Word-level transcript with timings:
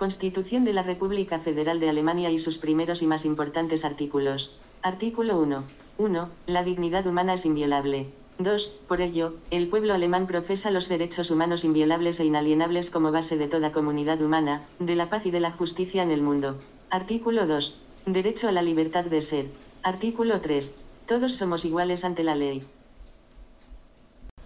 Constitución 0.00 0.64
de 0.64 0.72
la 0.72 0.82
República 0.82 1.38
Federal 1.38 1.78
de 1.78 1.90
Alemania 1.90 2.30
y 2.30 2.38
sus 2.38 2.56
primeros 2.56 3.02
y 3.02 3.06
más 3.06 3.26
importantes 3.26 3.84
artículos. 3.84 4.56
Artículo 4.80 5.38
1. 5.38 5.62
1. 5.98 6.28
La 6.46 6.62
dignidad 6.62 7.06
humana 7.06 7.34
es 7.34 7.44
inviolable. 7.44 8.06
2. 8.38 8.72
Por 8.88 9.02
ello, 9.02 9.34
el 9.50 9.68
pueblo 9.68 9.92
alemán 9.92 10.26
profesa 10.26 10.70
los 10.70 10.88
derechos 10.88 11.30
humanos 11.30 11.64
inviolables 11.64 12.18
e 12.18 12.24
inalienables 12.24 12.88
como 12.88 13.12
base 13.12 13.36
de 13.36 13.46
toda 13.46 13.72
comunidad 13.72 14.22
humana, 14.22 14.62
de 14.78 14.94
la 14.94 15.10
paz 15.10 15.26
y 15.26 15.30
de 15.30 15.40
la 15.40 15.50
justicia 15.50 16.02
en 16.02 16.12
el 16.12 16.22
mundo. 16.22 16.58
Artículo 16.88 17.46
2. 17.46 17.76
Derecho 18.06 18.48
a 18.48 18.52
la 18.52 18.62
libertad 18.62 19.04
de 19.04 19.20
ser. 19.20 19.48
Artículo 19.82 20.40
3. 20.40 20.76
Todos 21.06 21.32
somos 21.32 21.66
iguales 21.66 22.06
ante 22.06 22.24
la 22.24 22.36
ley. 22.36 22.64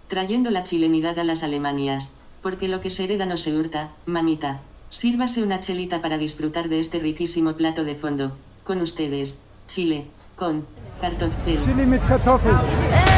Trayendo 0.09 0.51
la 0.51 0.65
chilenidad 0.65 1.17
a 1.17 1.23
las 1.23 1.43
Alemanias. 1.43 2.13
Porque 2.41 2.67
lo 2.67 2.81
que 2.81 2.89
se 2.89 3.05
hereda 3.05 3.25
no 3.25 3.37
se 3.37 3.55
hurta, 3.57 3.93
mamita. 4.05 4.59
Sírvase 4.95 5.43
una 5.43 5.59
chelita 5.59 6.01
para 6.01 6.17
disfrutar 6.17 6.69
de 6.69 6.79
este 6.79 6.99
riquísimo 6.99 7.51
plato 7.57 7.83
de 7.83 7.95
fondo. 7.95 8.31
Con 8.63 8.79
ustedes, 8.79 9.41
Chile, 9.67 10.05
con 10.37 10.65
Kartoffel. 11.01 11.57
Chili 11.59 11.85
mit 11.85 12.01
Kartoffeln. 12.07 13.14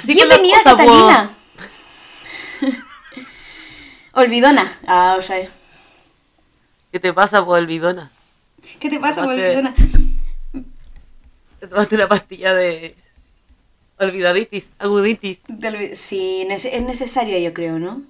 Así 0.00 0.14
Bienvenida, 0.14 0.56
cosa, 0.62 0.70
po. 0.70 0.76
Catalina. 0.86 1.30
Olvidona. 4.14 4.78
Ah, 4.86 5.16
o 5.18 5.22
sea, 5.22 5.46
¿Qué 6.90 6.98
te 6.98 7.12
pasa, 7.12 7.44
po, 7.44 7.50
olvidona? 7.52 8.10
¿qué 8.78 8.88
te 8.88 8.98
pasa, 8.98 9.22
Tomaste- 9.22 9.44
Olvidona? 9.58 9.74
Te 11.60 11.66
tomaste 11.68 11.94
una 11.96 12.08
pastilla 12.08 12.54
de 12.54 12.94
olvidaditis, 13.98 14.68
aguditis. 14.78 15.38
Olvid- 15.48 15.94
Sí, 15.96 16.46
es 16.50 16.82
necesario, 16.82 17.38
yo 17.38 17.52
creo, 17.52 17.78
¿no? 17.78 18.02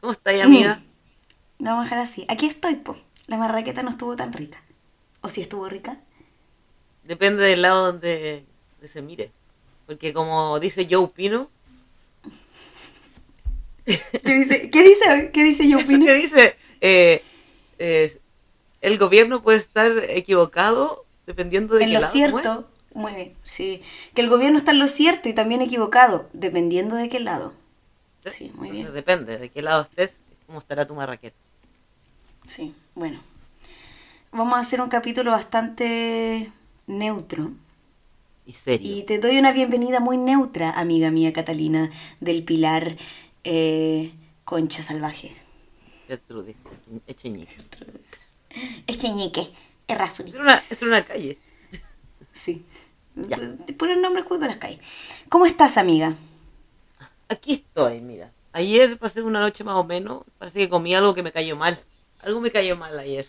¿Cómo 0.00 0.12
estás, 0.12 0.40
amiga? 0.40 0.80
Lo 1.58 1.70
vamos 1.70 1.80
a 1.80 1.84
dejar 1.86 1.98
así. 1.98 2.24
Aquí 2.28 2.46
estoy, 2.46 2.76
po. 2.76 2.96
La 3.26 3.36
marraqueta 3.36 3.82
no 3.82 3.90
estuvo 3.90 4.14
tan 4.14 4.32
rica. 4.32 4.62
¿O 5.22 5.28
si 5.28 5.42
estuvo 5.42 5.68
rica? 5.68 5.98
Depende 7.02 7.42
del 7.42 7.62
lado 7.62 7.86
donde 7.86 8.44
se 8.86 9.02
mire. 9.02 9.32
Porque 9.86 10.12
como 10.12 10.58
dice 10.60 10.86
Joe 10.90 11.08
Pino, 11.08 11.48
¿Qué 13.84 14.34
dice? 14.34 14.70
¿Qué 14.70 14.82
dice? 14.82 15.30
¿Qué 15.32 15.42
dice 15.42 15.68
yo 15.68 15.78
opino? 15.78 16.06
¿qué 16.06 16.14
dice? 16.14 16.56
Eh, 16.80 17.22
eh, 17.78 18.20
el 18.80 18.98
gobierno 18.98 19.42
puede 19.42 19.58
estar 19.58 19.92
equivocado 20.08 21.04
dependiendo 21.26 21.74
de 21.74 21.84
En 21.84 21.90
qué 21.90 21.94
lo 21.94 22.00
lado, 22.00 22.20
¿cómo 22.20 22.38
es? 22.38 22.44
cierto, 22.44 22.68
muy 22.94 23.14
bien, 23.14 23.34
sí. 23.42 23.82
Que 24.14 24.22
el 24.22 24.28
gobierno 24.28 24.58
está 24.58 24.72
en 24.72 24.78
lo 24.78 24.86
cierto 24.88 25.28
y 25.28 25.34
también 25.34 25.62
equivocado, 25.62 26.28
dependiendo 26.32 26.96
de 26.96 27.08
qué 27.08 27.20
lado. 27.20 27.54
Sí, 28.30 28.52
muy 28.54 28.68
Entonces, 28.68 28.70
bien. 28.70 28.92
Depende 28.92 29.38
de 29.38 29.48
qué 29.48 29.62
lado 29.62 29.82
estés, 29.82 30.14
cómo 30.46 30.58
estará 30.58 30.86
tu 30.86 30.94
marraqueta. 30.94 31.36
Sí, 32.44 32.74
bueno. 32.94 33.20
Vamos 34.30 34.54
a 34.54 34.60
hacer 34.60 34.80
un 34.80 34.88
capítulo 34.88 35.32
bastante 35.32 36.50
neutro. 36.86 37.50
Y 38.44 38.52
serio. 38.52 38.96
Y 38.96 39.04
te 39.04 39.18
doy 39.18 39.38
una 39.38 39.52
bienvenida 39.52 40.00
muy 40.00 40.16
neutra, 40.16 40.72
amiga 40.72 41.10
mía 41.10 41.32
Catalina, 41.32 41.90
del 42.20 42.42
Pilar 42.42 42.96
eh, 43.44 44.12
Concha 44.44 44.82
Salvaje. 44.82 45.36
Gertrudis, 46.08 46.56
es 46.56 46.88
un 46.88 47.02
echeñique. 47.06 47.56
Echeñique, 48.86 49.52
Errázuri. 49.86 50.30
Es 50.30 50.36
una, 50.36 50.64
es 50.68 50.82
una 50.82 51.04
calle. 51.04 51.38
Sí. 52.32 52.64
Ya. 53.14 53.38
Te 53.66 53.74
ponen 53.74 54.02
nombre 54.02 54.22
juego 54.22 54.44
las 54.46 54.56
cae. 54.56 54.80
¿Cómo 55.28 55.46
estás, 55.46 55.76
amiga? 55.76 56.16
Aquí 57.28 57.52
estoy, 57.52 58.00
mira. 58.00 58.32
Ayer 58.52 58.98
pasé 58.98 59.22
una 59.22 59.40
noche 59.40 59.64
más 59.64 59.76
o 59.76 59.84
menos. 59.84 60.24
Parece 60.38 60.58
que 60.58 60.68
comí 60.68 60.94
algo 60.94 61.14
que 61.14 61.22
me 61.22 61.32
cayó 61.32 61.56
mal. 61.56 61.78
Algo 62.20 62.40
me 62.40 62.50
cayó 62.50 62.76
mal 62.76 62.98
ayer. 62.98 63.28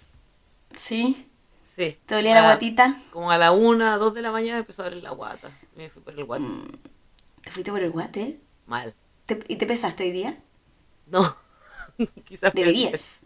¿Sí? 0.75 1.27
Sí. 1.75 1.97
¿Te 2.05 2.15
dolía 2.15 2.33
la 2.35 2.41
A- 2.41 2.43
guatita? 2.43 2.95
Como 3.11 3.31
a 3.31 3.37
la 3.37 3.51
una, 3.51 3.97
dos 3.97 4.13
de 4.13 4.21
la 4.21 4.31
mañana 4.31 4.59
empezó 4.59 4.81
a 4.83 4.85
doler 4.85 5.03
la 5.03 5.11
guata. 5.11 5.49
Me 5.75 5.89
fui 5.89 6.01
por 6.03 6.13
el 6.17 6.23
guate. 6.25 6.43
Mm. 6.43 6.67
¿Te 7.41 7.51
fuiste 7.51 7.71
por 7.71 7.81
el 7.81 7.91
guate? 7.91 8.39
Mal. 8.67 8.93
¿Te- 9.25 9.43
¿Y 9.47 9.55
te 9.55 9.65
pesaste 9.65 10.03
hoy 10.03 10.11
día? 10.11 10.37
No. 11.07 11.35
Quizás 12.25 12.53
Deberías. 12.53 13.19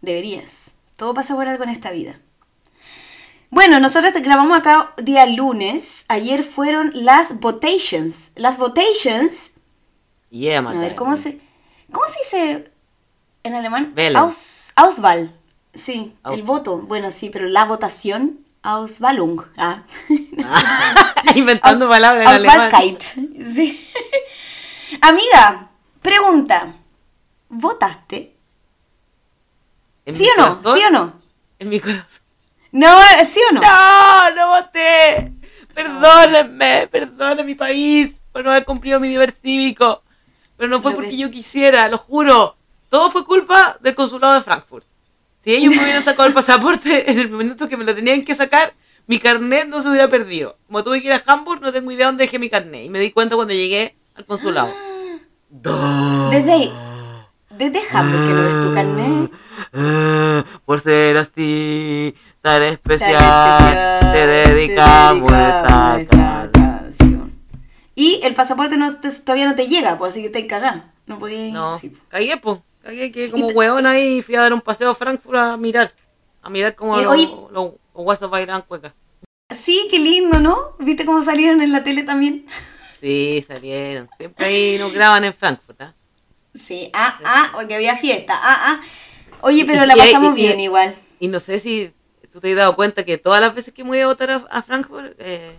Deberías. 0.00 0.70
Todo 0.96 1.14
pasa 1.14 1.34
por 1.34 1.46
algo 1.48 1.64
en 1.64 1.70
esta 1.70 1.90
vida. 1.92 2.20
Bueno, 3.50 3.78
nosotros 3.80 4.12
grabamos 4.14 4.58
acá 4.58 4.92
día 5.02 5.24
lunes. 5.26 6.04
Ayer 6.08 6.42
fueron 6.42 6.90
las 6.94 7.38
votations. 7.40 8.32
Las 8.34 8.58
votations. 8.58 9.52
Yeah, 10.30 10.58
A 10.58 10.62
Mateo. 10.62 10.80
ver, 10.80 10.94
¿cómo 10.96 11.16
se, 11.16 11.40
¿cómo 11.92 12.04
se 12.08 12.18
dice 12.18 12.70
en 13.44 13.54
alemán? 13.54 13.94
Aus, 14.16 14.72
Auswahl. 14.74 15.32
Sí, 15.76 16.16
el 16.32 16.42
voto. 16.42 16.78
Bueno, 16.78 17.10
sí, 17.10 17.30
pero 17.30 17.46
la 17.46 17.64
votación. 17.64 18.40
Auswahlung. 18.62 19.42
Ah. 19.56 19.82
Inventando 21.36 21.84
Aus- 21.86 21.90
palabras 21.90 22.22
en 22.22 22.28
alemán. 22.34 22.60
Auswahlkeit. 22.64 23.00
Sí. 23.54 23.88
Amiga, 25.00 25.68
pregunta. 26.02 26.74
¿Votaste? 27.48 28.34
¿En 30.04 30.14
¿Sí 30.14 30.28
o 30.36 30.40
no? 30.40 30.74
¿Sí 30.74 30.82
o 30.86 30.90
no? 30.90 31.12
En 31.58 31.68
mi 31.68 31.80
corazón. 31.80 32.22
No, 32.72 32.96
¿sí 33.24 33.40
o 33.50 33.54
no? 33.54 33.60
¡No! 33.60 34.30
¡No 34.34 34.48
voté! 34.48 35.32
Perdónenme, 35.74 36.88
perdónenme 36.88 37.44
mi 37.44 37.54
país 37.54 38.20
por 38.32 38.44
no 38.44 38.50
haber 38.50 38.64
cumplido 38.64 38.98
mi 39.00 39.08
deber 39.08 39.30
cívico. 39.30 40.02
Pero 40.56 40.68
no 40.70 40.80
fue 40.82 40.90
Lo 40.92 40.96
porque 40.96 41.10
que- 41.10 41.16
yo 41.18 41.30
quisiera, 41.30 41.88
lo 41.88 41.98
juro. 41.98 42.56
Todo 42.88 43.10
fue 43.10 43.24
culpa 43.24 43.76
del 43.80 43.94
consulado 43.94 44.34
de 44.34 44.42
Frankfurt. 44.42 44.84
Si 45.46 45.54
ellos 45.54 45.74
me 45.76 45.82
hubieran 45.82 46.02
sacado 46.02 46.26
el 46.28 46.34
pasaporte 46.34 47.10
en 47.10 47.20
el 47.20 47.30
momento 47.30 47.68
que 47.68 47.76
me 47.76 47.84
lo 47.84 47.94
tenían 47.94 48.24
que 48.24 48.34
sacar, 48.34 48.74
mi 49.06 49.18
carnet 49.20 49.68
no 49.68 49.80
se 49.80 49.88
hubiera 49.88 50.08
perdido. 50.08 50.58
Como 50.66 50.82
tuve 50.82 51.00
que 51.00 51.06
ir 51.06 51.12
a 51.12 51.22
Hamburg, 51.24 51.60
no 51.62 51.72
tengo 51.72 51.90
idea 51.92 52.06
dónde 52.06 52.24
dejé 52.24 52.38
mi 52.40 52.50
carnet. 52.50 52.84
Y 52.84 52.90
me 52.90 52.98
di 52.98 53.12
cuenta 53.12 53.36
cuando 53.36 53.54
llegué 53.54 53.96
al 54.16 54.26
consulado. 54.26 54.68
Desde, 55.50 56.70
desde 57.50 57.80
Hamburg 57.92 58.26
que 58.26 58.34
no 58.34 58.42
ves 58.42 58.68
tu 58.68 58.74
carnet. 58.74 59.30
Ah, 59.72 60.44
Por 60.64 60.80
ser 60.80 61.16
así, 61.16 62.14
tan 62.42 62.62
especial, 62.64 63.12
especial, 63.14 64.12
te 64.12 64.26
dedicamos 64.26 65.30
esta 65.32 66.00
esta 66.00 66.50
canción. 66.52 67.32
Y 67.94 68.20
el 68.24 68.34
pasaporte 68.34 68.76
no 68.76 68.92
te- 68.98 69.10
todavía 69.10 69.46
no 69.46 69.54
te 69.54 69.68
llega, 69.68 69.96
pues 69.96 70.12
así 70.12 70.22
que 70.22 70.30
te 70.30 70.46
cagá. 70.46 70.92
No 71.06 71.18
podías. 71.20 71.52
No, 71.54 71.78
sí. 71.78 71.92
cagué, 72.08 72.36
po. 72.36 72.62
Cagué, 72.86 73.10
que 73.10 73.30
como 73.32 73.48
hueón 73.48 73.84
ahí 73.86 74.22
fui 74.22 74.36
a 74.36 74.42
dar 74.42 74.52
un 74.52 74.60
paseo 74.60 74.90
a 74.90 74.94
Frankfurt 74.94 75.36
a 75.36 75.56
mirar. 75.56 75.92
A 76.40 76.48
mirar 76.50 76.76
como 76.76 76.98
Y 77.00 77.02
los, 77.02 77.12
oye- 77.12 77.26
los, 77.26 77.50
los 77.52 77.74
guasos 77.92 78.30
bailan 78.30 78.62
cueca. 78.62 78.94
Sí, 79.50 79.88
qué 79.90 79.98
lindo, 79.98 80.38
¿no? 80.40 80.56
¿Viste 80.78 81.04
cómo 81.04 81.24
salieron 81.24 81.60
en 81.62 81.72
la 81.72 81.82
tele 81.82 82.04
también? 82.04 82.46
Sí, 83.00 83.44
salieron. 83.46 84.08
Siempre 84.16 84.46
ahí 84.46 84.78
nos 84.78 84.92
graban 84.92 85.24
en 85.24 85.34
Frankfurt, 85.34 85.80
¿ah? 85.80 85.94
Sí, 86.54 86.90
ah, 86.94 87.18
ah, 87.24 87.50
porque 87.54 87.74
había 87.74 87.96
fiesta, 87.96 88.34
ah, 88.40 88.56
ah. 88.80 88.80
Oye, 89.42 89.64
pero 89.64 89.82
Y- 89.84 89.86
la 89.88 89.96
pasamos 89.96 90.36
y- 90.38 90.40
y- 90.42 90.46
bien 90.46 90.60
igual. 90.60 90.94
Y 91.18 91.28
no 91.28 91.40
sé 91.40 91.58
si 91.58 91.92
tú 92.32 92.40
te 92.40 92.50
has 92.52 92.56
dado 92.56 92.76
cuenta 92.76 93.04
que 93.04 93.18
todas 93.18 93.40
las 93.40 93.52
veces 93.54 93.74
que 93.74 93.82
me 93.82 93.90
voy 93.90 94.00
a 94.00 94.06
votar 94.06 94.30
a, 94.30 94.36
a 94.50 94.62
Frankfurt, 94.62 95.14
eh, 95.18 95.54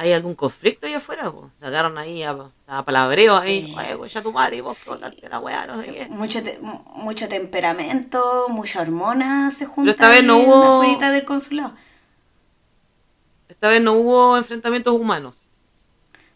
hay 0.00 0.12
algún 0.12 0.34
conflicto 0.34 0.86
ahí 0.86 0.94
afuera, 0.94 1.30
po. 1.30 1.50
Sacaron 1.60 1.98
ahí 1.98 2.22
a, 2.22 2.36
a 2.68 2.84
palabreo 2.84 3.36
ahí. 3.36 3.66
Sí. 3.66 3.94
Oye, 3.98 4.08
ya 4.08 4.22
tu 4.22 4.32
madre, 4.32 4.56
y 4.56 4.60
vos 4.60 4.78
votaste 4.86 5.28
la 5.28 5.40
weá, 5.40 5.66
no 5.66 5.82
sé 5.82 5.92
qué. 5.92 6.06
Mucho, 6.08 6.42
te- 6.42 6.58
mu- 6.60 6.82
mucho 6.94 7.28
temperamento, 7.28 8.46
mucha 8.48 8.80
hormona 8.80 9.50
se 9.50 9.66
junta 9.66 9.90
esta 9.90 10.08
vez 10.08 10.22
no 10.24 10.38
hubo- 10.38 10.80
del 10.98 11.24
consulado. 11.24 11.74
Esta 13.48 13.68
vez 13.68 13.82
no 13.82 13.94
hubo 13.94 14.36
enfrentamientos 14.38 14.94
humanos. 14.94 15.34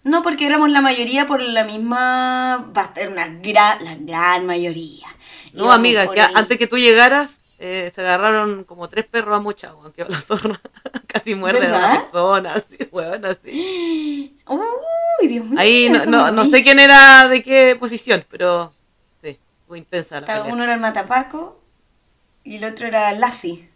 No, 0.05 0.23
porque 0.23 0.47
éramos 0.47 0.69
la 0.71 0.81
mayoría 0.81 1.27
por 1.29 1.41
la 1.41 1.63
misma... 1.63 2.73
va 2.77 2.83
a 2.83 2.95
ser 2.95 3.09
una 3.11 3.29
gran, 3.29 3.85
la 3.85 3.95
gran 3.95 4.45
mayoría. 4.47 5.07
No, 5.53 5.61
Íbamos 5.65 5.75
amiga, 5.77 6.05
por 6.07 6.15
que 6.15 6.23
ahí. 6.23 6.33
antes 6.35 6.59
que 6.59 6.67
tú 6.67 6.79
llegaras, 6.79 7.41
eh, 7.61 7.93
se 7.95 8.01
agarraron 8.01 8.65
como 8.65 8.89
tres 8.89 9.07
perros 9.07 9.37
a 9.37 9.41
mucha 9.41 9.69
agua, 9.69 9.93
que 9.93 10.05
la 10.05 10.21
zorra 10.21 10.61
casi 11.13 11.35
muerde 11.35 11.67
a 11.67 11.69
una 11.69 12.01
persona, 12.01 12.55
así, 12.57 12.79
weón, 12.91 13.25
así. 13.27 14.39
Uy, 14.49 15.29
Dios 15.29 15.45
mío. 15.45 15.61
Ahí 15.61 15.89
no, 15.89 16.05
no, 16.07 16.31
no 16.31 16.45
sé 16.45 16.63
quién 16.63 16.81
era 16.81 17.29
de 17.29 17.43
qué 17.43 17.77
posición, 17.79 18.25
pero 18.31 18.73
sí, 19.23 19.39
fue 19.69 19.79
intensa 19.79 20.21
la 20.21 20.27
pelea. 20.27 20.45
Uno 20.45 20.65
era 20.65 20.75
el 20.75 20.81
Matapaco 20.81 21.61
y 22.45 22.57
el 22.57 22.65
otro 22.65 22.87
era 22.87 23.13
Lassie. 23.13 23.69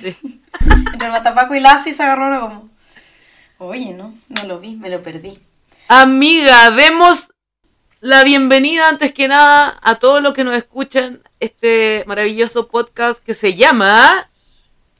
Sí. 0.00 0.16
Entre 0.92 1.06
el 1.06 1.12
Matapaco 1.12 1.54
y 1.54 1.60
Lassie 1.60 1.92
se 1.92 2.02
agarraron 2.02 2.40
como. 2.40 2.70
Oye, 3.58 3.92
no, 3.92 4.14
no 4.28 4.44
lo 4.44 4.60
vi, 4.60 4.76
me 4.76 4.90
lo 4.90 5.02
perdí. 5.02 5.38
Amiga, 5.88 6.70
demos 6.70 7.30
la 8.00 8.24
bienvenida 8.24 8.88
antes 8.88 9.14
que 9.14 9.28
nada 9.28 9.78
a 9.82 9.94
todos 9.96 10.22
los 10.22 10.34
que 10.34 10.44
nos 10.44 10.54
escuchan 10.54 11.22
este 11.40 12.04
maravilloso 12.06 12.68
podcast 12.68 13.22
que 13.22 13.34
se 13.34 13.54
llama 13.54 14.30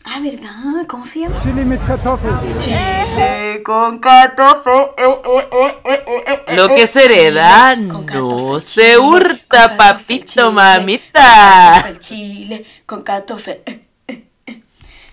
Ah, 0.07 0.21
¿verdad? 0.21 0.87
¿Cómo 0.87 1.07
se 1.07 1.21
llama? 1.21 1.37
Chili 1.37 1.65
mit 1.65 1.81
Kartoffeln. 1.87 2.59
Chile 2.59 3.63
con 3.65 3.99
catofe. 3.99 4.71
eh, 4.71 5.05
eh, 5.25 5.49
eh, 5.53 5.79
eh, 5.85 6.05
eh, 6.07 6.45
eh, 6.49 6.57
Lo 6.57 6.69
que 6.69 6.87
se 6.87 7.07
hereda 7.07 7.75
Chile 7.75 7.87
no 7.89 8.61
se 8.61 8.83
Chile, 8.83 8.99
hurta, 8.99 9.77
papito, 9.77 10.27
Chile, 10.27 10.51
mamita. 10.51 11.99
Chile 11.99 12.67
con 12.85 13.03
catofe. 13.03 13.63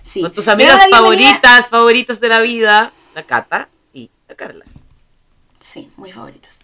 Sí. 0.04 0.22
Con 0.22 0.34
tus 0.34 0.48
amigas 0.50 0.82
favoritas, 0.92 1.68
favoritas 1.70 2.20
de 2.20 2.28
la 2.28 2.40
vida, 2.42 2.92
la 3.16 3.24
Cata 3.24 3.70
y 3.94 4.10
la 4.28 4.36
Carla. 4.36 4.66
Sí, 5.60 5.90
muy 5.96 6.12
favoritas. 6.12 6.58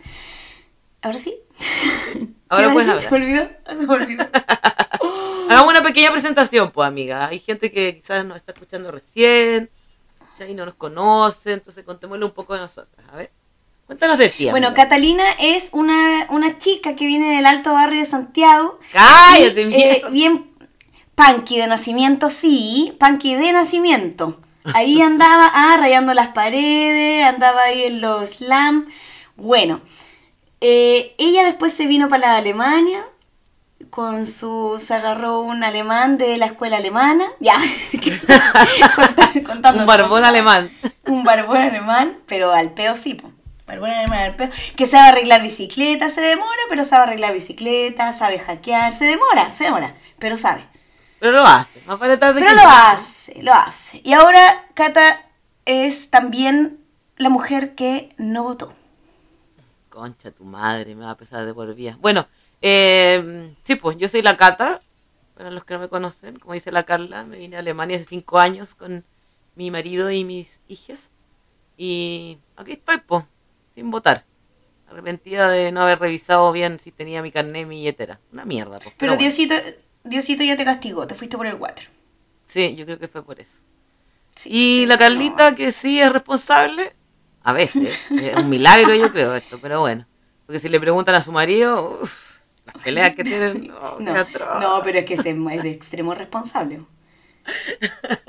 Ahora 1.01 1.19
sí. 1.19 1.33
Ahora 2.49 2.67
¿Qué 2.67 2.73
puedes 2.73 2.89
decir? 2.89 3.09
Se 3.09 3.11
me 3.11 3.17
olvidó. 3.17 3.49
Se 3.67 3.87
me 3.87 3.93
olvidó. 3.93 4.27
Hagamos 5.49 5.69
una 5.69 5.83
pequeña 5.83 6.11
presentación, 6.11 6.71
pues, 6.71 6.87
amiga. 6.87 7.27
Hay 7.27 7.39
gente 7.39 7.71
que 7.71 7.95
quizás 7.95 8.25
nos 8.25 8.37
está 8.37 8.51
escuchando 8.51 8.91
recién, 8.91 9.69
y 10.45 10.53
no 10.53 10.65
nos 10.65 10.75
conoce, 10.75 11.53
entonces 11.53 11.83
contémosle 11.83 12.25
un 12.25 12.31
poco 12.31 12.53
de 12.53 12.59
nosotras. 12.59 13.07
A 13.11 13.15
ver, 13.15 13.31
cuéntanos 13.85 14.17
de 14.17 14.29
ti. 14.29 14.49
Bueno, 14.49 14.67
amiga. 14.67 14.83
Catalina 14.83 15.23
es 15.39 15.69
una, 15.73 16.27
una 16.29 16.57
chica 16.57 16.95
que 16.95 17.05
viene 17.05 17.35
del 17.35 17.45
alto 17.45 17.73
barrio 17.73 17.99
de 17.99 18.05
Santiago. 18.05 18.79
Cállate, 18.91 19.61
Y, 19.63 19.73
eh, 19.73 20.03
bien 20.11 20.51
punky 21.15 21.57
de 21.57 21.67
nacimiento, 21.67 22.29
sí, 22.29 22.95
punky 22.99 23.35
de 23.35 23.53
nacimiento. 23.53 24.39
Ahí 24.73 25.01
andaba 25.01 25.49
ah, 25.53 25.77
rayando 25.79 26.13
las 26.13 26.29
paredes, 26.29 27.25
andaba 27.25 27.63
ahí 27.63 27.83
en 27.83 28.01
los 28.01 28.29
slam. 28.31 28.87
Bueno, 29.37 29.81
eh, 30.61 31.15
ella 31.17 31.43
después 31.45 31.73
se 31.73 31.85
vino 31.87 32.09
para 32.09 32.31
la 32.31 32.37
Alemania 32.37 33.03
con 33.89 34.27
su 34.27 34.79
se 34.81 34.93
agarró 34.93 35.39
un 35.41 35.63
alemán 35.63 36.17
de 36.17 36.37
la 36.37 36.47
escuela 36.47 36.77
alemana 36.77 37.25
ya. 37.39 37.57
Contando- 37.91 39.43
contando- 39.47 39.79
Un 39.81 39.85
barbón 39.87 40.25
alemán. 40.25 40.71
un 41.05 41.23
barbón 41.23 41.57
alemán 41.57 42.17
pero 42.25 42.51
al 42.53 42.71
peo 42.73 42.95
sí 42.95 43.13
po. 43.13 43.31
barbón 43.65 43.91
alemán 43.91 44.19
al 44.19 44.35
peo. 44.35 44.49
Que 44.75 44.87
sabe 44.87 45.09
arreglar 45.09 45.41
bicicleta 45.41 46.09
se 46.09 46.21
demora 46.21 46.61
pero 46.69 46.83
sabe 46.85 47.03
arreglar 47.03 47.33
bicicleta 47.33 48.11
sabe 48.13 48.39
hackear 48.39 48.95
se 48.97 49.05
demora 49.05 49.53
se 49.53 49.65
demora 49.65 49.95
pero 50.19 50.37
sabe. 50.37 50.63
Pero 51.19 51.31
lo 51.31 51.43
hace, 51.45 51.81
más 51.87 51.97
para 51.97 52.19
tarde 52.19 52.39
pero 52.41 52.51
que 52.55 52.61
lo 52.63 52.69
hace 52.69 53.41
lo 53.43 53.53
hace. 53.53 54.01
Y 54.03 54.13
ahora 54.13 54.65
Cata 54.73 55.21
es 55.65 56.09
también 56.09 56.79
la 57.15 57.29
mujer 57.29 57.73
que 57.75 58.13
no 58.17 58.43
votó 58.43 58.73
Concha, 59.97 60.29
tu 60.29 60.43
madre, 60.43 60.93
me 60.93 61.05
va 61.05 61.11
a 61.11 61.17
pesar 61.17 61.43
de 61.43 61.55
por 61.55 61.73
vida. 61.73 61.97
Bueno, 61.99 62.27
eh, 62.61 63.51
sí, 63.63 63.73
pues 63.77 63.97
yo 63.97 64.07
soy 64.07 64.21
la 64.21 64.37
Cata, 64.37 64.79
para 65.35 65.49
los 65.49 65.65
que 65.65 65.73
no 65.73 65.79
me 65.79 65.89
conocen, 65.89 66.37
como 66.37 66.53
dice 66.53 66.71
la 66.71 66.83
Carla, 66.83 67.23
me 67.23 67.39
vine 67.39 67.55
a 67.55 67.59
Alemania 67.59 67.97
hace 67.97 68.05
cinco 68.05 68.37
años 68.37 68.75
con 68.75 69.03
mi 69.55 69.71
marido 69.71 70.11
y 70.11 70.23
mis 70.23 70.61
hijas. 70.67 71.09
Y 71.77 72.37
aquí 72.55 72.73
estoy, 72.73 72.97
pues, 73.07 73.25
sin 73.73 73.89
votar. 73.89 74.23
Arrepentida 74.87 75.49
de 75.49 75.71
no 75.71 75.81
haber 75.81 75.97
revisado 75.97 76.51
bien 76.51 76.79
si 76.79 76.91
tenía 76.91 77.23
mi 77.23 77.31
carnet 77.31 77.63
y 77.63 77.65
mi 77.65 77.77
billetera. 77.77 78.19
Una 78.31 78.45
mierda, 78.45 78.77
pues. 78.77 78.93
pero 78.99 79.13
bueno. 79.13 79.21
Diosito 79.21 79.55
Diosito 80.03 80.43
ya 80.43 80.55
te 80.55 80.63
castigó 80.63 81.07
te 81.07 81.15
fuiste 81.15 81.37
por 81.37 81.47
el 81.47 81.55
water 81.55 81.89
Sí, 82.45 82.75
yo 82.75 82.85
creo 82.85 82.99
que 82.99 83.07
fue 83.07 83.23
por 83.23 83.39
eso. 83.39 83.61
Sí, 84.35 84.49
Y 84.51 84.85
la 84.85 84.99
Carlita, 84.99 85.55
que 85.55 85.71
sí 85.71 85.99
es 85.99 86.11
responsable, 86.11 86.93
a 87.47 87.53
veces, 87.53 87.97
es 88.11 88.35
un 88.35 88.49
milagro 88.49 88.93
yo 88.93 89.09
creo 89.09 89.33
esto, 89.33 89.57
pero 89.61 89.79
bueno. 89.79 90.05
Porque 90.45 90.59
si 90.59 90.67
le 90.67 90.81
preguntan 90.81 91.15
a 91.15 91.23
su 91.23 91.31
marido, 91.31 91.97
uf, 92.01 92.39
las 92.65 92.83
peleas 92.83 93.15
que 93.15 93.23
tienen, 93.23 93.67
no, 93.67 93.99
no, 93.99 94.59
no, 94.59 94.81
pero 94.83 94.99
es 94.99 95.05
que 95.05 95.13
es 95.13 95.23
de 95.23 95.71
extremo 95.71 96.13
responsable. 96.13 96.81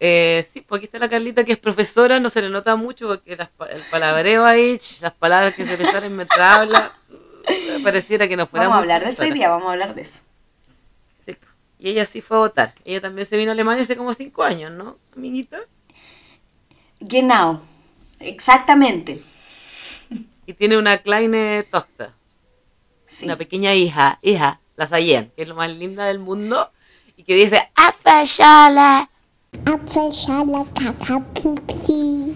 Eh, 0.00 0.46
sí, 0.52 0.60
pues 0.60 0.80
aquí 0.80 0.86
está 0.86 0.98
la 0.98 1.08
Carlita 1.08 1.44
que 1.44 1.52
es 1.52 1.58
profesora, 1.58 2.20
no 2.20 2.28
se 2.28 2.42
le 2.42 2.50
nota 2.50 2.76
mucho 2.76 3.06
porque 3.06 3.36
las 3.36 3.48
el 3.70 3.80
palabreo 3.90 4.44
ahí, 4.44 4.78
las 5.00 5.12
palabras 5.12 5.54
que 5.54 5.64
se 5.64 5.78
le 5.78 5.90
salen 5.90 6.14
mientras 6.14 6.58
habla, 6.58 6.92
pareciera 7.82 8.28
que 8.28 8.36
no 8.36 8.46
fuera 8.46 8.64
Vamos 8.64 8.76
a 8.76 8.80
hablar 8.80 9.04
de 9.04 9.10
eso 9.10 9.22
hoy 9.22 9.30
día, 9.30 9.48
vamos 9.48 9.68
a 9.68 9.72
hablar 9.72 9.94
de 9.94 10.02
eso. 10.02 10.18
Sí. 11.24 11.38
Y 11.78 11.90
ella 11.90 12.04
sí 12.04 12.20
fue 12.20 12.36
a 12.36 12.40
votar. 12.40 12.74
Ella 12.84 13.00
también 13.00 13.26
se 13.26 13.38
vino 13.38 13.52
a 13.52 13.54
Alemania 13.54 13.84
hace 13.84 13.96
como 13.96 14.12
cinco 14.12 14.42
años, 14.42 14.72
¿no, 14.72 14.98
amiguita? 15.16 15.60
Genau, 17.00 17.62
exactamente. 18.28 19.22
Y 20.46 20.52
tiene 20.54 20.76
una 20.76 20.98
kleine 20.98 21.62
Tochter. 21.64 22.10
Sí. 23.06 23.24
una 23.26 23.36
pequeña 23.36 23.74
hija, 23.74 24.18
hija, 24.22 24.60
la 24.76 24.86
Sayen, 24.86 25.32
que 25.36 25.42
es 25.42 25.48
lo 25.48 25.54
más 25.54 25.70
linda 25.70 26.06
del 26.06 26.18
mundo, 26.18 26.72
y 27.16 27.22
que 27.22 27.34
dice. 27.34 27.70
Apfelschale 27.76 29.08
Kakapupsi. 30.74 32.34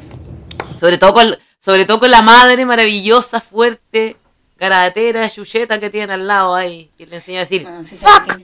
Sobre 0.79 0.99
todo 0.99 1.13
con, 1.13 1.37
sobre 1.59 1.85
todo 1.85 2.01
con 2.01 2.11
la 2.11 2.23
madre 2.23 2.65
maravillosa, 2.65 3.41
fuerte, 3.41 4.17
caratera, 4.57 5.27
yuyeta 5.29 5.81
que 5.81 5.91
tiene 5.91 6.13
al 6.13 6.27
lado 6.27 6.55
ahí, 6.55 6.91
que 6.97 7.07
le 7.07 7.17
enseña 7.17 7.41
a 7.41 7.45
decir, 7.45 7.67
se 7.85 7.97
¡Fuck! 7.97 8.41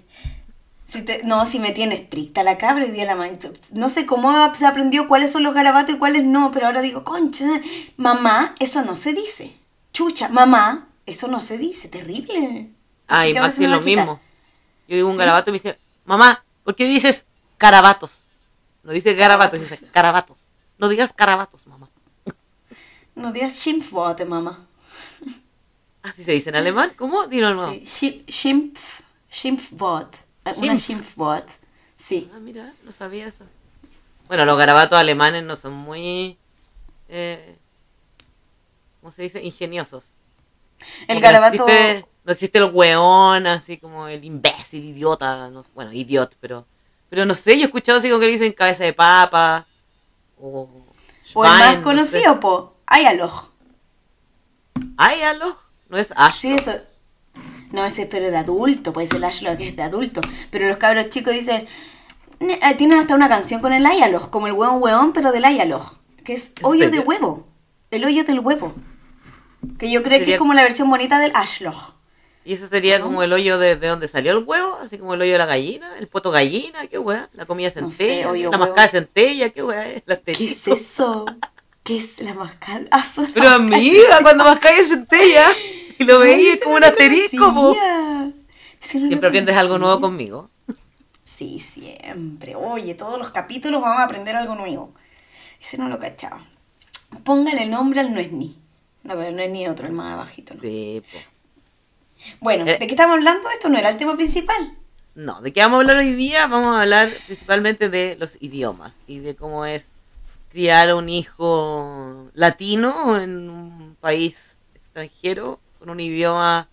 Si 0.87 1.03
te- 1.03 1.23
no, 1.25 1.47
si 1.47 1.59
me 1.59 1.73
tiene 1.73 1.95
estricta 1.97 2.43
la 2.43 2.59
cabra 2.59 2.87
y 2.87 2.91
día 2.91 3.05
la 3.05 3.15
ma- 3.17 3.29
No 3.73 3.89
sé 3.89 4.07
cómo 4.07 4.33
se 4.55 4.67
aprendió 4.67 5.09
cuáles 5.09 5.33
son 5.33 5.43
los 5.43 5.55
garabatos 5.55 5.95
y 5.95 5.99
cuáles 5.99 6.25
no, 6.25 6.51
pero 6.53 6.67
ahora 6.67 6.81
digo, 6.83 7.05
concha, 7.05 7.47
mamá, 7.97 8.55
eso 8.61 8.83
no 8.85 8.97
se 8.97 9.13
dice. 9.13 9.57
Chucha, 9.93 10.29
mamá, 10.29 10.89
eso 11.07 11.29
no 11.29 11.41
se 11.41 11.57
dice, 11.59 11.89
terrible. 11.89 12.71
Así 13.07 13.29
Ay, 13.29 13.33
que 13.35 13.41
Maxi 13.41 13.67
lo 13.67 13.81
mismo. 13.81 14.21
Yo 14.89 14.97
digo 14.97 15.09
un 15.09 15.15
¿Sí? 15.15 15.19
garabato 15.19 15.51
y 15.51 15.53
me 15.53 15.59
dice, 15.59 15.79
mamá, 16.05 16.45
¿por 16.65 16.75
qué 16.75 16.87
dices 16.87 17.25
carabatos? 17.59 18.23
No 18.83 18.93
dices 18.93 19.17
garabatos, 19.17 19.61
dice 19.61 19.81
carabatos. 19.93 20.39
No 20.79 20.89
digas 20.89 21.13
carabatos, 21.15 21.67
mamá. 21.67 21.89
No 23.15 23.33
digas 23.33 23.55
Schimpfworte, 23.57 24.25
mamá. 24.27 24.67
Así 26.03 26.25
se 26.25 26.33
dice 26.33 26.51
en 26.51 26.57
alemán. 26.57 26.93
¿Cómo? 26.97 27.27
Dilo 27.29 27.49
de 27.49 27.55
nuevo. 27.55 27.73
Sí, 27.73 27.85
Schimpf, 27.87 28.27
Schimpf, 28.29 29.01
Schimpfwort. 29.33 30.17
Eh, 30.45 30.53
Una 30.57 30.79
Schimpf. 30.79 30.83
Schimpfwort. 30.83 31.49
Sí. 31.97 32.31
Ah, 32.35 32.39
mira, 32.41 32.73
no 32.83 32.93
sabía 32.93 33.27
eso. 33.27 33.45
Bueno, 34.29 34.45
los 34.45 34.59
garabatos 34.59 34.99
alemanes 34.99 35.45
no 35.45 35.57
son 35.57 35.75
muy. 35.75 36.39
Eh, 37.09 37.57
¿Cómo 39.01 39.13
se 39.13 39.23
dice? 39.23 39.43
Ingeniosos. 39.43 40.07
El 41.09 41.21
garabato. 41.21 41.59
No 41.59 41.67
existe, 41.67 42.09
no 42.25 42.33
existe 42.33 42.59
el 42.59 42.65
weón, 42.65 43.47
así 43.47 43.79
como 43.79 44.09
el 44.09 44.25
imbécil, 44.25 44.85
idiota. 44.85 45.49
no 45.51 45.65
bueno, 45.75 45.93
idiot, 45.93 46.37
pero. 46.41 46.67
Pero 47.11 47.27
no 47.27 47.35
sé, 47.35 47.57
yo 47.57 47.63
he 47.63 47.67
escuchado 47.67 47.99
así 47.99 48.09
como 48.09 48.21
que 48.21 48.27
dicen 48.27 48.53
cabeza 48.53 48.85
de 48.85 48.93
papa. 48.93 49.67
O. 50.41 50.69
O 51.35 51.45
el 51.45 51.51
más 51.51 51.77
no 51.77 51.83
conocido, 51.83 52.41
po. 52.41 52.77
Ayaloch. 52.87 53.45
sé. 53.45 53.55
Ay, 54.97 55.23
aló. 55.23 55.59
No 55.89 55.99
es 55.99 56.13
Ash. 56.17 56.35
Sí, 56.37 56.53
eso. 56.53 56.73
No, 57.75 57.85
ese 57.85 58.07
pero 58.07 58.31
de 58.31 58.37
adulto, 58.37 58.93
puede 58.93 59.09
ser 59.09 59.17
el 59.17 59.25
Ashlock 59.25 59.57
que 59.59 59.69
es 59.69 59.77
de 59.77 59.83
adulto. 59.83 60.21
Pero 60.51 60.69
los 60.69 60.77
cabros 60.77 61.09
chicos 61.09 61.35
dicen. 61.35 61.67
"Ne- 62.41 62.59
eh, 62.63 62.75
Tienen 62.77 62.99
hasta 62.99 63.15
una 63.15 63.29
canción 63.29 63.61
con 63.61 63.73
el 63.73 63.85
Ayaloch, 63.85 64.31
como 64.31 64.47
el 64.47 64.53
hueón 64.53 64.81
hueón, 64.83 65.13
pero 65.13 65.33
del 65.33 65.45
Ayaloch. 65.45 65.95
Que 66.25 66.35
es 66.35 66.53
¿En 66.61 66.65
hoyo 66.67 66.91
de 66.91 67.01
huevo. 67.01 67.47
El 67.91 68.05
hoyo 68.05 68.25
del 68.25 68.39
huevo. 68.41 68.75
Que 69.79 69.91
yo 69.91 70.03
creo 70.03 70.25
que 70.25 70.35
es 70.35 70.39
como 70.39 70.55
la 70.55 70.63
versión 70.63 70.89
bonita 70.89 71.19
del 71.19 71.33
Ashloch. 71.35 71.95
Y 72.45 72.53
eso 72.53 72.67
sería 72.69 72.99
¿No? 72.99 73.07
como 73.07 73.23
el 73.23 73.33
hoyo 73.33 73.59
de, 73.59 73.75
de 73.77 73.89
donde 73.89 74.07
salió 74.07 74.33
el 74.33 74.45
huevo, 74.45 74.79
así 74.83 74.99
como 74.99 75.15
el 75.15 75.23
hoyo 75.23 75.33
de 75.33 75.39
la 75.39 75.47
gallina, 75.47 75.89
el 75.99 76.07
poto 76.09 76.31
gallina, 76.31 76.87
qué 76.87 76.99
weá, 76.99 77.29
la 77.33 77.47
comida 77.47 77.71
de 77.71 77.81
No 77.81 77.91
sé, 77.91 78.23
centella, 78.23 78.51
la 78.51 78.59
mascada 78.59 78.89
centella, 78.89 79.49
qué 79.51 79.63
weá, 79.65 79.89
el 79.89 80.03
¿Qué 80.03 80.45
es 80.45 80.69
eso? 80.69 81.25
¿Qué 81.83 81.97
es 81.97 82.21
la 82.21 82.35
mascada? 82.35 82.83
Ah, 82.91 83.05
Pero 83.33 83.49
amiga, 83.49 84.19
cuando 84.23 84.45
mascáis 84.45 84.89
centella 84.89 85.47
y 85.99 86.05
lo 86.05 86.21
veía 86.21 86.59
como 86.63 86.77
un 86.77 86.85
asterisco, 86.85 87.53
no 87.53 88.33
Siempre 88.81 89.29
aprendes 89.29 89.57
algo 89.57 89.79
nuevo 89.79 90.01
conmigo. 90.01 90.51
Sí, 91.25 91.59
siempre. 91.59 92.55
Oye, 92.55 92.95
todos 92.95 93.19
los 93.19 93.33
capítulos 93.33 93.83
vamos 93.83 93.99
a 93.99 94.05
aprender 94.05 94.37
algo 94.37 94.55
nuevo. 94.55 94.95
Ese 95.61 95.77
no 95.79 95.89
lo 95.89 95.99
cachaba. 95.99 96.47
Póngale 97.25 97.67
nombre 97.67 97.99
al 97.99 98.15
no 98.15 98.21
es 98.21 98.31
ni. 98.31 98.57
No, 99.03 99.17
pero 99.17 99.33
no 99.33 99.43
es 99.43 99.51
ni 99.51 99.67
otro, 99.67 99.89
el 99.89 99.95
más 99.95 100.13
abajito. 100.13 100.55
¿no? 100.55 100.61
Sí, 100.61 101.03
po. 101.11 101.19
Bueno, 102.39 102.65
Eh. 102.67 102.79
¿de 102.79 102.87
qué 102.87 102.93
estamos 102.93 103.17
hablando? 103.17 103.51
Esto 103.51 103.69
no 103.69 103.77
era 103.79 103.89
el 103.89 103.97
tema 103.97 104.15
principal. 104.15 104.77
No, 105.17 105.41
¿de 105.41 105.53
qué 105.53 105.59
vamos 105.61 105.79
a 105.79 105.81
hablar 105.81 105.97
hoy 105.97 106.13
día? 106.15 106.47
Vamos 106.47 106.77
a 106.77 106.83
hablar 106.83 107.11
principalmente 107.27 107.89
de 107.89 108.17
los 108.17 108.41
idiomas 108.41 108.95
y 109.09 109.19
de 109.19 109.35
cómo 109.35 109.67
es 109.67 109.87
criar 110.51 110.91
a 110.91 110.95
un 110.95 111.09
hijo 111.09 112.31
latino 112.35 113.19
en 113.19 113.51
un 113.51 113.97
país 114.01 114.57
extranjero 114.77 115.59
con 115.85 115.91
un 115.91 116.01
idioma 116.01 116.69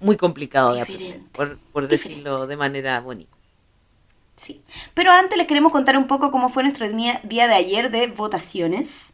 muy 0.00 0.16
complicado 0.16 0.72
de 0.72 0.80
aprender, 0.80 1.20
por, 1.32 1.58
por 1.72 1.86
decirlo 1.88 2.46
de 2.46 2.56
manera 2.56 2.98
bonita. 3.00 3.36
Sí. 4.36 4.62
Pero 4.94 5.12
antes 5.12 5.36
les 5.36 5.46
queremos 5.46 5.70
contar 5.70 5.96
un 5.98 6.06
poco 6.06 6.30
cómo 6.30 6.48
fue 6.48 6.62
nuestro 6.62 6.88
día, 6.88 7.20
día 7.22 7.46
de 7.46 7.54
ayer 7.54 7.90
de 7.90 8.06
votaciones. 8.08 9.12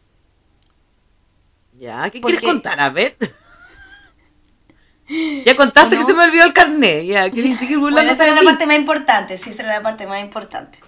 Ya, 1.77 2.09
¿qué 2.09 2.21
Porque- 2.21 2.37
quieres 2.37 2.53
contar? 2.53 2.79
A 2.79 2.89
ver. 2.89 3.17
Ya 5.45 5.57
contaste 5.57 5.97
¿O 5.97 5.99
que 5.99 6.05
se 6.05 6.13
me 6.13 6.23
olvidó 6.23 6.45
el 6.45 6.53
carnet. 6.53 7.03
Ya, 7.05 7.29
¿quieres 7.29 7.59
seguir 7.59 7.77
Bueno, 7.79 7.97
burlando 7.97 8.13
esa 8.13 8.23
era 8.23 8.33
la 8.33 8.43
parte 8.43 8.65
más 8.65 8.77
importante, 8.77 9.37
sí, 9.37 9.49
esa 9.49 9.63
era 9.63 9.73
la 9.73 9.81
parte 9.81 10.07
más 10.07 10.21
importante. 10.21 10.79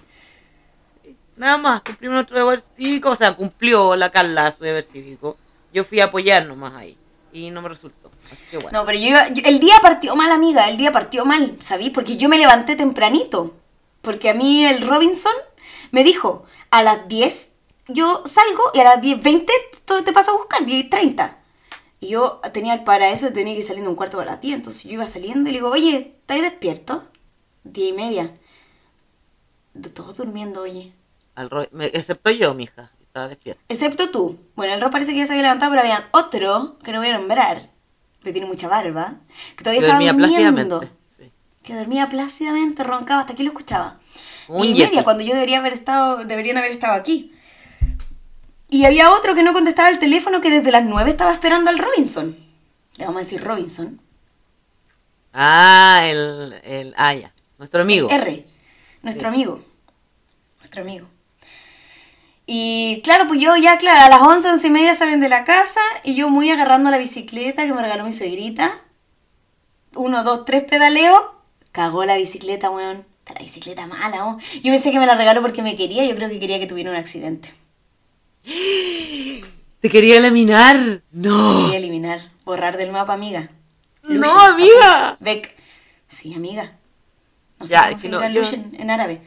Nada 1.36 1.58
más, 1.58 1.82
cumplimos 1.82 2.14
nuestro 2.14 2.38
deber 2.38 2.62
cívico. 2.74 3.10
O 3.10 3.16
sea, 3.16 3.36
cumplió 3.36 3.94
la 3.96 4.10
Carla 4.10 4.50
su 4.52 4.64
deber 4.64 4.82
cívico. 4.82 5.36
Yo 5.74 5.84
fui 5.84 6.00
a 6.00 6.04
apoyar 6.06 6.46
nomás 6.46 6.72
ahí. 6.72 6.96
Y 7.34 7.50
no 7.50 7.60
me 7.60 7.68
resultó. 7.68 8.03
Así 8.32 8.42
que 8.50 8.56
bueno. 8.58 8.78
No, 8.78 8.86
pero 8.86 8.98
yo, 8.98 9.08
iba- 9.08 9.28
yo- 9.30 9.42
el 9.46 9.58
día 9.60 9.74
partió 9.82 10.14
mal, 10.16 10.30
amiga, 10.32 10.68
el 10.68 10.76
día 10.76 10.92
partió 10.92 11.24
mal, 11.24 11.56
¿sabí? 11.60 11.90
Porque 11.90 12.16
yo 12.16 12.28
me 12.28 12.38
levanté 12.38 12.76
tempranito. 12.76 13.54
Porque 14.02 14.28
a 14.30 14.34
mí 14.34 14.64
el 14.66 14.86
Robinson 14.86 15.32
me 15.90 16.04
dijo, 16.04 16.44
a 16.70 16.82
las 16.82 17.08
10 17.08 17.50
yo 17.88 18.22
salgo 18.26 18.62
y 18.74 18.80
a 18.80 18.84
las 18.84 19.00
10.20 19.00 19.46
todo 19.84 20.02
te 20.04 20.12
pasa 20.12 20.30
a 20.30 20.34
buscar, 20.36 20.64
10.30. 20.64 21.36
Y 22.00 22.08
yo 22.08 22.40
tenía, 22.52 22.84
para 22.84 23.10
eso 23.10 23.32
tenía 23.32 23.54
que 23.54 23.60
ir 23.60 23.66
saliendo 23.66 23.88
un 23.90 23.96
cuarto 23.96 24.20
a 24.20 24.24
las 24.24 24.40
10, 24.40 24.56
entonces 24.56 24.84
yo 24.84 24.90
iba 24.92 25.06
saliendo 25.06 25.48
y 25.48 25.52
le 25.52 25.58
digo, 25.58 25.70
oye, 25.70 26.14
¿estás 26.20 26.40
despierto? 26.42 27.04
10 27.64 27.90
y 27.90 27.92
media. 27.92 28.30
Todos 29.94 30.16
durmiendo, 30.16 30.62
oye. 30.62 30.92
Al 31.34 31.50
excepto 31.92 32.30
yo, 32.30 32.54
mija. 32.54 32.92
Estaba 33.00 33.28
despierta. 33.28 33.62
Excepto 33.68 34.10
tú. 34.10 34.38
Bueno, 34.54 34.74
el 34.74 34.80
Rob 34.80 34.90
parece 34.92 35.12
que 35.12 35.18
ya 35.18 35.26
se 35.26 35.32
había 35.32 35.42
levantado, 35.44 35.70
pero 35.72 35.82
había 35.82 36.08
otro 36.12 36.78
que 36.82 36.92
no 36.92 36.98
voy 37.00 37.08
a 37.08 37.18
nombrar, 37.18 37.70
que 38.24 38.32
tiene 38.32 38.46
mucha 38.48 38.66
barba, 38.68 39.16
que 39.56 39.62
todavía 39.62 39.82
estaba 39.82 40.00
dormía 40.00 40.28
durmiendo. 40.28 40.80
Sí. 41.16 41.30
Que 41.62 41.74
dormía 41.74 42.08
plácidamente, 42.08 42.82
roncaba, 42.82 43.20
hasta 43.20 43.34
aquí 43.34 43.42
lo 43.44 43.50
escuchaba. 43.50 44.00
Un 44.48 44.66
y 44.66 44.74
media, 44.74 45.04
cuando 45.04 45.22
yo 45.22 45.34
debería 45.34 45.58
haber 45.58 45.72
estado, 45.72 46.24
deberían 46.24 46.56
haber 46.58 46.72
estado 46.72 46.94
aquí. 46.94 47.32
Y 48.68 48.84
había 48.86 49.10
otro 49.12 49.34
que 49.34 49.42
no 49.42 49.52
contestaba 49.52 49.88
el 49.88 49.98
teléfono 49.98 50.40
que 50.40 50.50
desde 50.50 50.72
las 50.72 50.84
9 50.84 51.10
estaba 51.10 51.32
esperando 51.32 51.70
al 51.70 51.78
Robinson. 51.78 52.36
Le 52.96 53.04
vamos 53.04 53.20
a 53.20 53.24
decir 53.24 53.40
Robinson. 53.42 54.00
Ah, 55.32 56.00
el, 56.04 56.54
el. 56.64 56.94
Ah, 56.96 57.14
ya. 57.14 57.32
Nuestro 57.58 57.82
amigo. 57.82 58.08
R, 58.10 58.46
nuestro 59.02 59.28
Sí. 59.28 59.34
amigo. 59.34 59.64
Nuestro 60.58 60.82
amigo. 60.82 61.08
Y 62.46 63.00
claro, 63.02 63.26
pues 63.26 63.40
yo 63.40 63.56
ya, 63.56 63.78
claro, 63.78 64.00
a 64.00 64.08
las 64.10 64.20
11, 64.20 64.48
11 64.50 64.66
y 64.66 64.70
media 64.70 64.94
salen 64.94 65.20
de 65.20 65.28
la 65.30 65.44
casa 65.44 65.80
y 66.02 66.14
yo 66.14 66.28
muy 66.28 66.50
agarrando 66.50 66.90
la 66.90 66.98
bicicleta 66.98 67.64
que 67.66 67.72
me 67.72 67.80
regaló 67.80 68.04
mi 68.04 68.12
suegrita. 68.12 68.78
Uno, 69.94 70.22
dos, 70.24 70.44
tres 70.44 70.64
pedaleo. 70.64 71.14
Cagó 71.72 72.04
la 72.04 72.16
bicicleta, 72.16 72.68
weón. 72.70 73.06
Está 73.20 73.34
la 73.34 73.40
bicicleta 73.40 73.86
mala, 73.86 74.24
weón. 74.26 74.40
Yo 74.62 74.72
pensé 74.72 74.90
que 74.92 74.98
me 74.98 75.06
la 75.06 75.14
regaló 75.14 75.40
porque 75.40 75.62
me 75.62 75.76
quería. 75.76 76.04
Yo 76.04 76.14
creo 76.16 76.28
que 76.28 76.38
quería 76.38 76.58
que 76.58 76.66
tuviera 76.66 76.90
un 76.90 76.96
accidente. 76.96 77.52
Te 79.80 79.90
quería 79.90 80.16
eliminar. 80.18 81.02
No. 81.12 81.62
Quería 81.64 81.78
eliminar, 81.78 82.30
borrar 82.44 82.76
del 82.76 82.90
mapa, 82.92 83.12
amiga. 83.14 83.50
No, 84.02 84.38
amiga. 84.38 85.16
Beck. 85.20 85.54
Sí, 86.08 86.34
amiga. 86.34 86.72
No 87.58 87.66
sé 87.66 87.72
Ya, 87.72 87.88
cómo 87.88 87.98
se 87.98 88.08
no, 88.08 88.28
yo- 88.28 88.42
en 88.78 88.90
árabe. 88.90 89.22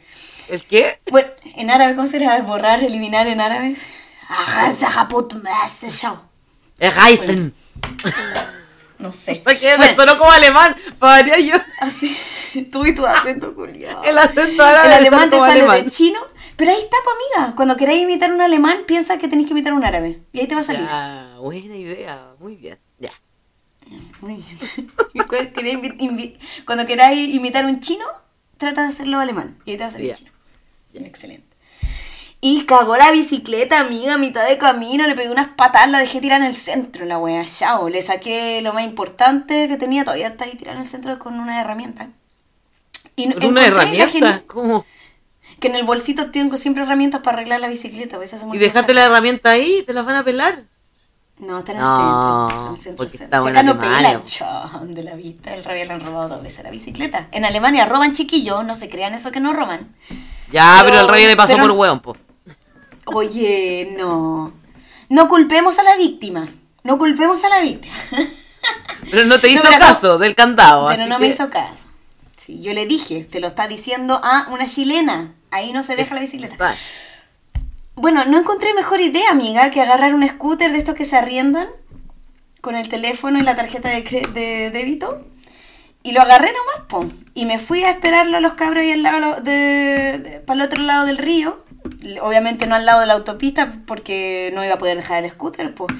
¿El 0.50 0.63
qué? 0.66 1.00
Bueno, 1.12 1.30
en 1.56 1.70
árabe, 1.72 1.96
¿cómo 1.96 2.08
será? 2.08 2.39
Borrar, 2.42 2.84
eliminar 2.84 3.27
en 3.27 3.42
árabe. 3.42 3.75
Reisen. 6.80 7.54
No 9.00 9.12
sé. 9.12 9.42
Porque 9.44 9.72
me 9.72 9.77
Bueno, 9.77 9.96
sonó 9.96 10.18
como 10.18 10.32
alemán. 10.32 10.75
Podría 11.00 11.39
yo. 11.39 11.56
así, 11.80 12.18
tú 12.72 12.86
y 12.86 12.96
tu 12.96 13.06
acento 13.06 13.54
culiado. 13.54 14.04
El 14.04 14.18
acento 14.18 14.63
árabe 14.63 14.86
El 14.86 14.89
me 14.89 14.96
alemán 14.96 15.30
te 15.30 15.38
sale 15.38 15.51
alemán. 15.54 15.86
de 15.86 15.92
chino. 15.92 16.20
Pero 16.56 16.72
ahí 16.72 16.77
está, 16.80 16.98
pues, 17.04 17.16
amiga. 17.38 17.56
Cuando 17.56 17.77
queráis 17.77 18.01
imitar 18.04 18.32
un 18.34 18.42
alemán, 18.42 18.80
piensa 18.88 19.18
que 19.20 19.27
tenéis 19.27 19.48
que 19.48 19.54
imitar 19.54 19.74
un 19.74 19.86
árabe. 19.86 20.22
Y 20.34 20.39
ahí 20.39 20.48
te 20.48 20.56
va 20.56 20.62
a 20.62 20.63
salir. 20.63 20.86
Ya, 20.88 21.36
buena 21.39 21.75
idea. 21.75 22.32
Muy 22.39 22.56
bien. 22.56 22.80
Ya. 22.98 23.12
Muy 24.22 24.44
bien. 24.44 24.92
Cuando 26.66 26.86
queráis 26.88 27.34
imitar 27.36 27.66
un 27.66 27.80
chino, 27.80 28.06
trata 28.58 28.82
de 28.84 28.89
hacerlo 28.89 29.20
alemán. 29.20 29.60
Y 29.66 29.72
ahí 29.72 29.77
te 29.77 29.84
va 29.84 29.89
a 29.89 29.94
salir 29.94 30.08
Ya. 30.10 30.16
chino. 30.16 30.32
Excelente. 31.06 31.46
Y 32.39 32.66
cagó 32.66 32.98
la 32.98 33.12
bicicleta, 33.12 33.80
amiga, 33.80 34.13
a 34.13 34.18
mitad 34.18 34.48
de 34.48 34.58
camino. 34.58 35.08
Le 35.08 35.16
pegué 35.16 35.32
unas 35.32 35.48
patadas, 35.50 35.89
la 35.89 36.00
dejé 36.00 36.22
tirada 36.22 36.44
en 36.44 36.48
el 36.50 36.56
centro, 36.56 37.06
la 37.06 37.18
wea. 37.18 37.44
Chao. 37.46 37.89
Le 37.89 38.01
saqué 38.01 38.62
lo 38.62 38.74
más 38.74 38.84
importante 38.84 39.68
que 39.68 39.75
tenía. 39.77 40.04
Todavía 40.04 40.27
está 40.27 40.46
ahí 40.46 40.56
tirada 40.56 40.77
en 40.77 40.84
el 40.84 40.88
centro 40.89 41.18
con 41.18 41.39
una 41.39 41.60
herramienta. 41.60 42.10
Y 43.16 43.34
Con 43.34 43.46
una 43.46 43.66
herramienta. 43.66 44.44
¿Cómo? 44.46 44.86
Que 45.60 45.70
en 45.70 45.75
el 45.75 45.84
bolsito 45.86 46.30
tengo 46.30 46.56
siempre 46.58 46.84
herramientas 46.84 47.22
para 47.22 47.38
arreglar 47.38 47.60
la 47.60 47.68
bicicleta. 47.70 48.18
pues, 48.18 48.36
Y 48.54 48.58
dejaste 48.60 48.94
la 48.94 49.06
herramienta 49.06 49.50
ahí, 49.50 49.84
te 49.88 49.94
las 49.94 50.06
van 50.06 50.18
a 50.18 50.24
pelar. 50.24 50.63
No, 51.39 51.60
está 51.60 51.72
en 51.72 51.77
el 51.80 51.84
No, 51.84 52.77
centro. 52.80 53.06
Está 53.06 53.06
en 53.06 53.12
el 53.12 53.18
centro. 53.18 53.48
acá 53.48 53.63
no 53.63 53.80
pelan. 53.80 54.22
De 54.94 55.04
la 55.04 55.16
vista. 55.16 55.56
El 55.56 55.63
rabia 55.63 55.86
le 55.86 55.94
han 55.94 56.01
robado 56.06 56.30
dos 56.30 56.44
veces 56.44 56.63
la 56.63 56.70
bicicleta. 56.70 57.27
En 57.32 57.46
Alemania 57.46 57.86
roban 57.86 58.13
chiquillos, 58.13 58.63
no 58.63 58.75
se 58.75 58.89
crean 58.89 59.16
eso 59.16 59.32
que 59.32 59.39
no 59.39 59.54
roban. 59.54 59.96
Ya, 60.51 60.77
pero, 60.82 60.94
Pero- 60.94 61.01
el 61.06 61.10
rey 61.10 61.25
le 61.27 61.36
pasó 61.36 61.54
pero- 61.54 61.68
por 61.68 61.72
hueón, 61.77 62.00
po. 62.00 62.16
Oye, 63.06 63.94
no. 63.98 64.54
No 65.10 65.27
culpemos 65.27 65.80
a 65.80 65.84
la 65.84 65.96
víctima. 65.96 66.50
No 66.84 66.98
culpemos 66.98 67.44
a 67.44 67.50
la 67.50 67.62
víctima. 67.62 67.96
Pero 69.10 69.24
no 69.25 69.39
te 69.39 69.50
hizo 69.50 69.63
no- 69.70 69.80
caso 69.80 70.18
del 70.18 70.36
candado. 70.36 70.88
Pero 70.89 71.06
no 71.08 71.18
me 71.20 71.27
hizo 71.27 71.50
caso. 71.50 71.86
Sí, 72.36 72.62
yo 72.62 72.74
le 72.74 72.86
dije, 72.86 73.24
te 73.24 73.39
lo 73.39 73.48
está 73.48 73.68
diciendo 73.68 74.20
a 74.22 74.48
una 74.51 74.68
chilena. 74.68 75.34
Ahí 75.51 75.72
no 75.72 75.84
se 75.84 75.96
deja 75.96 76.16
la 76.16 76.22
bicicleta. 76.22 76.75
Bueno, 77.96 78.25
no 78.25 78.38
encontré 78.38 78.74
mejor 78.74 79.00
idea, 79.00 79.32
amiga, 79.32 79.72
que 79.72 79.82
agarrar 79.82 80.13
un 80.13 80.27
scooter 80.27 80.72
de 80.72 80.77
estos 80.80 80.96
que 80.96 81.06
se 81.06 81.16
arriendan 81.16 81.68
con 82.62 82.75
el 82.75 82.89
teléfono 82.89 83.39
y 83.39 83.44
la 83.44 83.56
tarjeta 83.56 83.89
de, 83.89 84.01
de 84.34 84.72
débito. 84.72 85.25
Y 86.08 86.14
lo 86.14 86.22
agarré 86.22 86.54
nomás, 86.54 86.88
pum. 86.88 87.10
Y 87.34 87.46
me 87.46 87.60
fui 87.60 87.84
a 87.84 87.92
esperarlo 87.92 88.38
a 88.38 88.40
los 88.40 88.54
cabros 88.54 88.82
ahí 88.84 88.92
al 88.92 89.04
lado 89.04 89.42
de, 89.42 90.20
de- 90.20 90.40
para 90.46 90.62
el 90.62 90.66
otro 90.66 90.82
lado 90.84 91.06
del 91.06 91.18
río. 91.18 91.64
Obviamente 92.22 92.66
no 92.66 92.76
al 92.76 92.86
lado 92.86 93.02
de 93.02 93.08
la 93.08 93.14
autopista 93.14 93.74
porque 93.86 94.52
no 94.54 94.64
iba 94.64 94.76
a 94.76 94.78
poder 94.80 94.96
dejar 94.98 95.26
el 95.26 95.32
scooter, 95.32 95.76
pues. 95.76 95.94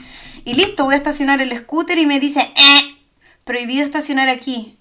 Y 0.46 0.54
listo, 0.54 0.86
voy 0.86 0.94
a 0.94 0.98
estacionar 0.98 1.42
el 1.42 1.56
scooter 1.58 1.98
y 1.98 2.06
me 2.06 2.20
dice, 2.22 2.40
eh, 2.40 2.98
prohibido 3.44 3.84
estacionar 3.84 4.30
aquí. 4.30 4.78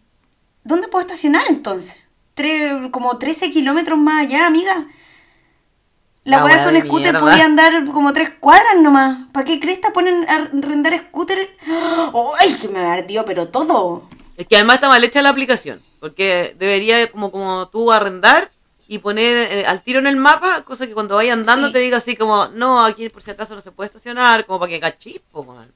¿Dónde 0.63 0.87
puedo 0.89 1.03
estacionar 1.05 1.43
entonces? 1.49 1.97
Tre- 2.37 2.91
como 2.93 3.19
13 3.19 3.51
kilómetros 3.51 3.99
más 3.99 4.27
allá, 4.27 4.47
amiga. 4.47 4.87
La 6.23 6.39
La 6.39 6.45
weá 6.45 6.65
con 6.65 6.77
scooter 6.81 7.13
mierda. 7.13 7.21
podía 7.21 7.45
andar 7.45 7.85
como 7.87 8.13
tres 8.13 8.31
cuadras 8.39 8.77
nomás. 8.81 9.27
¿Para 9.33 9.45
qué 9.45 9.59
cresta 9.61 9.93
ponen 9.93 10.29
a 10.29 10.35
arrendar 10.37 10.97
scooter? 10.99 11.39
¡Ay, 12.41 12.55
que 12.61 12.69
me 12.69 12.79
ardió, 12.81 13.25
pero 13.25 13.49
todo! 13.49 14.09
Es 14.37 14.47
que 14.47 14.57
además 14.57 14.77
está 14.77 14.89
mal 14.89 15.03
hecha 15.05 15.23
la 15.23 15.31
aplicación. 15.31 15.81
Porque 16.01 16.55
debería, 16.59 17.11
como, 17.11 17.31
como 17.33 17.69
tú, 17.69 17.91
arrendar 17.93 18.51
y 18.89 18.99
poner 18.99 19.37
eh, 19.53 19.67
al 19.67 19.83
tiro 19.83 19.99
en 19.99 20.07
el 20.07 20.17
mapa, 20.17 20.63
cosa 20.63 20.87
que 20.87 20.95
cuando 20.95 21.17
vaya 21.17 21.33
andando 21.33 21.69
Sí. 21.69 21.73
te 21.73 21.79
diga 21.81 21.97
así 21.97 22.15
como, 22.17 22.47
no, 22.49 22.85
aquí 22.85 23.09
por 23.09 23.23
si 23.23 23.31
acaso 23.33 23.55
no 23.55 23.61
se 23.61 23.73
puede 23.73 23.87
estacionar, 23.87 24.45
como 24.47 24.61
para 24.61 24.71
que 24.71 24.81
cachispo, 24.81 25.43
man. 25.45 25.73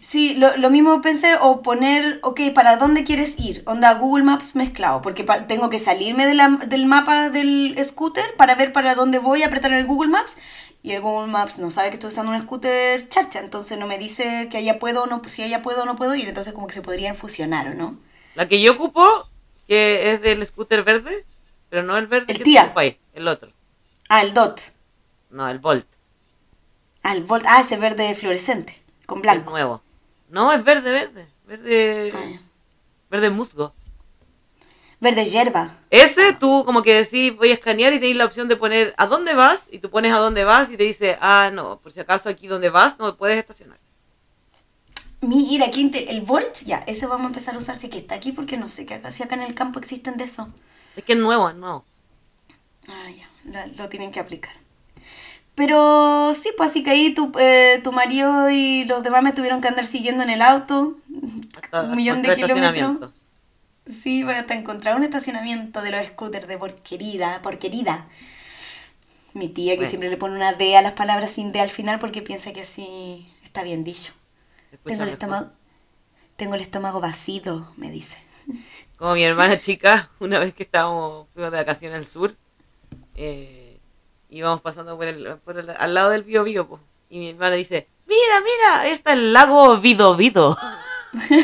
Sí, 0.00 0.34
lo, 0.34 0.56
lo 0.56 0.68
mismo 0.70 1.00
pensé, 1.00 1.36
o 1.40 1.62
poner, 1.62 2.18
ok, 2.22 2.40
¿para 2.54 2.76
dónde 2.76 3.04
quieres 3.04 3.38
ir? 3.38 3.62
Onda 3.66 3.94
Google 3.94 4.24
Maps 4.24 4.56
mezclado, 4.56 5.00
porque 5.00 5.22
pa- 5.22 5.46
tengo 5.46 5.70
que 5.70 5.78
salirme 5.78 6.26
de 6.26 6.34
la- 6.34 6.58
del 6.66 6.86
mapa 6.86 7.28
del 7.30 7.76
scooter 7.84 8.24
para 8.36 8.54
ver 8.56 8.72
para 8.72 8.94
dónde 8.96 9.18
voy, 9.18 9.42
apretar 9.44 9.72
el 9.72 9.86
Google 9.86 10.10
Maps, 10.10 10.38
y 10.86 10.92
el 10.92 11.00
Google 11.02 11.26
Maps 11.32 11.58
no 11.58 11.72
sabe 11.72 11.88
que 11.88 11.94
estoy 11.94 12.10
usando 12.10 12.30
un 12.30 12.40
scooter 12.40 13.08
charcha, 13.08 13.40
entonces 13.40 13.76
no 13.76 13.88
me 13.88 13.98
dice 13.98 14.46
que 14.48 14.58
allá 14.58 14.78
puedo 14.78 15.02
o 15.02 15.06
no, 15.06 15.20
si 15.26 15.42
allá 15.42 15.60
puedo 15.60 15.82
o 15.82 15.84
no 15.84 15.96
puedo 15.96 16.14
ir, 16.14 16.28
entonces 16.28 16.54
como 16.54 16.68
que 16.68 16.74
se 16.74 16.80
podrían 16.82 17.16
fusionar, 17.16 17.66
¿o 17.66 17.74
no? 17.74 17.98
La 18.36 18.46
que 18.46 18.60
yo 18.62 18.74
ocupo, 18.74 19.04
que 19.66 20.12
es 20.12 20.22
del 20.22 20.46
scooter 20.46 20.84
verde, 20.84 21.24
pero 21.70 21.82
no 21.82 21.96
el 21.98 22.06
verde 22.06 22.26
El 22.32 22.38
que 22.38 22.44
tía. 22.44 22.72
el 23.14 23.26
otro. 23.26 23.50
Ah, 24.08 24.22
el 24.22 24.32
DOT, 24.32 24.60
No, 25.30 25.48
el 25.48 25.58
Volt. 25.58 25.88
ah, 27.02 27.16
el 27.16 27.24
Volt, 27.24 27.44
ah, 27.48 27.60
ese 27.62 27.78
verde 27.78 28.14
fluorescente, 28.14 28.80
con 29.06 29.18
El 29.18 29.22
blanco. 29.22 29.50
nuevo. 29.50 29.82
No, 30.28 30.52
es 30.52 30.62
verde, 30.62 30.92
verde. 30.92 31.26
Verde. 31.48 32.12
Ah. 32.14 32.40
Verde 33.10 33.30
musgo. 33.30 33.74
Verde 34.98 35.26
hierba. 35.26 35.76
Ese 35.90 36.32
tú 36.32 36.64
como 36.64 36.82
que 36.82 36.94
decís 36.94 37.36
voy 37.36 37.50
a 37.50 37.54
escanear 37.54 37.92
y 37.92 37.96
tenéis 37.98 38.16
la 38.16 38.24
opción 38.24 38.48
de 38.48 38.56
poner 38.56 38.94
a 38.96 39.06
dónde 39.06 39.34
vas 39.34 39.66
y 39.70 39.78
tú 39.78 39.90
pones 39.90 40.12
a 40.12 40.18
dónde 40.18 40.44
vas 40.44 40.70
y 40.70 40.76
te 40.76 40.84
dice, 40.84 41.18
ah, 41.20 41.50
no, 41.52 41.78
por 41.80 41.92
si 41.92 42.00
acaso 42.00 42.28
aquí 42.28 42.46
donde 42.46 42.70
vas 42.70 42.98
no 42.98 43.16
puedes 43.16 43.38
estacionar. 43.38 43.78
Mira, 45.20 45.66
aquí 45.66 45.90
el 46.08 46.20
Volt, 46.22 46.62
ya, 46.64 46.78
ese 46.86 47.06
vamos 47.06 47.24
a 47.24 47.28
empezar 47.28 47.54
a 47.54 47.58
usar, 47.58 47.76
si 47.76 47.88
que 47.88 47.98
está 47.98 48.14
aquí, 48.14 48.32
porque 48.32 48.56
no 48.56 48.68
sé 48.68 48.86
que 48.86 48.94
acá, 48.94 49.12
si 49.12 49.22
acá 49.22 49.34
en 49.34 49.42
el 49.42 49.54
campo 49.54 49.78
existen 49.78 50.16
de 50.16 50.24
eso. 50.24 50.48
Es 50.94 51.04
que 51.04 51.14
es 51.14 51.18
nuevo, 51.18 51.48
es 51.48 51.56
nuevo. 51.56 51.84
Ah, 52.88 53.08
ya, 53.10 53.28
la- 53.50 53.66
lo 53.66 53.88
tienen 53.88 54.12
que 54.12 54.20
aplicar. 54.20 54.54
Pero 55.54 56.32
sí, 56.34 56.50
pues 56.56 56.70
así 56.70 56.82
que 56.84 56.90
ahí 56.90 57.14
tu, 57.14 57.32
eh, 57.38 57.80
tu 57.82 57.92
marido 57.92 58.50
y 58.50 58.84
los 58.84 59.02
demás 59.02 59.22
me 59.22 59.32
tuvieron 59.32 59.60
que 59.62 59.68
andar 59.68 59.86
siguiendo 59.86 60.22
en 60.22 60.30
el 60.30 60.42
auto. 60.42 60.96
Hasta- 61.62 61.82
un 61.82 61.96
millón 61.96 62.22
de 62.22 62.36
kilómetros. 62.36 63.10
Sí, 63.88 64.24
voy 64.24 64.34
hasta 64.34 64.54
encontrar 64.54 64.96
un 64.96 65.04
estacionamiento 65.04 65.80
de 65.82 65.92
los 65.92 66.04
scooters 66.06 66.48
de 66.48 66.58
porquerida, 66.58 67.40
porquerida. 67.42 68.08
Mi 69.32 69.48
tía 69.48 69.72
que 69.74 69.78
Bueno. 69.78 69.90
siempre 69.90 70.10
le 70.10 70.16
pone 70.16 70.34
una 70.36 70.54
D 70.54 70.76
a 70.76 70.82
las 70.82 70.92
palabras 70.92 71.30
sin 71.32 71.52
D 71.52 71.60
al 71.60 71.70
final 71.70 71.98
porque 71.98 72.22
piensa 72.22 72.52
que 72.52 72.62
así 72.62 73.30
está 73.44 73.62
bien 73.62 73.84
dicho. 73.84 74.12
Tengo 74.84 75.02
el 75.04 75.10
estómago, 75.10 75.50
tengo 76.36 76.54
el 76.54 76.62
estómago 76.62 77.00
vacío, 77.00 77.72
me 77.76 77.90
dice. 77.90 78.16
Como 78.96 79.14
mi 79.14 79.24
hermana 79.24 79.60
chica, 79.60 80.10
una 80.20 80.38
vez 80.38 80.54
que 80.54 80.62
estábamos, 80.64 81.28
fuimos 81.34 81.52
de 81.52 81.58
vacaciones 81.58 81.98
al 81.98 82.06
sur, 82.06 82.34
eh, 83.14 83.78
íbamos 84.30 84.62
pasando 84.62 84.96
por 84.96 85.06
el, 85.06 85.36
por 85.38 85.58
el- 85.58 85.70
al 85.70 85.94
lado 85.94 86.10
del 86.10 86.24
Bío, 86.24 86.66
po, 86.66 86.80
y 87.10 87.18
mi 87.18 87.30
hermana 87.30 87.56
dice, 87.56 87.88
mira, 88.06 88.40
mira, 88.40 88.80
ahí 88.80 88.90
está 88.92 89.12
el 89.12 89.32
lago 89.32 89.78
Vido 89.78 90.16
Vido. 90.16 90.56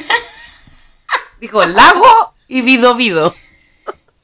Dijo, 1.41 1.63
lago 1.65 2.32
y 2.49 2.63
Vido 2.63 2.95
Vido. 2.95 3.35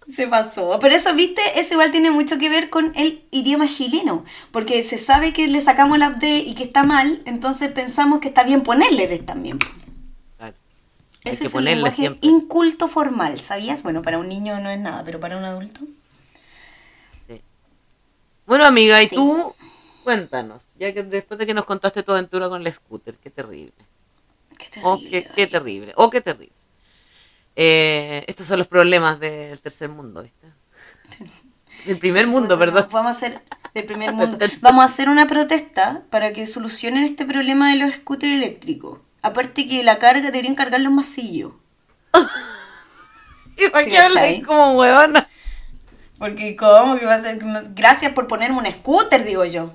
Se 0.09 0.27
pasó. 0.27 0.79
Pero 0.81 0.95
eso, 0.95 1.15
viste, 1.15 1.43
eso 1.57 1.75
igual 1.75 1.93
tiene 1.93 2.11
mucho 2.11 2.39
que 2.39 2.49
ver 2.49 2.71
con 2.71 2.93
el 2.97 3.25
idioma 3.31 3.69
chileno. 3.69 4.25
Porque 4.53 4.83
se 4.83 4.97
sabe 4.99 5.33
que 5.35 5.49
le 5.49 5.61
sacamos 5.61 5.99
las 5.99 6.19
D 6.19 6.39
y 6.39 6.55
que 6.55 6.65
está 6.65 6.83
mal, 6.83 7.23
entonces 7.27 7.71
pensamos 7.73 8.21
que 8.21 8.29
está 8.29 8.43
bien 8.45 8.63
ponerle 8.63 9.07
D 9.07 9.19
también. 9.19 9.59
Claro, 10.39 10.57
hay 11.25 11.33
Ese 11.33 11.41
que 11.41 11.47
es 11.49 11.55
un 11.55 11.65
lenguaje 11.65 11.97
siempre. 11.97 12.21
inculto 12.23 12.89
formal, 12.89 13.39
¿sabías? 13.41 13.83
Bueno, 13.83 14.03
para 14.03 14.19
un 14.19 14.29
niño 14.29 14.59
no 14.61 14.71
es 14.71 14.79
nada, 14.81 15.05
pero 15.05 15.21
para 15.21 15.37
un 15.37 15.45
adulto. 15.45 15.81
Sí. 17.27 17.43
Bueno, 18.47 18.65
amiga, 18.65 19.03
y 19.03 19.09
Sí. 19.09 19.15
tú, 19.15 19.55
cuéntanos, 20.05 20.63
ya 20.79 20.93
que 20.95 21.03
después 21.03 21.39
de 21.39 21.47
que 21.47 21.55
nos 21.55 21.65
contaste 21.67 22.03
tu 22.03 22.13
aventura 22.13 22.49
con 22.49 22.67
el 22.67 22.73
scooter, 22.73 23.17
qué 23.19 23.31
terrible. 23.31 23.75
Qué 24.59 24.69
Oh, 24.83 24.97
terrible. 24.99 25.11
qué, 25.11 25.31
qué 25.35 25.47
terrible. 25.47 25.93
Oh, 25.97 26.11
qué 26.11 26.21
terrible. 26.21 26.53
Eh, 27.61 28.25
estos 28.29 28.47
son 28.47 28.61
los 28.61 28.69
problemas 28.69 29.19
del 29.19 29.61
tercer 29.61 29.89
mundo, 29.89 30.23
¿viste? 30.23 30.47
Del 31.87 31.99
primer 31.99 32.27
mundo, 32.27 32.57
Bueno, 32.57 32.73
perdón. 32.73 32.89
Vamos 32.93 33.09
a 33.09 33.11
hacer 33.11 33.43
del 33.75 33.85
primer 33.85 34.13
mundo. 34.15 34.39
Vamos 34.61 34.83
a 34.83 34.85
hacer 34.85 35.09
una 35.09 35.27
protesta 35.27 36.03
para 36.11 36.33
que 36.33 36.47
solucionen 36.47 37.03
este 37.05 37.25
problema 37.25 37.71
de 37.71 37.77
los 37.77 37.95
scooters 37.95 38.33
eléctricos. 38.33 39.01
Aparte 39.23 39.67
que 39.67 39.83
la 39.83 39.99
carga 39.99 40.23
deberían 40.31 40.55
cargar 40.55 40.81
los 40.81 40.93
masillos. 40.93 41.53
¿Y 43.57 43.69
para 43.71 43.85
qué 43.85 44.43
como 44.45 44.79
huevona? 44.79 45.29
Porque 46.19 46.55
cómo 46.57 46.99
que 46.99 47.07
va 47.07 47.15
a 47.15 47.23
ser 47.23 47.39
gracias 47.75 48.13
por 48.13 48.27
ponerme 48.29 48.59
un 48.59 48.67
scooter, 48.67 49.25
digo 49.25 49.45
yo. 49.45 49.73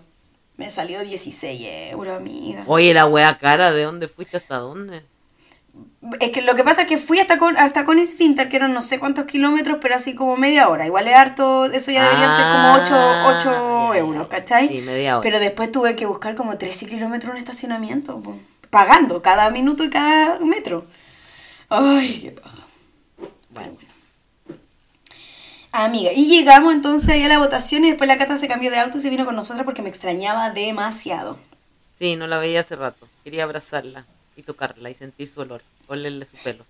Me 0.56 0.70
salió 0.70 1.02
16 1.02 1.92
euros, 1.92 2.16
amiga. 2.16 2.64
Oye, 2.68 2.94
la 2.94 3.06
wea 3.08 3.38
cara, 3.38 3.72
¿de 3.74 3.84
dónde 3.84 4.08
fuiste 4.08 4.38
hasta 4.38 4.58
dónde? 4.58 5.04
Es 6.20 6.32
que 6.32 6.42
lo 6.42 6.56
que 6.56 6.64
pasa 6.64 6.82
es 6.84 6.88
que 6.88 6.98
fui 6.98 7.20
hasta 7.20 7.38
con, 7.38 7.58
hasta 7.58 7.86
con 7.86 7.98
Esfinter, 7.98 8.50
que 8.50 8.58
eran 8.58 8.74
no 8.74 8.82
sé 8.82 9.00
cuántos 9.00 9.26
kilómetros, 9.26 9.78
pero 9.82 9.96
así 9.96 10.14
como 10.16 10.36
media 10.38 10.68
hora. 10.70 10.86
Igual 10.86 11.08
es 11.08 11.16
harto, 11.16 11.66
eso 11.66 11.92
ya 11.92 12.04
deberían 12.04 12.30
ser 12.36 12.44
como 12.46 12.74
8, 12.74 12.94
Ah, 12.96 13.40
ya, 13.40 13.94
ya, 13.94 14.00
euros, 14.00 14.24
ya. 14.24 14.30
¿cachai? 14.30 14.68
Sí, 14.68 14.82
media 14.82 15.18
hora. 15.18 15.24
Pero 15.24 15.40
después 15.40 15.72
tuve 15.72 15.96
que 15.96 16.06
buscar 16.06 16.36
como 16.36 16.58
13 16.58 16.86
kilómetros 16.88 17.32
en 17.34 17.38
estacionamiento, 17.40 18.22
pagando 18.70 19.22
cada 19.22 19.50
minuto 19.50 19.84
y 19.84 19.90
cada 19.90 20.40
metro. 20.40 20.86
Ay, 21.70 22.20
qué 22.22 22.32
paja. 22.32 22.68
Bueno, 23.50 23.78
Amiga, 25.72 26.12
y 26.14 26.28
llegamos 26.28 26.72
entonces 26.74 27.10
ahí 27.10 27.24
a 27.24 27.28
la 27.28 27.40
votación 27.40 27.84
y 27.84 27.88
después 27.88 28.08
la 28.08 28.18
Cata 28.20 28.38
se 28.38 28.48
cambió 28.48 28.70
de 28.70 28.78
auto 28.78 28.98
y 28.98 29.02
se 29.02 29.10
vino 29.10 29.26
con 29.26 29.36
nosotras 29.36 29.66
porque 29.66 29.82
me 29.82 29.90
extrañaba 29.90 30.52
demasiado. 30.52 31.40
sí, 31.98 32.16
no 32.16 32.28
la 32.28 32.38
veía 32.38 32.60
hace 32.60 32.76
rato. 32.76 33.08
Quería 33.24 33.44
abrazarla 33.46 34.06
y 34.36 34.44
tocarla 34.44 34.90
y 34.90 34.96
sentir 34.96 35.28
su 35.28 35.42
olor, 35.42 35.62
olerle 35.88 36.26
su 36.26 36.38
pelo. 36.38 36.66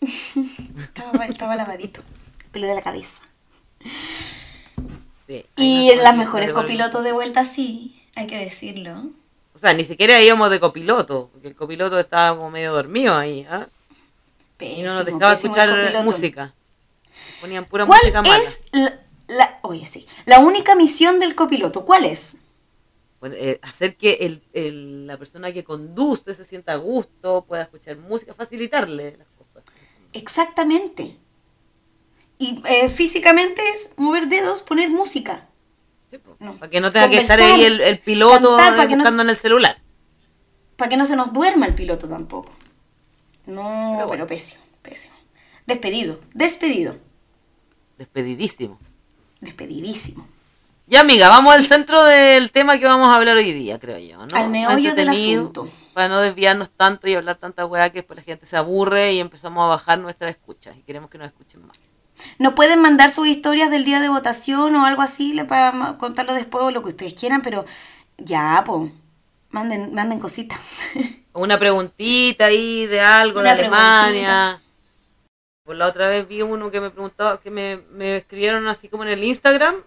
Estaba, 0.78 1.26
estaba 1.26 1.56
lavadito, 1.56 2.00
pelo 2.52 2.66
de 2.66 2.74
la 2.74 2.82
cabeza. 2.82 3.20
Sí. 5.26 5.44
Y 5.56 5.90
en 5.90 5.98
las 6.02 6.16
mejores 6.16 6.52
copilotos 6.52 7.04
de 7.04 7.12
vuelta, 7.12 7.44
sí, 7.44 8.02
hay 8.14 8.26
que 8.26 8.38
decirlo. 8.38 9.04
O 9.54 9.58
sea, 9.58 9.72
ni 9.74 9.84
siquiera 9.84 10.20
íbamos 10.20 10.50
de 10.50 10.58
copiloto, 10.60 11.28
porque 11.32 11.48
el 11.48 11.54
copiloto 11.54 11.98
estaba 11.98 12.36
como 12.36 12.50
medio 12.50 12.72
dormido 12.72 13.16
ahí, 13.16 13.46
¿ah? 13.50 13.66
Y 14.58 14.82
no 14.82 14.94
nos 14.94 15.04
dejaba 15.06 15.32
escuchar 15.32 16.04
música. 16.04 16.52
Ponían 17.40 17.64
pura 17.64 17.86
¿Cuál 17.86 18.00
música 18.02 18.22
mala. 18.22 18.36
es 18.36 18.60
la, 18.72 18.98
la- 19.28 19.58
oye, 19.62 19.86
sí, 19.86 20.06
la 20.26 20.40
única 20.40 20.74
misión 20.74 21.18
del 21.18 21.34
copiloto? 21.34 21.84
¿Cuál 21.84 22.04
es? 22.04 22.36
Bueno, 23.20 23.34
eh, 23.38 23.58
hacer 23.62 23.96
que 23.96 24.14
el, 24.22 24.42
el- 24.54 25.06
la 25.06 25.18
persona 25.18 25.52
que 25.52 25.62
conduce 25.62 26.34
se 26.34 26.44
sienta 26.44 26.72
a 26.72 26.76
gusto, 26.76 27.44
pueda 27.46 27.62
escuchar 27.64 27.98
música, 27.98 28.32
facilitarle 28.34 29.16
las 29.18 29.28
cosas. 29.38 29.62
Exactamente. 30.14 31.16
Y 32.38 32.62
eh, 32.66 32.88
físicamente 32.88 33.60
es 33.74 33.90
mover 33.96 34.28
dedos, 34.28 34.62
poner 34.62 34.88
música. 34.88 35.48
Sí, 36.10 36.16
po, 36.18 36.34
No. 36.40 36.56
Para 36.56 36.70
que 36.70 36.80
no 36.80 36.90
tenga 36.90 37.10
que 37.10 37.20
estar 37.20 37.38
ahí 37.40 37.62
el, 37.62 37.80
el 37.82 37.98
piloto 37.98 38.56
cantar, 38.56 38.88
no 39.14 39.22
en 39.22 39.28
el 39.30 39.36
celular. 39.36 39.82
Para 40.76 40.88
que 40.88 40.96
no 40.96 41.04
se 41.04 41.14
nos 41.14 41.32
duerma 41.34 41.66
el 41.66 41.74
piloto 41.74 42.08
tampoco. 42.08 42.50
No, 43.44 43.94
Pero 43.98 44.10
pero, 44.10 44.26
pésimo, 44.26 44.62
pésimo. 44.80 45.14
Despedido, 45.66 46.20
despedido, 46.32 46.96
Despedidísimo. 47.98 48.78
despedidísimo. 49.40 50.26
Ya, 50.90 51.02
amiga, 51.02 51.28
vamos 51.28 51.54
al 51.54 51.64
centro 51.64 52.02
del 52.02 52.50
tema 52.50 52.76
que 52.76 52.84
vamos 52.84 53.06
a 53.06 53.14
hablar 53.14 53.36
hoy 53.36 53.52
día, 53.52 53.78
creo 53.78 53.96
yo, 53.98 54.26
¿no? 54.26 54.36
Al 54.36 54.50
meollo 54.50 54.92
del 54.92 55.10
asunto. 55.10 55.68
Para 55.94 56.08
no 56.08 56.18
desviarnos 56.18 56.68
tanto 56.68 57.08
y 57.08 57.14
hablar 57.14 57.36
tanta 57.36 57.64
weá 57.64 57.90
que 57.90 58.00
después 58.00 58.16
la 58.16 58.24
gente 58.24 58.44
se 58.44 58.56
aburre 58.56 59.12
y 59.12 59.20
empezamos 59.20 59.62
a 59.62 59.68
bajar 59.68 60.00
nuestras 60.00 60.32
escuchas 60.32 60.76
y 60.76 60.82
queremos 60.82 61.08
que 61.08 61.18
nos 61.18 61.28
escuchen 61.28 61.64
más. 61.64 61.78
Nos 62.40 62.54
pueden 62.54 62.80
mandar 62.80 63.10
sus 63.10 63.28
historias 63.28 63.70
del 63.70 63.84
día 63.84 64.00
de 64.00 64.08
votación 64.08 64.74
o 64.74 64.84
algo 64.84 65.02
así 65.02 65.32
le 65.32 65.44
para 65.44 65.96
contarlo 65.96 66.34
después 66.34 66.64
o 66.64 66.72
lo 66.72 66.82
que 66.82 66.88
ustedes 66.88 67.14
quieran, 67.14 67.40
pero 67.40 67.64
ya, 68.18 68.64
po, 68.66 68.90
manden, 69.50 69.94
manden 69.94 70.18
cositas. 70.18 70.58
Una 71.34 71.56
preguntita 71.56 72.46
ahí 72.46 72.86
de 72.86 73.00
algo 73.00 73.38
Una 73.38 73.54
de 73.54 73.60
Alemania. 73.60 74.60
Por 75.62 75.76
la 75.76 75.86
otra 75.86 76.08
vez 76.08 76.26
vi 76.26 76.42
uno 76.42 76.68
que 76.68 76.80
me 76.80 76.90
preguntaba, 76.90 77.40
que 77.40 77.52
me, 77.52 77.76
me 77.92 78.16
escribieron 78.16 78.66
así 78.66 78.88
como 78.88 79.04
en 79.04 79.10
el 79.10 79.22
Instagram. 79.22 79.84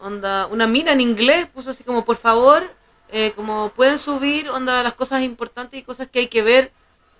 Onda, 0.00 0.46
una 0.46 0.66
mina 0.66 0.92
en 0.92 1.00
inglés 1.00 1.46
puso 1.46 1.70
así 1.70 1.82
como, 1.84 2.04
por 2.04 2.16
favor, 2.16 2.72
eh, 3.10 3.32
como 3.34 3.70
pueden 3.70 3.98
subir, 3.98 4.48
onda, 4.48 4.82
las 4.82 4.94
cosas 4.94 5.22
importantes 5.22 5.80
y 5.80 5.82
cosas 5.82 6.06
que 6.08 6.20
hay 6.20 6.26
que 6.28 6.42
ver 6.42 6.70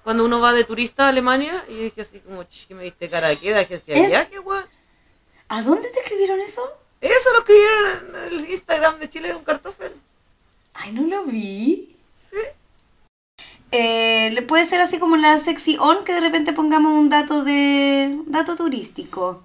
cuando 0.04 0.24
uno 0.24 0.40
va 0.40 0.52
de 0.52 0.64
turista 0.64 1.06
a 1.06 1.08
Alemania. 1.08 1.64
Y 1.68 1.76
yo 1.76 1.82
dije 1.82 2.02
así 2.02 2.20
como, 2.20 2.44
"Ch, 2.44 2.66
¿qué 2.68 2.74
me 2.74 2.84
diste 2.84 3.08
cara 3.08 3.28
de 3.28 3.36
qué? 3.38 3.52
¿De 3.52 3.60
agencia 3.60 3.94
de 3.94 4.06
viaje, 4.06 4.38
weón? 4.38 4.64
¿A 5.48 5.62
dónde 5.62 5.88
te 5.90 6.00
escribieron 6.00 6.40
eso? 6.40 6.62
Eso 7.00 7.32
lo 7.32 7.38
escribieron 7.40 8.16
en 8.16 8.38
el 8.38 8.50
Instagram 8.50 8.98
de 8.98 9.08
Chile 9.08 9.32
con 9.32 9.44
Cartofel. 9.44 9.92
Ay, 10.74 10.92
no 10.92 11.02
lo 11.02 11.24
vi. 11.24 11.96
Eh, 13.70 14.30
le 14.32 14.42
puede 14.42 14.64
ser 14.64 14.80
así 14.80 14.98
como 14.98 15.16
la 15.16 15.38
sexy 15.38 15.76
on 15.78 16.04
que 16.04 16.14
de 16.14 16.20
repente 16.20 16.54
pongamos 16.54 16.92
un 16.92 17.10
dato 17.10 17.44
de 17.44 18.18
dato 18.26 18.56
turístico. 18.56 19.42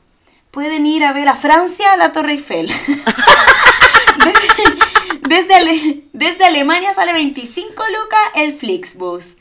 Pueden 0.53 0.85
ir 0.85 1.03
a 1.03 1.13
ver 1.13 1.29
a 1.29 1.35
Francia 1.35 1.93
a 1.93 1.97
la 1.97 2.11
Torre 2.11 2.33
Eiffel. 2.33 2.67
desde, 4.23 5.23
desde, 5.27 5.55
Ale- 5.55 6.03
desde 6.13 6.45
Alemania 6.45 6.93
sale 6.93 7.11
25 7.11 7.73
lucas 7.73 8.19
el 8.35 8.53
Flixbus. 8.55 9.37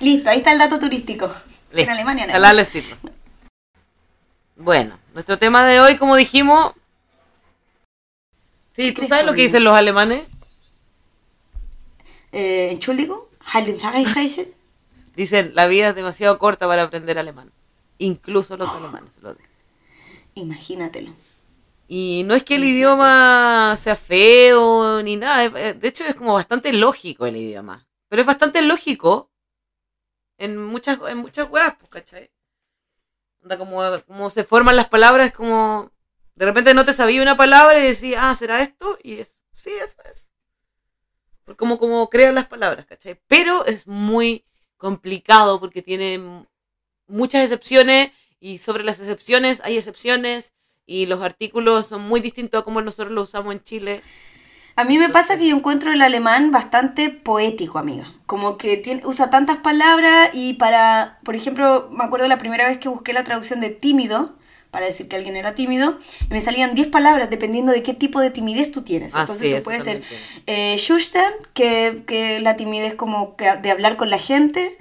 Listo, 0.00 0.28
ahí 0.28 0.36
está 0.38 0.52
el 0.52 0.58
dato 0.58 0.78
turístico. 0.78 1.30
En 1.72 1.88
Alemania 1.88 2.26
no. 2.26 2.34
sirva. 2.66 2.98
Bueno, 4.56 4.98
nuestro 5.14 5.38
tema 5.38 5.66
de 5.66 5.80
hoy, 5.80 5.96
como 5.96 6.16
dijimos... 6.16 6.74
Sí, 8.76 8.92
¿tú 8.92 9.06
sabes 9.06 9.24
lo 9.24 9.32
que 9.32 9.40
dicen 9.44 9.64
los 9.64 9.72
alemanes? 9.72 10.22
Eh, 12.32 12.68
Entschuldigung. 12.72 13.20
Dicen, 15.16 15.52
la 15.54 15.66
vida 15.66 15.88
es 15.88 15.94
demasiado 15.94 16.38
corta 16.38 16.68
para 16.68 16.82
aprender 16.82 17.18
alemán. 17.18 17.50
Incluso 17.96 18.58
los 18.58 18.68
alemanes 18.68 19.12
lo 19.22 19.32
dicen. 19.32 19.51
Imagínatelo. 20.34 21.12
Y 21.88 22.22
no 22.24 22.34
es 22.34 22.42
que 22.42 22.54
el 22.54 22.64
idioma 22.64 23.76
sea 23.80 23.96
feo 23.96 25.02
ni 25.02 25.16
nada. 25.16 25.44
eh, 25.44 25.74
De 25.74 25.88
hecho, 25.88 26.04
es 26.04 26.14
como 26.14 26.34
bastante 26.34 26.72
lógico 26.72 27.26
el 27.26 27.36
idioma. 27.36 27.86
Pero 28.08 28.22
es 28.22 28.26
bastante 28.26 28.62
lógico 28.62 29.30
en 30.38 30.56
muchas, 30.56 30.98
en 31.08 31.18
muchas 31.18 31.50
weas, 31.50 31.76
pues, 31.76 31.90
¿cachai? 31.90 32.30
Como, 33.58 33.82
como 34.06 34.30
se 34.30 34.44
forman 34.44 34.76
las 34.76 34.88
palabras, 34.88 35.32
como. 35.32 35.90
De 36.34 36.46
repente 36.46 36.72
no 36.74 36.86
te 36.86 36.92
sabía 36.94 37.20
una 37.22 37.36
palabra 37.36 37.78
y 37.78 37.88
decís, 37.88 38.14
ah, 38.16 38.34
¿será 38.34 38.62
esto? 38.62 38.96
Y 39.02 39.18
es, 39.18 39.34
sí, 39.52 39.70
eso 39.70 39.96
es. 40.10 40.30
Como, 41.56 41.78
como 41.78 42.08
crean 42.08 42.34
las 42.34 42.46
palabras, 42.46 42.86
¿cachai? 42.86 43.20
Pero 43.26 43.66
es 43.66 43.86
muy 43.86 44.46
complicado 44.78 45.60
porque 45.60 45.82
tiene 45.82 46.46
muchas 47.06 47.42
excepciones 47.42 48.12
y 48.42 48.58
sobre 48.58 48.82
las 48.82 48.98
excepciones 48.98 49.62
hay 49.64 49.78
excepciones 49.78 50.52
y 50.84 51.06
los 51.06 51.22
artículos 51.22 51.86
son 51.86 52.02
muy 52.02 52.20
distintos 52.20 52.60
a 52.60 52.64
como 52.64 52.82
nosotros 52.82 53.12
los 53.12 53.28
usamos 53.28 53.54
en 53.54 53.62
Chile. 53.62 54.00
A 54.74 54.84
mí 54.84 54.98
me 54.98 55.10
pasa 55.10 55.38
que 55.38 55.46
yo 55.46 55.54
encuentro 55.54 55.92
el 55.92 56.02
alemán 56.02 56.50
bastante 56.50 57.08
poético, 57.08 57.78
amiga. 57.78 58.12
Como 58.26 58.58
que 58.58 58.76
tiene, 58.78 59.06
usa 59.06 59.30
tantas 59.30 59.58
palabras 59.58 60.30
y 60.32 60.54
para, 60.54 61.20
por 61.24 61.36
ejemplo, 61.36 61.88
me 61.92 62.02
acuerdo 62.02 62.26
la 62.26 62.38
primera 62.38 62.66
vez 62.66 62.78
que 62.78 62.88
busqué 62.88 63.12
la 63.12 63.22
traducción 63.22 63.60
de 63.60 63.70
tímido, 63.70 64.36
para 64.72 64.86
decir 64.86 65.06
que 65.06 65.16
alguien 65.16 65.36
era 65.36 65.54
tímido, 65.54 65.98
y 66.22 66.32
me 66.32 66.40
salían 66.40 66.74
10 66.74 66.88
palabras 66.88 67.30
dependiendo 67.30 67.70
de 67.70 67.82
qué 67.82 67.94
tipo 67.94 68.20
de 68.20 68.30
timidez 68.30 68.72
tú 68.72 68.82
tienes. 68.82 69.14
Ah, 69.14 69.20
Entonces 69.20 69.44
sí, 69.44 69.50
tú 69.50 69.56
eso 69.58 69.64
puedes 69.64 69.84
ser 69.84 70.02
eh, 70.46 70.76
Schusten, 70.78 71.30
que, 71.54 72.02
que 72.06 72.40
la 72.40 72.56
timidez 72.56 72.94
como 72.94 73.36
que 73.36 73.54
de 73.56 73.70
hablar 73.70 73.96
con 73.96 74.10
la 74.10 74.18
gente, 74.18 74.78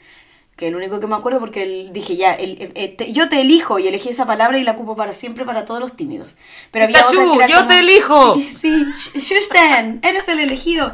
que 0.62 0.67
es 0.67 0.71
lo 0.71 0.78
único 0.78 1.00
que 1.00 1.08
me 1.08 1.15
acuerdo 1.15 1.39
porque 1.39 1.89
dije 1.91 2.15
ya, 2.17 2.34
el- 2.34 2.71
eh, 2.76 2.88
te- 2.95 3.12
yo 3.12 3.28
te 3.30 3.41
elijo 3.41 3.80
y 3.80 3.88
elegí 3.88 4.10
esa 4.10 4.28
palabra 4.28 4.60
y 4.60 4.63
la 4.63 4.74
ocupo 4.74 4.95
para 4.95 5.12
siempre 5.12 5.43
para 5.43 5.65
todos 5.65 5.80
los 5.80 5.95
tímidos. 5.95 6.38
Pero 6.69 6.86
había 6.86 7.00
otra 7.08 7.17
que 7.32 7.36
era 7.38 7.47
yo 7.47 7.56
como- 7.56 7.67
te 7.69 7.80
elijo. 7.80 8.36
Sí, 8.62 8.69
Sh- 8.69 9.19
Schusten, 9.19 10.00
eres 10.04 10.28
el 10.28 10.39
elegido. 10.39 10.93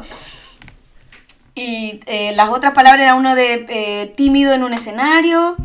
Y 1.54 2.00
eh, 2.06 2.32
las 2.34 2.48
otras 2.48 2.72
palabras 2.72 3.02
era 3.02 3.14
uno 3.14 3.34
de 3.34 3.66
eh, 3.68 4.06
tímido 4.16 4.54
en 4.54 4.62
un 4.64 4.72
escenario, 4.72 5.56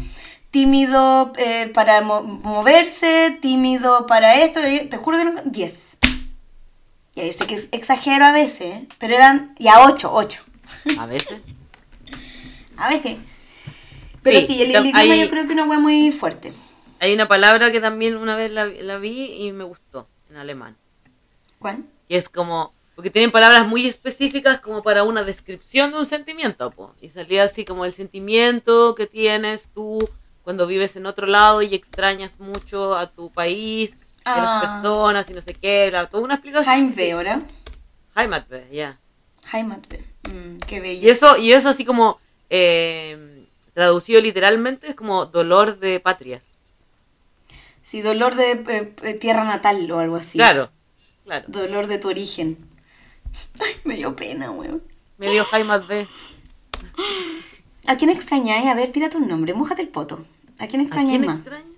tímido 0.52 1.32
eh, 1.38 1.72
para 1.74 2.02
mo- 2.02 2.24
moverse, 2.24 3.38
tímido 3.42 4.06
para 4.06 4.36
esto. 4.36 4.60
Te 4.90 4.98
juro 4.98 5.18
que 5.18 5.24
no. 5.26 5.32
10. 5.46 5.98
Ya, 7.16 7.24
yo 7.26 7.32
sé 7.32 7.48
que 7.48 7.56
es- 7.56 7.70
exagero 7.72 8.26
a 8.26 8.34
veces, 8.34 8.62
¿eh? 8.76 8.88
pero 8.98 9.16
eran. 9.16 9.56
Ya, 9.60 9.82
8, 9.86 10.12
8. 10.14 10.42
A 11.00 11.06
veces. 11.06 11.40
A 12.76 12.90
veces. 12.90 13.18
Pero 14.24 14.40
sí, 14.42 14.48
Sí, 14.48 14.62
el, 14.64 14.76
el 14.76 14.86
idioma 14.86 15.00
hay- 15.00 15.20
yo 15.22 15.30
creo 15.30 15.48
que 15.48 15.56
no 15.56 15.66
fue 15.68 15.78
muy 15.78 16.12
fuerte. 16.12 16.54
Hay 17.00 17.14
una 17.14 17.28
palabra 17.28 17.72
que 17.72 17.80
también 17.82 18.16
una 18.18 18.36
vez 18.36 18.50
la, 18.52 18.66
la 18.66 18.98
vi 18.98 19.34
y 19.46 19.52
me 19.52 19.64
gustó 19.66 20.08
en 20.30 20.38
alemán. 20.38 20.78
¿Cuál? 21.60 21.84
Que 22.08 22.18
es 22.18 22.30
como. 22.30 22.74
Porque 22.96 23.10
tienen 23.10 23.32
palabras 23.32 23.68
muy 23.68 23.88
específicas 23.88 24.60
como 24.60 24.84
para 24.84 25.04
una 25.04 25.24
descripción 25.24 25.92
de 25.92 25.98
un 25.98 26.06
sentimiento, 26.06 26.70
po. 26.72 26.94
Y 27.02 27.10
salía 27.10 27.44
así 27.44 27.66
como 27.66 27.86
el 27.86 27.92
sentimiento 27.94 28.94
que 28.96 29.08
tienes 29.08 29.70
tú 29.74 29.98
cuando 30.44 30.68
vives 30.68 30.96
en 30.96 31.06
otro 31.08 31.26
lado 31.26 31.62
y 31.62 31.74
extrañas 31.74 32.40
mucho 32.40 32.96
a 32.96 33.10
tu 33.10 33.32
país, 33.32 33.92
y 33.92 33.96
a 34.30 34.34
Ah. 34.36 34.60
las 34.62 34.72
personas 34.74 35.30
y 35.30 35.34
no 35.34 35.42
sé 35.42 35.54
qué, 35.56 35.86
era 35.88 36.06
toda 36.08 36.24
una 36.24 36.36
explicación. 36.36 36.74
Heimweh, 36.74 37.16
¿verdad? 37.16 37.42
Heimatweh, 38.16 38.70
ya. 38.72 39.00
Heimatweh. 39.52 40.06
Mm, 40.30 40.58
qué 40.68 40.80
bello. 40.80 41.08
Y 41.08 41.10
eso, 41.10 41.38
y 41.38 41.52
eso 41.54 41.70
así 41.70 41.84
como 41.86 42.20
eh, 42.50 43.43
traducido 43.74 44.22
literalmente 44.22 44.88
es 44.88 44.96
como 44.96 45.26
dolor 45.26 45.80
de 45.80 46.00
patria. 46.00 46.42
Sí, 47.82 48.02
dolor 48.02 48.36
de 48.36 48.52
eh, 48.52 48.96
eh, 49.04 49.14
tierra 49.16 49.44
natal 49.44 49.90
o 49.92 50.00
algo 50.00 50.16
así. 50.16 50.38
Claro, 50.38 50.72
claro. 51.26 51.46
Dolor 51.50 51.88
de 51.88 51.98
tu 52.00 52.10
origen. 52.10 52.58
Ay, 53.60 53.74
me 53.84 53.96
dio 53.96 54.16
pena, 54.16 54.52
weón. 54.52 54.82
Me 55.18 55.30
dio 55.30 55.46
Heimatweh. 55.52 56.08
¿A 57.88 57.98
quién 57.98 58.10
extrañáis? 58.10 58.66
A 58.68 58.74
ver, 58.74 58.92
tírate 58.92 59.18
un 59.18 59.28
nombre, 59.28 59.54
mójate 59.54 59.82
el 59.82 59.90
poto. 59.90 60.26
¿A 60.60 60.68
quién 60.68 60.82
¿A 60.82 60.84
extrañáis 60.86 61.20
más? 61.26 61.38
extraño? 61.40 61.74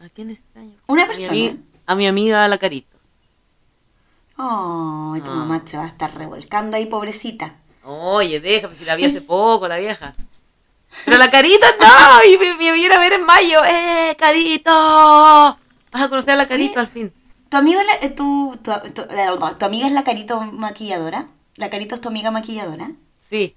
¿A 0.00 0.08
quién 0.08 0.30
extraño? 0.30 0.72
Una 0.88 1.04
A 1.04 1.06
mi 1.06 1.14
persona. 1.14 1.32
ami- 1.32 1.58
A 1.86 1.94
mi 1.94 2.06
amiga 2.06 2.48
la 2.48 2.58
Carito. 2.58 2.96
Ay, 4.36 5.20
tu 5.20 5.30
Ah. 5.30 5.34
mamá 5.36 5.62
se 5.64 5.76
va 5.76 5.84
a 5.84 5.88
estar 5.88 6.16
revolcando 6.16 6.76
ahí, 6.76 6.86
pobrecita. 6.86 7.56
Oye, 7.84 8.40
déjame, 8.40 8.74
si 8.76 8.84
la 8.84 8.96
vi 8.96 9.04
hace 9.04 9.20
poco, 9.20 9.68
la 9.68 9.76
vieja. 9.78 10.14
Pero 11.04 11.18
la 11.18 11.30
Carita 11.30 11.66
no, 11.80 12.24
y 12.30 12.38
me, 12.38 12.54
me 12.54 12.72
viene 12.72 12.94
a 12.94 12.98
ver 12.98 13.12
en 13.14 13.24
mayo. 13.24 13.64
¡Eh, 13.64 14.14
Carito! 14.18 14.70
Vas 14.70 16.02
a 16.02 16.08
conocer 16.08 16.32
a 16.34 16.36
la 16.36 16.46
Carito 16.48 16.80
al 16.80 16.86
fin. 16.86 17.12
¿Tu 17.48 17.56
amigo 17.56 17.80
es 17.80 17.86
la, 17.86 18.06
eh, 18.06 18.10
tu, 18.10 18.56
tu, 18.62 18.72
tu- 18.92 19.02
eh, 19.02 19.28
tu 19.58 19.64
amiga 19.64 19.86
es 19.86 19.92
la 19.92 20.04
Carito 20.04 20.40
maquilladora? 20.40 21.26
¿La 21.56 21.68
Carito 21.70 21.94
es 21.94 22.00
tu 22.00 22.08
amiga 22.08 22.30
maquilladora? 22.30 22.90
Sí, 23.28 23.56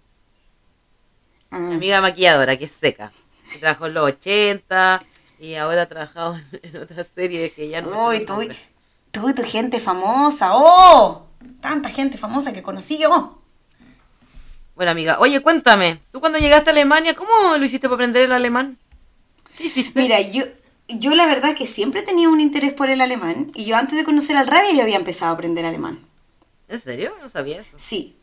Ah. 1.51 1.59
mi 1.59 1.75
amiga 1.75 2.01
maquilladora, 2.01 2.57
que 2.57 2.65
es 2.65 2.71
seca. 2.71 3.11
Que 3.53 3.59
trabajó 3.59 3.85
en 3.85 3.93
los 3.93 4.03
80 4.05 5.03
y 5.39 5.55
ahora 5.55 5.83
ha 5.83 5.85
trabajado 5.85 6.37
en 6.63 6.77
otra 6.77 7.03
serie 7.03 7.53
que 7.53 7.69
ya 7.69 7.81
no 7.81 8.07
Uy, 8.07 8.25
tú, 8.25 8.39
tú 9.11 9.29
y 9.29 9.33
tu 9.33 9.43
gente 9.43 9.79
famosa. 9.79 10.49
¡Oh! 10.53 11.27
Tanta 11.61 11.89
gente 11.89 12.17
famosa 12.17 12.51
que 12.51 12.63
conocí 12.63 12.97
yo. 12.97 13.39
Bueno, 14.75 14.91
amiga, 14.91 15.17
oye, 15.19 15.39
cuéntame. 15.39 16.01
¿Tú 16.11 16.19
cuando 16.19 16.37
llegaste 16.37 16.69
a 16.69 16.73
Alemania, 16.73 17.15
cómo 17.15 17.57
lo 17.57 17.63
hiciste 17.63 17.87
para 17.87 17.95
aprender 17.95 18.23
el 18.23 18.33
alemán? 18.33 18.77
¿Qué 19.57 19.67
hiciste? 19.67 19.99
Mira, 19.99 20.19
yo, 20.19 20.43
yo 20.89 21.15
la 21.15 21.25
verdad 21.27 21.55
que 21.55 21.65
siempre 21.65 22.01
tenía 22.01 22.27
un 22.27 22.41
interés 22.41 22.73
por 22.73 22.89
el 22.89 22.99
alemán 22.99 23.51
y 23.55 23.63
yo 23.63 23.77
antes 23.77 23.97
de 23.97 24.03
conocer 24.03 24.35
al 24.35 24.47
Rabia 24.47 24.73
ya 24.73 24.83
había 24.83 24.97
empezado 24.97 25.31
a 25.31 25.33
aprender 25.33 25.65
alemán. 25.65 25.99
¿En 26.67 26.79
serio? 26.79 27.13
No 27.21 27.29
sabía 27.29 27.61
eso. 27.61 27.71
Sí. 27.77 28.17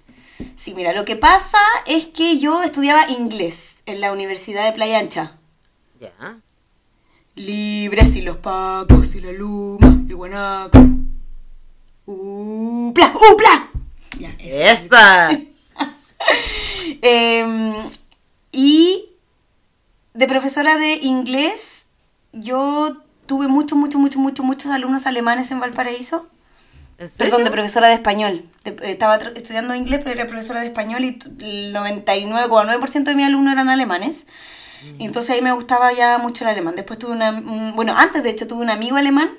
Sí, 0.57 0.75
mira, 0.75 0.93
lo 0.93 1.05
que 1.07 1.17
pasa 1.17 1.59
es 1.87 2.07
que 2.07 2.39
yo 2.39 2.63
estudiaba 2.63 3.09
inglés 3.11 3.77
en 3.87 4.01
la 4.01 4.13
Universidad 4.13 4.67
de 4.67 4.73
Playa 4.73 4.99
Ancha. 4.99 5.39
Ya. 6.01 6.39
Libres 7.35 8.17
y 8.17 8.23
los 8.23 8.37
pacos 8.37 9.15
y 9.15 9.23
la 9.23 9.33
luma, 9.33 10.03
el 10.07 10.15
guanaco. 10.15 10.79
¡Upla! 12.05 13.15
¡Upla! 13.15 13.71
Ya. 14.19 14.35
¡Esa! 14.39 15.31
Em, 17.03 17.75
y 18.53 19.07
de 20.15 20.27
profesora 20.27 20.77
de 20.77 20.95
inglés, 20.97 21.87
yo 22.33 22.97
tuve 23.27 23.49
muchos, 23.49 23.79
muchos, 23.79 24.01
muchos, 24.01 24.19
muchos, 24.21 24.45
muchos 24.45 24.71
alumnos 24.71 25.07
alemanes 25.07 25.51
en 25.51 25.61
Valparaíso. 25.61 26.29
Perdón, 27.19 27.45
de 27.45 27.51
profesora 27.51 27.89
de 27.89 27.95
español. 27.95 28.49
De- 28.65 28.71
eh, 28.71 28.91
estaba 28.93 29.17
estudiando 29.17 29.75
inglés, 29.75 30.01
pero 30.05 30.13
era 30.21 30.27
profesora 30.29 30.61
de 30.61 30.67
español 30.67 31.05
y 31.05 31.19
el 31.41 31.73
99,9% 31.75 33.05
de 33.05 33.15
mis 33.17 33.27
alumnos 33.27 33.53
eran 33.53 33.69
alemanes. 33.69 34.27
Y 34.99 35.05
entonces 35.05 35.31
ahí 35.37 35.43
me 35.43 35.53
gustaba 35.53 35.93
ya 35.93 36.19
mucho 36.19 36.45
el 36.45 36.51
alemán. 36.51 36.75
Después 36.77 36.99
tuve 36.99 37.13
una... 37.13 37.31
un- 37.31 37.73
bueno, 37.75 37.95
antes 37.97 38.23
de 38.23 38.31
hecho 38.31 38.47
tuve 38.49 38.63
un 38.63 38.71
amigo 38.71 38.97
alemán 38.97 39.31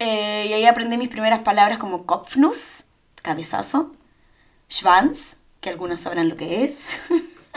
eh, 0.00 0.46
y 0.48 0.52
ahí 0.52 0.66
aprendí 0.66 0.96
mis 0.96 1.08
primeras 1.08 1.40
palabras 1.40 1.78
como 1.78 2.06
Kopfnuss, 2.06 2.84
cabezazo, 3.22 3.94
Schwanz, 4.68 5.36
que 5.62 5.70
algunos 5.70 6.00
sabrán 6.00 6.28
lo 6.28 6.36
que 6.36 6.64
es. 6.64 7.00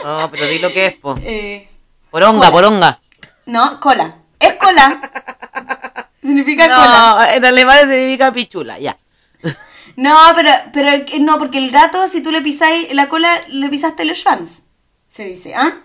No, 0.02 0.30
pero 0.30 0.46
di 0.46 0.58
lo 0.60 0.72
que 0.72 0.86
es, 0.86 0.94
po. 0.94 1.18
Eh, 1.22 1.68
Poronga, 2.10 2.50
cola. 2.50 2.50
poronga. 2.52 3.00
no, 3.46 3.80
cola. 3.80 4.18
Es 4.38 4.54
cola. 4.54 5.00
Significa 6.22 6.64
cola. 6.64 7.16
No, 7.26 7.34
en 7.34 7.44
alemán 7.44 7.80
significa 7.80 8.32
pichula, 8.32 8.78
ya. 8.78 8.96
No, 9.96 10.14
pero, 10.34 10.50
pero 10.72 11.04
no, 11.20 11.38
porque 11.38 11.58
el 11.58 11.70
gato, 11.70 12.06
si 12.06 12.22
tú 12.22 12.30
le 12.30 12.42
pisáis 12.42 12.92
la 12.94 13.08
cola, 13.08 13.40
le 13.48 13.68
pisaste 13.68 14.02
el 14.02 14.14
schwanz. 14.14 14.62
Se 15.08 15.24
dice, 15.24 15.54
¿ah? 15.54 15.80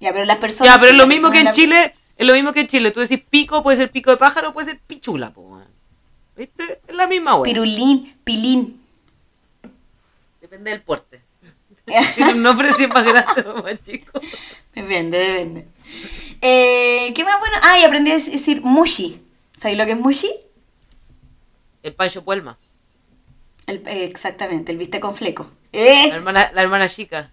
Ya, 0.00 0.12
pero 0.12 0.24
las 0.24 0.36
personas. 0.38 0.72
Ya, 0.72 0.78
pero 0.78 0.92
es 0.92 0.98
lo 0.98 1.06
mismo 1.08 1.30
que 1.30 1.40
en 1.40 1.50
Chile, 1.50 1.94
es 2.16 2.26
lo 2.26 2.34
mismo 2.34 2.52
que 2.52 2.60
en 2.60 2.68
Chile. 2.68 2.90
Tú 2.92 3.00
decís 3.00 3.20
pico, 3.28 3.62
puede 3.62 3.76
ser 3.76 3.90
pico 3.90 4.10
de 4.12 4.16
pájaro, 4.16 4.52
puede 4.52 4.68
ser 4.68 4.80
pichula, 4.86 5.30
po. 5.30 5.60
¿Viste? 6.36 6.80
Es 6.86 6.94
la 6.94 7.08
misma, 7.08 7.34
güey. 7.34 7.50
Pirulín, 7.50 8.16
pilín. 8.22 8.77
Depende 10.48 10.70
del 10.70 10.82
porte. 10.82 11.20
Tiene 12.14 12.32
un 12.32 12.42
nombre 12.42 12.72
si 12.74 12.84
es 12.84 12.88
más 12.88 13.04
grande 13.04 13.42
o 13.48 13.62
más 13.62 13.82
chico. 13.82 14.18
Depende, 14.74 15.18
depende. 15.18 15.66
Eh, 16.40 17.12
¿Qué 17.14 17.24
más 17.24 17.38
bueno? 17.38 17.56
Ah, 17.62 17.78
y 17.78 17.84
aprendí 17.84 18.10
a 18.10 18.14
decir 18.14 18.62
mushi. 18.62 19.20
¿Sabéis 19.58 19.76
lo 19.78 19.84
que 19.84 19.92
es 19.92 19.98
mushi? 19.98 20.30
El 21.82 21.94
Pancho 21.94 22.24
Puelma. 22.24 22.58
El- 23.66 23.86
eh, 23.86 24.04
exactamente, 24.04 24.72
el 24.72 24.78
viste 24.78 25.00
con 25.00 25.14
fleco. 25.14 25.50
La 25.72 25.80
¡Eh! 25.80 26.08
hermana, 26.12 26.50
la 26.54 26.62
hermana 26.62 26.88
chica. 26.88 27.30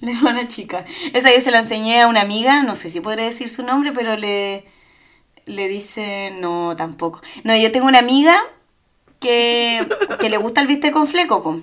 La 0.00 0.12
hermana 0.12 0.46
chica. 0.46 0.86
Esa 1.12 1.30
yo 1.34 1.40
se 1.42 1.50
la 1.50 1.58
enseñé 1.58 2.00
a 2.00 2.06
una 2.08 2.22
amiga, 2.22 2.62
no 2.62 2.74
sé 2.74 2.90
si 2.90 3.00
podré 3.00 3.24
decir 3.24 3.50
su 3.50 3.62
nombre, 3.62 3.92
pero 3.92 4.16
le, 4.16 4.64
le 5.44 5.68
dice, 5.68 6.32
no, 6.40 6.74
tampoco. 6.76 7.20
No, 7.44 7.54
yo 7.56 7.70
tengo 7.70 7.86
una 7.86 7.98
amiga 7.98 8.40
que, 9.20 9.86
que 10.18 10.30
le 10.30 10.38
gusta 10.38 10.60
el 10.60 10.66
viste 10.66 10.90
con 10.90 11.06
fleco, 11.06 11.42
po. 11.42 11.60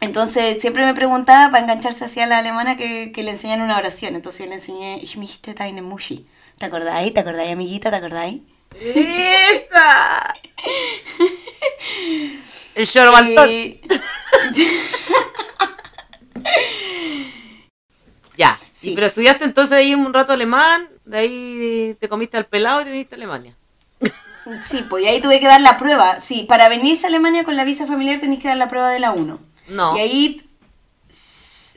Entonces 0.00 0.60
siempre 0.60 0.84
me 0.84 0.94
preguntaba 0.94 1.50
para 1.50 1.64
engancharse 1.64 2.04
hacia 2.04 2.26
la 2.26 2.38
alemana 2.38 2.76
que, 2.76 3.10
que 3.12 3.22
le 3.22 3.32
enseñan 3.32 3.62
una 3.62 3.78
oración. 3.78 4.14
Entonces 4.14 4.40
yo 4.40 4.46
le 4.46 4.54
enseñé, 4.54 4.98
ich 5.02 5.16
möchte 5.16 5.54
deine 5.54 5.82
Muschi. 5.82 6.26
¿Te 6.58 6.66
acordáis? 6.66 7.12
¿Te 7.12 7.20
acordáis, 7.20 7.52
amiguita? 7.52 7.90
¿Te 7.90 7.96
acordáis? 7.96 8.40
¡Esa! 8.80 10.34
El 12.74 12.86
short 12.86 13.12
baltón. 13.12 13.48
Eh, 13.50 13.80
Ya. 18.36 18.58
Sí. 18.72 18.88
Sí. 18.88 18.92
pero 18.94 19.06
estudiaste 19.06 19.44
entonces 19.44 19.76
ahí 19.76 19.94
un 19.94 20.12
rato 20.12 20.32
alemán, 20.32 20.88
de 21.04 21.18
ahí 21.18 21.96
te 22.00 22.08
comiste 22.08 22.36
al 22.36 22.46
pelado 22.46 22.80
y 22.80 22.84
te 22.84 22.90
viniste 22.90 23.14
a 23.14 23.18
Alemania. 23.18 23.56
Sí, 24.62 24.84
pues 24.88 25.04
y 25.04 25.08
ahí 25.08 25.20
tuve 25.20 25.40
que 25.40 25.46
dar 25.46 25.60
la 25.60 25.76
prueba. 25.76 26.20
Sí, 26.20 26.44
para 26.48 26.68
venirse 26.68 27.06
a 27.06 27.08
Alemania 27.08 27.44
con 27.44 27.56
la 27.56 27.64
visa 27.64 27.86
familiar 27.86 28.20
tenés 28.20 28.38
que 28.40 28.48
dar 28.48 28.56
la 28.56 28.68
prueba 28.68 28.90
de 28.90 29.00
la 29.00 29.12
1. 29.12 29.40
No. 29.68 29.96
Y 29.96 30.00
ahí 30.00 30.50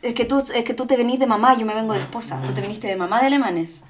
es 0.02 0.14
que 0.14 0.26
tú 0.26 0.44
es 0.54 0.64
que 0.64 0.74
tú 0.74 0.86
te 0.86 0.98
venís 0.98 1.20
de 1.20 1.26
mamá, 1.28 1.58
yo 1.58 1.66
me 1.66 1.74
vengo 1.74 1.94
de 1.94 2.00
esposa. 2.02 2.42
Tú 2.46 2.54
te 2.54 2.62
viniste 2.62 2.88
de 2.88 2.96
mamá 2.96 3.20
de 3.22 3.28
alemanes. 3.28 3.82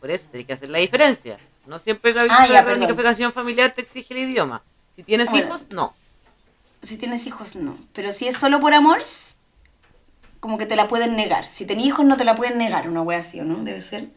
Por 0.00 0.10
eso 0.10 0.26
tienes 0.30 0.46
que 0.46 0.52
hacer 0.52 0.68
la 0.70 0.78
diferencia. 0.78 1.38
No 1.66 1.78
siempre 1.78 2.12
la 2.12 2.24
Ah, 2.28 2.46
ya, 2.46 2.64
perdón. 2.64 2.82
reunificación 2.82 3.32
familiar 3.32 3.72
te 3.74 3.80
exige 3.80 4.12
el 4.14 4.20
idioma. 4.30 4.62
Si 4.96 5.02
tienes 5.02 5.32
hijos, 5.32 5.68
no. 5.70 5.94
Si 6.82 6.98
tienes 6.98 7.26
hijos, 7.26 7.56
no. 7.56 7.78
Pero 7.94 8.12
si 8.12 8.28
es 8.28 8.36
solo 8.36 8.60
por 8.60 8.74
amor, 8.74 9.00
como 10.40 10.58
que 10.58 10.66
te 10.66 10.76
la 10.76 10.88
pueden 10.88 11.16
negar. 11.16 11.46
Si 11.46 11.64
tenés 11.64 11.86
hijos, 11.86 12.04
no 12.04 12.18
te 12.18 12.24
la 12.24 12.34
pueden 12.34 12.58
negar, 12.58 12.86
una 12.88 13.00
wea 13.00 13.20
así, 13.20 13.40
¿o 13.40 13.44
no? 13.44 13.64
Debe 13.64 13.80
ser. 13.80 14.10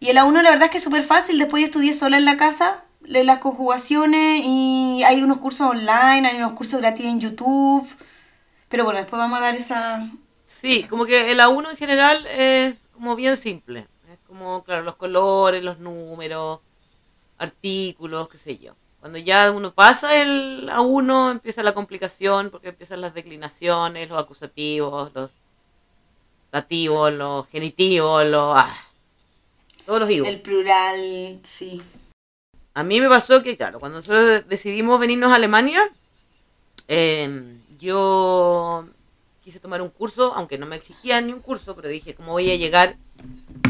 Y 0.00 0.08
el 0.08 0.16
A1 0.16 0.42
la 0.42 0.48
verdad 0.50 0.64
es 0.64 0.70
que 0.70 0.78
es 0.78 0.84
súper 0.84 1.02
fácil. 1.02 1.38
Después 1.38 1.60
yo 1.60 1.66
estudié 1.66 1.92
sola 1.92 2.16
en 2.16 2.24
la 2.24 2.38
casa, 2.38 2.84
las 3.06 3.38
conjugaciones 3.38 4.42
y 4.44 5.02
hay 5.04 5.22
unos 5.22 5.38
cursos 5.38 5.68
online, 5.68 6.28
hay 6.28 6.36
unos 6.36 6.52
cursos 6.52 6.80
gratis 6.80 7.06
en 7.06 7.20
YouTube. 7.20 7.86
Pero 8.68 8.84
bueno, 8.84 8.98
después 8.98 9.18
vamos 9.18 9.38
a 9.38 9.42
dar 9.42 9.54
esa... 9.54 10.10
Sí, 10.44 10.84
como 10.84 11.04
que 11.04 11.32
el 11.32 11.40
A1 11.40 11.70
en 11.70 11.76
general 11.76 12.26
es 12.26 12.74
como 12.92 13.16
bien 13.16 13.36
simple. 13.36 13.86
Es 14.10 14.18
como, 14.26 14.64
claro, 14.64 14.82
los 14.82 14.96
colores, 14.96 15.62
los 15.62 15.78
números, 15.78 16.60
artículos, 17.38 18.28
qué 18.28 18.38
sé 18.38 18.58
yo. 18.58 18.74
Cuando 19.00 19.18
ya 19.18 19.50
uno 19.50 19.74
pasa 19.74 20.20
el 20.22 20.68
A1 20.70 21.32
empieza 21.32 21.62
la 21.62 21.74
complicación 21.74 22.50
porque 22.50 22.68
empiezan 22.68 23.00
las 23.00 23.14
declinaciones, 23.14 24.08
los 24.08 24.18
acusativos, 24.18 25.12
los 25.14 25.30
dativos, 26.50 27.12
los 27.12 27.46
genitivos, 27.48 28.24
los... 28.26 28.54
ah, 28.56 28.74
todos 29.84 30.00
los 30.00 30.10
higos. 30.10 30.28
El 30.28 30.40
plural, 30.40 31.40
sí. 31.44 31.82
A 32.74 32.82
mí 32.82 33.00
me 33.00 33.08
pasó 33.08 33.42
que, 33.42 33.56
claro, 33.56 33.78
cuando 33.78 33.98
nosotros 33.98 34.48
decidimos 34.48 34.98
venirnos 35.00 35.30
a 35.32 35.36
Alemania, 35.36 35.90
eh, 36.88 37.56
yo 37.78 38.86
quise 39.42 39.60
tomar 39.60 39.80
un 39.80 39.90
curso, 39.90 40.32
aunque 40.34 40.58
no 40.58 40.66
me 40.66 40.76
exigían 40.76 41.26
ni 41.26 41.32
un 41.32 41.40
curso, 41.40 41.76
pero 41.76 41.88
dije, 41.88 42.14
¿cómo 42.14 42.32
voy 42.32 42.50
a 42.50 42.56
llegar 42.56 42.96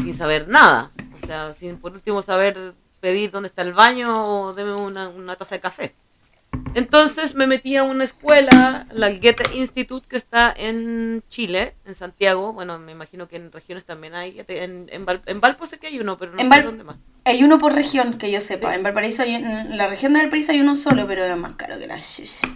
sin 0.01 0.15
saber 0.15 0.47
nada? 0.47 0.91
O 1.21 1.27
sea, 1.27 1.53
sin 1.53 1.77
por 1.77 1.93
último 1.93 2.21
saber 2.21 2.73
pedir 2.99 3.29
dónde 3.29 3.47
está 3.47 3.61
el 3.61 3.73
baño 3.73 4.25
o 4.47 4.53
deme 4.53 4.73
una, 4.73 5.09
una 5.09 5.35
taza 5.35 5.55
de 5.55 5.61
café. 5.61 5.93
Entonces 6.73 7.35
me 7.35 7.47
metí 7.47 7.75
a 7.77 7.83
una 7.83 8.03
escuela, 8.03 8.87
la 8.91 9.09
Goethe 9.09 9.55
Institute, 9.55 10.07
que 10.09 10.17
está 10.17 10.53
en 10.57 11.23
Chile, 11.29 11.75
en 11.85 11.95
Santiago. 11.95 12.53
Bueno, 12.53 12.79
me 12.79 12.91
imagino 12.91 13.27
que 13.27 13.35
en 13.35 13.51
regiones 13.51 13.85
también 13.85 14.15
hay. 14.15 14.43
En, 14.47 14.87
en, 14.91 15.05
Val- 15.05 15.21
en 15.25 15.39
Valpo 15.41 15.67
sé 15.67 15.77
que 15.77 15.87
hay 15.87 15.99
uno, 15.99 16.17
pero 16.17 16.31
no 16.31 16.39
sé 16.39 16.43
dónde 16.65 16.83
más. 16.83 16.97
Hay 17.25 17.43
uno 17.43 17.57
por 17.57 17.73
región, 17.73 18.17
que 18.19 18.31
yo 18.31 18.39
sepa. 18.39 18.75
En 18.75 18.83
Valparaíso, 18.83 19.23
hay, 19.23 19.35
en 19.35 19.77
la 19.77 19.87
región 19.87 20.13
de 20.13 20.19
Valparaíso 20.19 20.51
hay 20.51 20.61
uno 20.61 20.75
solo, 20.75 21.07
pero 21.07 21.25
es 21.25 21.37
más 21.37 21.53
caro 21.53 21.79
que 21.79 21.87
la 21.87 21.99
chucha. 21.99 22.47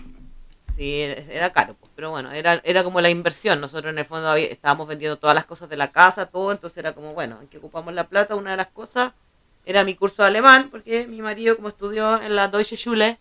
Sí, 0.78 1.02
era 1.02 1.52
caro, 1.52 1.76
pues, 1.78 1.92
pero 1.96 2.12
bueno, 2.12 2.32
era, 2.32 2.62
era 2.64 2.84
como 2.84 3.02
la 3.02 3.10
inversión. 3.10 3.60
Nosotros 3.60 3.92
en 3.92 4.00
el 4.00 4.06
fondo 4.06 4.34
estábamos 4.36 4.88
vendiendo 4.88 5.18
todas 5.18 5.36
las 5.36 5.46
cosas 5.46 5.70
de 5.70 5.76
la 5.76 5.92
casa, 5.92 6.28
todo, 6.28 6.52
entonces 6.52 6.78
era 6.78 6.94
como, 6.94 7.14
bueno, 7.14 7.40
en 7.42 7.48
que 7.48 7.58
ocupamos 7.58 7.94
la 7.94 8.08
plata, 8.08 8.36
una 8.36 8.52
de 8.52 8.58
las 8.58 8.68
cosas 8.68 9.12
era 9.66 9.84
mi 9.84 9.96
curso 9.96 10.22
de 10.22 10.30
alemán, 10.30 10.70
porque 10.70 11.06
mi 11.08 11.22
marido, 11.22 11.56
como 11.56 11.70
estudió 11.70 12.22
en 12.22 12.36
la 12.36 12.48
Deutsche 12.48 12.78
Schule, 12.78 13.18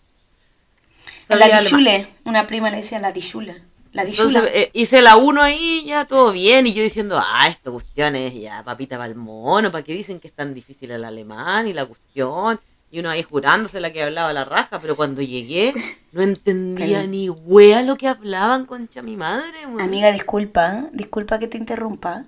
La 1.28 1.38
sabía 1.38 1.58
alemán. 1.58 1.64
Dichule, 1.64 2.06
una 2.24 2.46
prima 2.46 2.70
le 2.70 2.76
decía 2.76 3.00
la 3.00 3.10
Dichula. 3.10 3.56
La. 4.04 4.10
Entonces 4.10 4.42
eh, 4.52 4.70
hice 4.72 5.02
la 5.02 5.16
1 5.16 5.42
ahí, 5.42 5.84
ya 5.86 6.04
todo 6.04 6.32
bien, 6.32 6.66
y 6.66 6.74
yo 6.74 6.82
diciendo, 6.82 7.20
ah, 7.20 7.48
esta 7.48 7.70
cuestión 7.70 8.16
es 8.16 8.34
ya 8.34 8.62
papita 8.62 8.96
para 8.96 9.08
el 9.08 9.14
mono, 9.14 9.70
¿para 9.70 9.84
qué 9.84 9.92
dicen 9.92 10.20
que 10.20 10.28
es 10.28 10.34
tan 10.34 10.54
difícil 10.54 10.90
el 10.90 11.04
alemán 11.04 11.68
y 11.68 11.72
la 11.72 11.86
cuestión? 11.86 12.60
Y 12.90 13.00
uno 13.00 13.10
ahí 13.10 13.22
jurándose 13.22 13.80
la 13.80 13.92
que 13.92 14.02
hablaba 14.02 14.32
la 14.32 14.46
raja, 14.46 14.80
pero 14.80 14.96
cuando 14.96 15.20
llegué 15.20 15.74
no 16.12 16.22
entendía 16.22 17.06
ni 17.06 17.28
wea 17.28 17.82
lo 17.82 17.96
que 17.96 18.08
hablaban, 18.08 18.64
concha 18.64 19.02
mi 19.02 19.16
madre. 19.16 19.64
Amiga, 19.78 20.10
disculpa, 20.10 20.84
disculpa 20.92 21.38
que 21.38 21.48
te 21.48 21.58
interrumpa. 21.58 22.24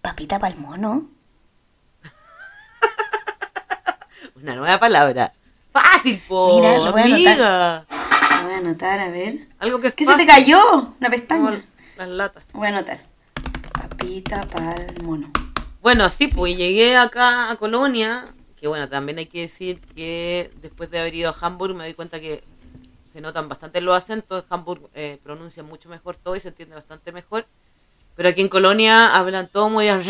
Papita 0.00 0.40
pa'l 0.40 0.56
mono. 0.56 1.08
Una 4.42 4.56
nueva 4.56 4.80
palabra. 4.80 5.32
Fácil, 5.72 6.20
po, 6.26 6.56
Mira, 6.56 6.78
lo 6.78 6.90
voy 6.90 7.00
a 7.00 7.04
amiga. 7.04 7.86
Voy 8.52 8.64
a 8.64 8.68
anotar, 8.68 8.98
a 8.98 9.08
ver. 9.08 9.48
Algo 9.58 9.80
que 9.80 9.88
es 9.88 9.94
¿Qué 9.94 10.04
se 10.04 10.16
te 10.16 10.26
cayó? 10.26 10.58
Una 10.72 10.92
como 10.98 11.10
pestaña. 11.10 11.64
Las 11.96 12.08
latas. 12.08 12.44
Voy 12.52 12.66
a 12.66 12.70
anotar. 12.70 13.00
Papita 13.72 14.42
pa'l 14.42 15.02
mono. 15.02 15.30
Bueno, 15.80 16.08
sí, 16.10 16.28
pues 16.28 16.56
llegué 16.56 16.96
acá 16.96 17.50
a 17.50 17.56
Colonia, 17.56 18.34
que 18.56 18.68
bueno, 18.68 18.88
también 18.88 19.18
hay 19.18 19.26
que 19.26 19.40
decir 19.40 19.80
que 19.80 20.50
después 20.60 20.90
de 20.90 21.00
haber 21.00 21.14
ido 21.14 21.30
a 21.30 21.36
Hamburg 21.40 21.74
me 21.74 21.84
doy 21.84 21.94
cuenta 21.94 22.20
que 22.20 22.44
se 23.12 23.20
notan 23.20 23.48
bastante 23.48 23.80
los 23.80 23.96
acentos, 23.96 24.44
Hamburg 24.48 24.90
eh, 24.94 25.18
pronuncia 25.22 25.62
mucho 25.62 25.88
mejor 25.88 26.16
todo 26.16 26.36
y 26.36 26.40
se 26.40 26.48
entiende 26.48 26.74
bastante 26.74 27.10
mejor, 27.10 27.46
pero 28.14 28.28
aquí 28.28 28.42
en 28.42 28.48
Colonia 28.48 29.16
hablan 29.16 29.48
todo 29.48 29.70
muy... 29.70 29.88
Es 29.88 30.06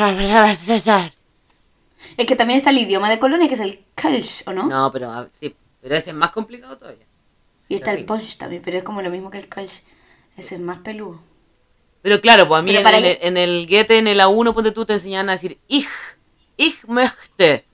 que 2.26 2.36
también 2.36 2.58
está 2.58 2.70
el 2.70 2.78
idioma 2.78 3.08
de 3.08 3.18
Colonia, 3.18 3.48
que 3.48 3.54
es 3.54 3.60
el 3.60 3.82
Kölsch, 3.94 4.46
¿no? 4.48 4.66
No, 4.66 4.90
pero 4.92 5.10
ah, 5.10 5.28
sí, 5.40 5.56
pero 5.80 5.94
ese 5.94 6.10
es 6.10 6.16
más 6.16 6.32
complicado 6.32 6.76
todavía. 6.76 7.06
Y 7.72 7.76
está 7.76 7.92
el. 7.92 8.04
Punch 8.04 8.36
también, 8.36 8.60
pero 8.62 8.78
es 8.78 8.84
como 8.84 9.00
lo 9.00 9.10
mismo 9.10 9.30
que 9.30 9.38
el. 9.38 9.48
Ese 10.36 10.54
es 10.54 10.60
más 10.60 10.78
peludo. 10.78 11.22
Pero 12.02 12.20
claro, 12.20 12.46
pues 12.46 12.58
a 12.58 12.62
mí 12.62 12.74
en, 12.76 12.82
para 12.82 12.98
en 12.98 13.04
el, 13.04 13.18
en 13.20 13.36
el 13.36 13.66
Goethe, 13.66 13.98
en 13.98 14.06
el 14.08 14.20
A1, 14.20 14.52
ponte 14.52 14.72
tú, 14.72 14.84
te 14.84 14.94
enseñan 14.94 15.28
a 15.28 15.32
decir 15.32 15.58
ich, 15.68 15.88
ich 16.56 16.84
möchte. 16.86 17.64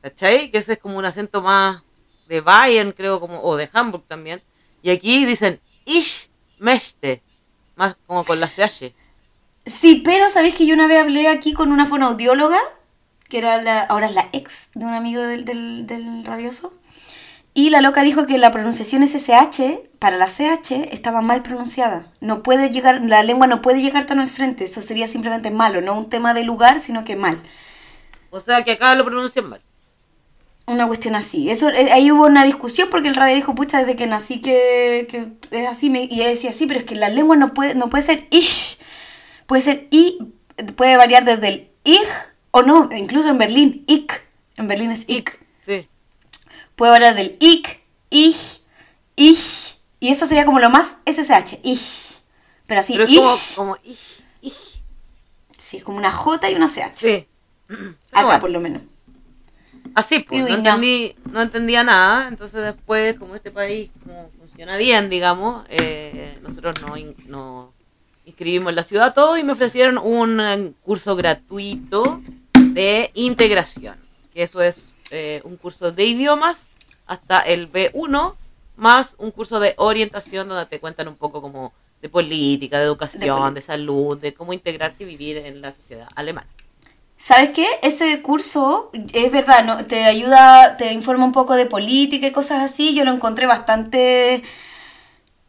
¿Cachai? 0.00 0.50
Que 0.50 0.58
ese 0.58 0.74
es 0.74 0.78
como 0.78 0.96
un 0.98 1.04
acento 1.04 1.42
más 1.42 1.82
de 2.28 2.40
Bayern, 2.40 2.92
creo, 2.92 3.20
como, 3.20 3.42
o 3.42 3.56
de 3.56 3.68
Hamburg 3.72 4.04
también. 4.08 4.42
Y 4.82 4.90
aquí 4.90 5.24
dicen 5.26 5.60
ich 5.84 6.30
möchte, 6.58 7.22
más 7.76 7.96
como 8.06 8.24
con 8.24 8.40
las 8.40 8.52
CH. 8.54 8.94
Sí, 9.66 10.02
pero 10.04 10.30
¿sabéis 10.30 10.54
que 10.54 10.66
yo 10.66 10.74
una 10.74 10.86
vez 10.86 11.00
hablé 11.00 11.28
aquí 11.28 11.52
con 11.52 11.72
una 11.72 11.86
fonoaudióloga? 11.86 12.58
Que 13.28 13.38
era 13.38 13.62
la, 13.62 13.80
ahora 13.80 14.06
es 14.06 14.14
la 14.14 14.28
ex 14.32 14.70
de 14.74 14.84
un 14.84 14.94
amigo 14.94 15.22
del, 15.22 15.44
del, 15.44 15.86
del 15.86 16.24
rabioso. 16.24 16.72
Y 17.54 17.68
la 17.68 17.82
loca 17.82 18.02
dijo 18.02 18.26
que 18.26 18.38
la 18.38 18.50
pronunciación 18.50 19.06
SSH, 19.06 19.80
para 19.98 20.16
la 20.16 20.26
CH, 20.28 20.88
estaba 20.90 21.20
mal 21.20 21.42
pronunciada. 21.42 22.06
No 22.20 22.42
puede 22.42 22.70
llegar, 22.70 23.02
la 23.02 23.22
lengua 23.22 23.46
no 23.46 23.60
puede 23.60 23.82
llegar 23.82 24.06
tan 24.06 24.20
al 24.20 24.30
frente. 24.30 24.64
Eso 24.64 24.80
sería 24.80 25.06
simplemente 25.06 25.50
malo, 25.50 25.82
no 25.82 25.98
un 25.98 26.08
tema 26.08 26.32
de 26.32 26.44
lugar, 26.44 26.80
sino 26.80 27.04
que 27.04 27.14
mal. 27.14 27.42
O 28.30 28.40
sea 28.40 28.62
que 28.64 28.72
acá 28.72 28.94
lo 28.94 29.04
pronuncian 29.04 29.48
mal. 29.50 29.60
Una 30.66 30.86
cuestión 30.86 31.14
así. 31.14 31.50
Eso, 31.50 31.68
eh, 31.70 31.92
ahí 31.92 32.10
hubo 32.10 32.24
una 32.26 32.44
discusión 32.44 32.88
porque 32.90 33.08
el 33.08 33.16
rabia 33.16 33.34
dijo, 33.34 33.54
pucha, 33.54 33.80
desde 33.80 33.96
que 33.96 34.06
nací 34.06 34.40
que, 34.40 35.06
que 35.10 35.28
es 35.50 35.68
así. 35.68 35.90
Me- 35.90 36.04
y 36.10 36.20
ella 36.20 36.30
decía, 36.30 36.52
sí, 36.52 36.66
pero 36.66 36.78
es 36.80 36.86
que 36.86 36.94
la 36.94 37.10
lengua 37.10 37.36
no 37.36 37.52
puede, 37.52 37.74
no 37.74 37.90
puede 37.90 38.04
ser 38.04 38.26
ish. 38.30 38.78
Puede 39.46 39.60
ser 39.62 39.88
i, 39.90 40.18
puede 40.76 40.96
variar 40.96 41.24
desde 41.24 41.48
el 41.48 41.68
ich 41.84 42.08
o 42.52 42.62
no, 42.62 42.88
incluso 42.96 43.28
en 43.28 43.38
Berlín, 43.38 43.84
ik. 43.88 44.22
En 44.56 44.68
Berlín 44.68 44.90
es 44.90 45.04
ik. 45.06 45.44
Sí. 46.72 46.76
Puede 46.76 46.92
variar 46.92 47.14
del 47.14 47.36
ik, 47.40 47.80
ich, 48.10 48.60
ich. 49.16 49.74
Y 50.00 50.08
eso 50.10 50.26
sería 50.26 50.44
como 50.44 50.58
lo 50.58 50.70
más 50.70 50.96
SSH, 51.06 51.60
ich. 51.62 52.22
Pero 52.66 52.80
así, 52.80 52.92
Pero 52.94 53.04
es 53.04 53.14
como, 53.14 53.30
como 53.56 53.76
ich, 53.84 53.98
ich. 54.40 54.82
Sí, 55.56 55.76
es 55.78 55.84
como 55.84 55.98
una 55.98 56.10
J 56.12 56.50
y 56.50 56.54
una 56.54 56.68
CH. 56.68 56.96
Sí. 56.96 57.26
Acá 58.10 58.24
bueno. 58.24 58.40
por 58.40 58.50
lo 58.50 58.60
menos. 58.60 58.82
Así, 59.94 60.20
pues, 60.20 60.42
Uy, 60.44 60.50
no, 60.50 60.56
no. 60.56 60.56
entendí, 60.56 61.14
no 61.30 61.42
entendía 61.42 61.84
nada, 61.84 62.28
entonces 62.28 62.62
después, 62.62 63.18
como 63.18 63.34
este 63.34 63.50
país 63.50 63.90
como 64.02 64.30
funciona 64.38 64.76
bien, 64.76 65.10
digamos, 65.10 65.64
eh, 65.68 66.38
nosotros 66.42 66.80
nos 66.82 66.98
in- 66.98 67.14
nos 67.26 67.66
inscribimos 68.24 68.70
en 68.70 68.76
la 68.76 68.84
ciudad 68.84 69.12
todo 69.14 69.36
y 69.36 69.44
me 69.44 69.52
ofrecieron 69.52 69.98
un 69.98 70.40
eh, 70.40 70.72
curso 70.82 71.14
gratuito 71.16 72.22
de 72.54 73.10
integración, 73.14 73.96
que 74.32 74.44
eso 74.44 74.62
es 74.62 74.84
eh, 75.12 75.40
un 75.44 75.56
curso 75.56 75.92
de 75.92 76.04
idiomas 76.04 76.68
hasta 77.06 77.40
el 77.40 77.70
B1, 77.70 78.34
más 78.76 79.14
un 79.18 79.30
curso 79.30 79.60
de 79.60 79.74
orientación 79.76 80.48
donde 80.48 80.66
te 80.66 80.80
cuentan 80.80 81.08
un 81.08 81.16
poco 81.16 81.40
como 81.40 81.72
de 82.00 82.08
política, 82.08 82.78
de 82.78 82.84
educación, 82.84 83.54
de 83.54 83.60
salud, 83.60 84.18
de 84.18 84.34
cómo 84.34 84.52
integrarte 84.52 85.04
y 85.04 85.06
vivir 85.06 85.36
en 85.36 85.60
la 85.60 85.70
sociedad 85.70 86.08
alemana. 86.16 86.48
¿Sabes 87.16 87.50
qué? 87.50 87.66
Ese 87.82 88.20
curso 88.20 88.90
es 89.12 89.30
verdad, 89.30 89.64
¿no? 89.64 89.86
te 89.86 90.04
ayuda, 90.04 90.76
te 90.76 90.92
informa 90.92 91.24
un 91.24 91.30
poco 91.30 91.54
de 91.54 91.66
política 91.66 92.26
y 92.26 92.32
cosas 92.32 92.62
así. 92.62 92.94
Yo 92.94 93.04
lo 93.04 93.12
encontré 93.12 93.46
bastante 93.46 94.42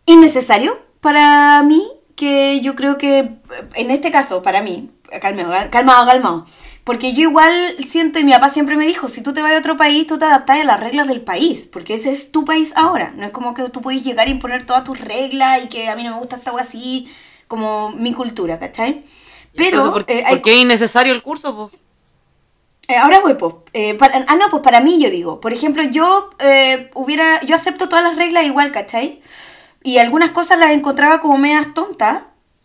innecesario 0.05 0.79
para 1.01 1.63
mí, 1.63 1.83
que 2.15 2.61
yo 2.61 2.75
creo 2.75 2.99
que 2.99 3.37
en 3.73 3.89
este 3.89 4.11
caso, 4.11 4.43
para 4.43 4.61
mí, 4.61 4.91
calmado, 5.19 5.71
calmado, 5.71 6.05
calmado. 6.05 6.45
Porque 6.83 7.13
yo 7.13 7.21
igual 7.21 7.53
siento, 7.87 8.19
y 8.19 8.25
mi 8.25 8.33
papá 8.33 8.49
siempre 8.49 8.75
me 8.75 8.85
dijo, 8.85 9.07
si 9.07 9.23
tú 9.23 9.33
te 9.33 9.41
vas 9.41 9.53
a 9.53 9.59
otro 9.59 9.77
país, 9.77 10.05
tú 10.05 10.17
te 10.17 10.25
adaptas 10.25 10.59
a 10.59 10.63
las 10.65 10.79
reglas 10.81 11.07
del 11.07 11.21
país, 11.21 11.67
porque 11.71 11.93
ese 11.93 12.11
es 12.11 12.31
tu 12.31 12.43
país 12.45 12.73
ahora. 12.75 13.13
No 13.15 13.25
es 13.25 13.31
como 13.31 13.53
que 13.53 13.69
tú 13.69 13.81
puedes 13.81 14.03
llegar 14.03 14.27
a 14.27 14.31
imponer 14.31 14.65
todas 14.65 14.83
tus 14.83 14.99
reglas 14.99 15.63
y 15.63 15.69
que 15.69 15.87
a 15.89 15.95
mí 15.95 16.03
no 16.03 16.11
me 16.11 16.17
gusta 16.19 16.35
esta 16.35 16.51
así, 16.59 17.09
como 17.47 17.91
mi 17.91 18.13
cultura, 18.13 18.59
¿cachai? 18.59 19.05
Pero... 19.55 19.77
Entonces, 19.77 20.05
¿por, 20.05 20.11
eh, 20.11 20.23
hay 20.25 20.35
por 20.35 20.41
qué 20.43 20.51
es 20.55 20.61
innecesario 20.61 21.13
el 21.13 21.21
curso? 21.23 21.55
po? 21.55 21.71
eh, 22.87 22.97
ahora 22.97 23.19
voy, 23.21 23.35
pues. 23.35 23.55
eh, 23.73 23.93
para- 23.95 24.25
ah, 24.27 24.35
no, 24.35 24.49
pues 24.49 24.61
para 24.61 24.81
mí 24.81 24.99
yo 25.01 25.09
digo. 25.09 25.39
Por 25.39 25.53
ejemplo, 25.53 25.83
yo 25.83 26.29
eh, 26.39 26.91
hubiera. 26.95 27.41
Yo 27.41 27.55
acepto 27.55 27.87
todas 27.89 28.03
las 28.03 28.17
reglas 28.17 28.45
igual, 28.45 28.71
¿cachai? 28.71 29.21
Y 29.83 29.99
algunas 29.99 30.31
cosas 30.31 30.59
las 30.59 30.71
encontraba 30.71 31.19
como 31.21 31.37
medias 31.37 31.73
tontas. 31.73 32.23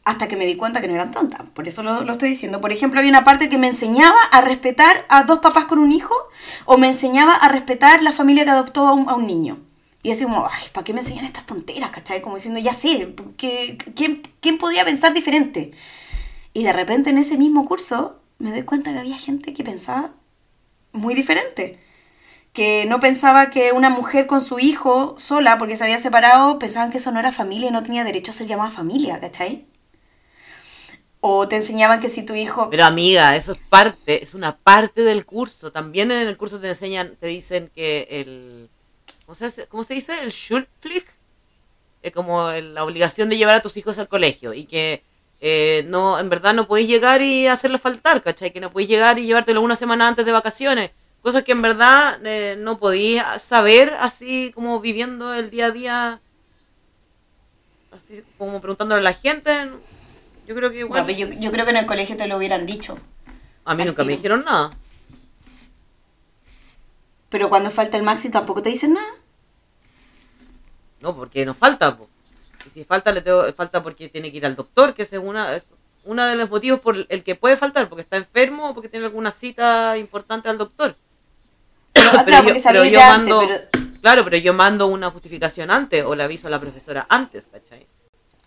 Hasta 0.08 0.26
que 0.26 0.38
me 0.38 0.46
di 0.46 0.56
cuenta 0.56 0.80
que 0.80 0.88
no 0.88 0.94
eran 0.94 1.10
tontas. 1.10 1.42
Por 1.52 1.68
eso 1.68 1.82
lo, 1.82 2.10
estoy 2.10 2.30
diciendo. 2.30 2.62
Por 2.62 2.72
ejemplo, 2.72 2.98
había 2.98 3.10
una 3.10 3.24
parte 3.24 3.50
que 3.50 3.58
me 3.58 3.66
enseñaba 3.66 4.16
a 4.32 4.40
respetar 4.40 5.04
a 5.10 5.24
dos 5.24 5.40
papás 5.40 5.66
con 5.66 5.78
un 5.78 5.92
hijo 5.92 6.14
o 6.64 6.78
me 6.78 6.88
enseñaba 6.88 7.34
a 7.34 7.48
respetar 7.50 8.02
la 8.02 8.12
familia 8.12 8.44
que 8.44 8.50
adoptó 8.50 8.88
a 8.88 8.94
un, 8.94 9.26
niño. 9.26 9.58
Y 10.02 10.10
así 10.10 10.24
como, 10.24 10.48
ay, 10.50 10.68
¿para 10.72 10.82
qué 10.82 10.94
me 10.94 11.00
enseñan 11.00 11.26
estas 11.26 11.44
tonteras? 11.44 11.90
¿Cachai? 11.90 12.22
Como 12.22 12.36
diciendo, 12.36 12.58
ya 12.58 12.72
sé, 12.72 13.14
¿qué, 13.36 13.76
quién, 13.94 14.22
¿quién 14.40 14.56
podría 14.56 14.82
pensar 14.82 15.12
diferente? 15.12 15.72
Y 16.54 16.62
de 16.62 16.72
repente 16.72 17.10
en 17.10 17.18
ese 17.18 17.36
mismo 17.36 17.66
curso 17.66 18.18
me 18.38 18.50
doy 18.50 18.62
cuenta 18.62 18.94
que 18.94 19.00
había 19.00 19.18
gente 19.18 19.52
que 19.52 19.62
pensaba 19.62 20.12
muy 20.92 21.14
diferente. 21.14 21.80
Que 22.54 22.86
no 22.86 22.98
pensaba 22.98 23.50
que 23.50 23.72
una 23.72 23.90
mujer 23.90 24.26
con 24.26 24.40
su 24.40 24.58
hijo 24.58 25.16
sola, 25.18 25.58
porque 25.58 25.76
se 25.76 25.84
había 25.84 25.98
separado, 25.98 26.58
pensaban 26.58 26.90
que 26.90 26.96
eso 26.96 27.12
no 27.12 27.20
era 27.20 27.30
familia 27.30 27.68
y 27.68 27.72
no 27.72 27.82
tenía 27.82 28.04
derecho 28.04 28.30
a 28.30 28.34
ser 28.34 28.46
llamada 28.46 28.70
familia, 28.70 29.20
¿cachai? 29.20 29.66
O 31.20 31.48
te 31.48 31.56
enseñaban 31.56 32.00
que 32.00 32.08
si 32.08 32.22
tu 32.22 32.34
hijo... 32.34 32.70
Pero 32.70 32.84
amiga, 32.84 33.34
eso 33.34 33.52
es 33.52 33.58
parte, 33.68 34.22
es 34.22 34.34
una 34.34 34.56
parte 34.56 35.02
del 35.02 35.24
curso. 35.26 35.72
También 35.72 36.12
en 36.12 36.28
el 36.28 36.36
curso 36.36 36.60
te 36.60 36.68
enseñan, 36.68 37.16
te 37.16 37.26
dicen 37.26 37.70
que 37.74 38.06
el... 38.10 38.70
¿Cómo 39.26 39.34
se, 39.34 39.66
cómo 39.66 39.84
se 39.84 39.94
dice? 39.94 40.12
El 40.22 40.30
Schulpflicht. 40.30 41.08
Es 42.02 42.12
como 42.12 42.50
el- 42.50 42.74
la 42.74 42.84
obligación 42.84 43.28
de 43.28 43.36
llevar 43.36 43.56
a 43.56 43.62
tus 43.62 43.76
hijos 43.76 43.98
al 43.98 44.06
colegio. 44.08 44.54
Y 44.54 44.64
que 44.66 45.02
eh, 45.40 45.84
no, 45.88 46.18
en 46.20 46.30
verdad 46.30 46.54
no 46.54 46.68
podéis 46.68 46.88
llegar 46.88 47.20
y 47.20 47.48
hacerlo 47.48 47.78
faltar, 47.78 48.22
¿cachai? 48.22 48.52
Que 48.52 48.60
no 48.60 48.70
podéis 48.70 48.88
llegar 48.90 49.18
y 49.18 49.26
llevártelo 49.26 49.60
una 49.60 49.76
semana 49.76 50.06
antes 50.06 50.24
de 50.24 50.32
vacaciones. 50.32 50.92
Cosas 51.22 51.42
que 51.42 51.50
en 51.52 51.62
verdad 51.62 52.20
eh, 52.24 52.54
no 52.58 52.78
podías 52.78 53.42
saber 53.42 53.92
así 53.98 54.52
como 54.54 54.80
viviendo 54.80 55.34
el 55.34 55.50
día 55.50 55.66
a 55.66 55.70
día. 55.72 56.20
Así 57.90 58.22
como 58.38 58.60
preguntándole 58.60 59.00
a 59.00 59.04
la 59.04 59.12
gente. 59.14 59.68
Yo 60.48 60.54
creo 60.54 60.70
que 60.70 60.78
igual... 60.78 61.06
Yo, 61.14 61.28
yo 61.28 61.52
creo 61.52 61.66
que 61.66 61.72
en 61.72 61.76
el 61.76 61.86
colegio 61.86 62.16
te 62.16 62.26
lo 62.26 62.38
hubieran 62.38 62.64
dicho. 62.64 62.98
A 63.66 63.74
mí 63.74 63.84
nunca 63.84 64.02
me 64.02 64.12
dijeron 64.12 64.44
nada. 64.46 64.70
Pero 67.28 67.50
cuando 67.50 67.70
falta 67.70 67.98
el 67.98 68.02
maxi 68.02 68.30
tampoco 68.30 68.62
te 68.62 68.70
dicen 68.70 68.94
nada. 68.94 69.12
No, 71.02 71.14
porque 71.14 71.44
nos 71.44 71.54
falta. 71.54 71.98
po. 71.98 72.08
Y 72.64 72.70
si 72.70 72.84
falta, 72.84 73.12
le 73.12 73.20
tengo, 73.20 73.44
falta 73.52 73.82
porque 73.82 74.08
tiene 74.08 74.32
que 74.32 74.38
ir 74.38 74.46
al 74.46 74.56
doctor, 74.56 74.94
que 74.94 75.02
ese 75.02 75.16
es 75.16 75.22
una, 75.22 75.54
es 75.54 75.64
uno 76.04 76.24
de 76.24 76.36
los 76.36 76.48
motivos 76.48 76.80
por 76.80 76.96
el 77.06 77.22
que 77.22 77.34
puede 77.34 77.58
faltar, 77.58 77.90
porque 77.90 78.00
está 78.00 78.16
enfermo 78.16 78.70
o 78.70 78.74
porque 78.74 78.88
tiene 78.88 79.04
alguna 79.04 79.32
cita 79.32 79.98
importante 79.98 80.48
al 80.48 80.56
doctor. 80.56 80.96
Pero, 81.92 82.08
ah, 82.14 82.24
claro, 82.24 82.44
porque 82.44 82.58
sabía 82.58 82.82
de 82.84 82.96
antes, 83.02 83.34
pero... 83.70 83.90
Claro, 84.00 84.24
pero 84.24 84.38
yo 84.38 84.54
mando 84.54 84.86
una 84.86 85.10
justificación 85.10 85.70
antes 85.70 86.06
o 86.06 86.14
le 86.14 86.22
aviso 86.22 86.46
a 86.46 86.50
la 86.50 86.58
profesora 86.58 87.06
antes, 87.10 87.44
¿cachai? 87.52 87.86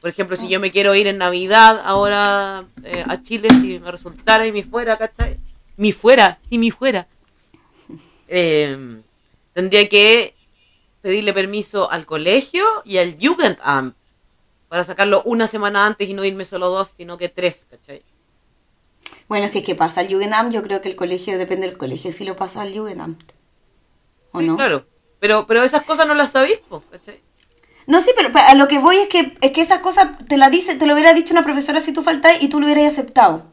Por 0.01 0.09
ejemplo, 0.09 0.35
si 0.35 0.47
yo 0.49 0.59
me 0.59 0.71
quiero 0.71 0.95
ir 0.95 1.05
en 1.07 1.19
Navidad 1.19 1.79
ahora 1.85 2.65
eh, 2.83 3.05
a 3.07 3.21
Chile, 3.21 3.49
si 3.49 3.79
me 3.79 3.91
resultara 3.91 4.47
y 4.47 4.51
me 4.51 4.63
fuera, 4.63 4.97
¿cachai? 4.97 5.37
Mi 5.77 5.91
fuera, 5.91 6.39
y 6.49 6.57
mi 6.57 6.71
fuera. 6.71 7.07
Eh, 8.33 9.01
tendría 9.51 9.89
que 9.89 10.33
pedirle 11.01 11.33
permiso 11.33 11.91
al 11.91 12.05
colegio 12.05 12.63
y 12.85 12.97
al 12.97 13.17
Jugendamt 13.21 13.93
para 14.69 14.85
sacarlo 14.85 15.21
una 15.25 15.47
semana 15.47 15.85
antes 15.85 16.07
y 16.07 16.13
no 16.13 16.23
irme 16.23 16.45
solo 16.45 16.69
dos, 16.69 16.93
sino 16.95 17.17
que 17.17 17.27
tres, 17.27 17.65
¿cachai? 17.69 18.01
Bueno, 19.27 19.49
si 19.49 19.57
es 19.59 19.65
que 19.65 19.75
pasa 19.75 19.99
al 19.99 20.07
Jugendamt, 20.07 20.53
yo 20.53 20.63
creo 20.63 20.79
que 20.79 20.87
el 20.87 20.95
colegio 20.95 21.37
depende 21.37 21.67
del 21.67 21.77
colegio 21.77 22.13
si 22.13 22.23
lo 22.23 22.37
pasa 22.37 22.61
al 22.61 22.73
Jugendamt. 22.73 23.33
¿O 24.31 24.39
Sí, 24.39 24.47
no? 24.47 24.55
claro. 24.55 24.85
Pero, 25.19 25.45
pero 25.45 25.61
esas 25.63 25.83
cosas 25.83 26.07
no 26.07 26.13
las 26.13 26.31
sabéis, 26.31 26.59
¿cachai? 26.89 27.19
No, 27.91 27.99
sí, 27.99 28.11
pero 28.15 28.29
a 28.47 28.53
lo 28.55 28.69
que 28.69 28.79
voy 28.79 28.95
es 28.99 29.09
que, 29.09 29.33
es 29.41 29.51
que 29.51 29.59
esas 29.59 29.79
cosas 29.79 30.07
te 30.29 30.37
la 30.37 30.49
dice, 30.49 30.75
te 30.75 30.85
lo 30.85 30.93
hubiera 30.93 31.13
dicho 31.13 31.33
una 31.33 31.43
profesora 31.43 31.81
si 31.81 31.91
tú 31.91 32.03
faltas 32.03 32.41
y 32.41 32.47
tú 32.47 32.61
lo 32.61 32.65
hubieras 32.65 32.85
aceptado. 32.85 33.51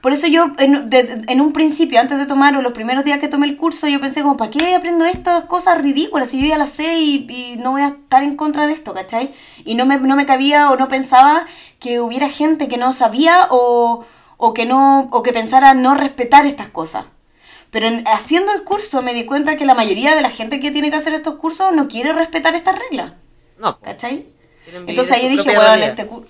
Por 0.00 0.12
eso 0.12 0.28
yo, 0.28 0.52
en, 0.58 1.40
un 1.40 1.52
principio, 1.52 1.98
antes 1.98 2.16
de 2.18 2.26
tomar, 2.26 2.56
o 2.56 2.62
los 2.62 2.72
primeros 2.72 3.04
días 3.04 3.18
que 3.18 3.26
tomé 3.26 3.48
el 3.48 3.56
curso, 3.56 3.88
yo 3.88 4.00
pensé 4.00 4.22
como, 4.22 4.36
¿para 4.36 4.52
qué 4.52 4.76
aprendo 4.76 5.04
estas 5.04 5.46
cosas 5.46 5.82
ridículas 5.82 6.28
si 6.30 6.40
yo 6.40 6.46
ya 6.46 6.58
las 6.58 6.70
sé 6.70 7.00
y, 7.00 7.26
y 7.28 7.56
no 7.58 7.72
voy 7.72 7.82
a 7.82 7.88
estar 7.88 8.22
en 8.22 8.36
contra 8.36 8.68
de 8.68 8.72
esto, 8.72 8.94
¿cachai? 8.94 9.34
Y 9.64 9.74
no 9.74 9.84
me, 9.84 9.98
no 9.98 10.14
me 10.14 10.26
cabía 10.26 10.70
o 10.70 10.76
no 10.76 10.86
pensaba 10.86 11.44
que 11.80 11.98
hubiera 11.98 12.28
gente 12.28 12.68
que 12.68 12.76
no 12.78 12.92
sabía 12.92 13.48
o, 13.50 14.04
o 14.36 14.54
que 14.54 14.64
no, 14.64 15.08
o 15.10 15.24
que 15.24 15.32
pensara 15.32 15.74
no 15.74 15.96
respetar 15.96 16.46
estas 16.46 16.68
cosas. 16.68 17.06
Pero 17.72 17.88
en- 17.88 18.06
haciendo 18.06 18.52
el 18.52 18.62
curso 18.62 19.02
me 19.02 19.12
di 19.12 19.26
cuenta 19.26 19.56
que 19.56 19.66
la 19.66 19.74
mayoría 19.74 20.14
de 20.14 20.22
la 20.22 20.30
gente 20.30 20.60
que 20.60 20.70
tiene 20.70 20.92
que 20.92 20.98
hacer 20.98 21.14
estos 21.14 21.34
cursos 21.34 21.74
no 21.74 21.88
quiere 21.88 22.12
respetar 22.12 22.54
estas 22.54 22.78
reglas. 22.78 23.14
No. 23.60 23.78
¿Cachai? 23.80 24.26
Entonces 24.86 25.12
ahí 25.16 25.28
dije, 25.28 25.44
bueno, 25.44 25.60
realidad. 25.60 25.90
este 25.90 26.06
curso... 26.06 26.28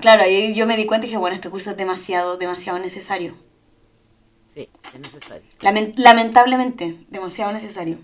Claro, 0.00 0.22
ahí 0.24 0.54
yo 0.54 0.66
me 0.66 0.76
di 0.76 0.86
cuenta 0.86 1.06
y 1.06 1.08
dije, 1.08 1.18
bueno, 1.18 1.34
este 1.36 1.50
curso 1.50 1.70
es 1.70 1.76
demasiado, 1.76 2.36
demasiado 2.36 2.78
necesario. 2.78 3.36
Sí, 4.54 4.68
es 4.84 4.98
necesario. 4.98 5.42
Lamen- 5.60 5.94
lamentablemente, 5.96 6.96
demasiado 7.08 7.52
necesario. 7.52 7.98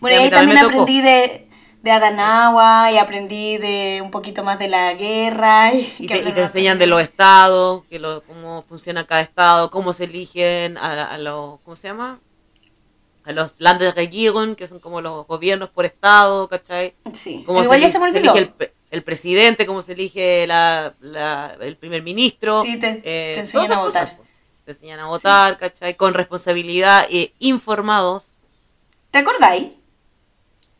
Bueno, 0.00 0.16
y 0.18 0.24
ahí 0.24 0.30
también 0.30 0.58
aprendí 0.58 1.00
de, 1.02 1.48
de 1.82 1.90
Adanagua 1.90 2.90
y 2.92 2.98
aprendí 2.98 3.58
de 3.58 4.00
un 4.02 4.10
poquito 4.10 4.44
más 4.44 4.58
de 4.58 4.68
la 4.68 4.94
guerra. 4.94 5.72
Y, 5.74 5.82
te, 5.82 6.02
y 6.02 6.06
te 6.06 6.14
hablaba 6.16 6.40
enseñan 6.46 6.78
de 6.78 6.86
los 6.86 7.02
estados, 7.02 7.84
que 7.86 7.98
lo, 7.98 8.22
cómo 8.24 8.62
funciona 8.68 9.06
cada 9.06 9.20
estado, 9.22 9.70
cómo 9.70 9.92
se 9.92 10.04
eligen 10.04 10.78
a, 10.78 11.04
a 11.04 11.18
los, 11.18 11.60
¿cómo 11.60 11.76
se 11.76 11.88
llama? 11.88 12.18
Los 13.26 13.54
Landesregierung, 13.58 14.54
que 14.56 14.66
son 14.66 14.80
como 14.80 15.00
los 15.00 15.26
gobiernos 15.26 15.68
por 15.70 15.84
estado, 15.84 16.48
¿cachai? 16.48 16.94
Sí, 17.12 17.44
ya 17.46 17.76
eli- 17.86 17.90
se 17.90 17.98
me 17.98 18.08
elige 18.08 18.28
olvidó. 18.30 18.34
el, 18.36 18.48
pre- 18.50 18.74
el 18.90 19.02
presidente, 19.04 19.64
cómo 19.66 19.80
se 19.82 19.92
elige 19.92 20.46
la, 20.46 20.92
la- 21.00 21.56
el 21.60 21.76
primer 21.76 22.02
ministro. 22.02 22.62
Sí, 22.64 22.78
te- 22.78 23.00
eh, 23.04 23.34
te 23.34 23.40
enseñan 23.40 23.72
a 23.72 23.76
cosas, 23.76 23.84
votar. 23.86 24.16
pues. 24.16 24.28
Te 24.64 24.70
enseñan 24.72 25.00
a 25.00 25.06
votar, 25.06 25.58
¿cachai? 25.58 25.96
Con 25.96 26.14
responsabilidad, 26.14 27.06
eh, 27.10 27.32
informados 27.38 28.26
¿Te 29.10 29.18
acordáis? 29.18 29.68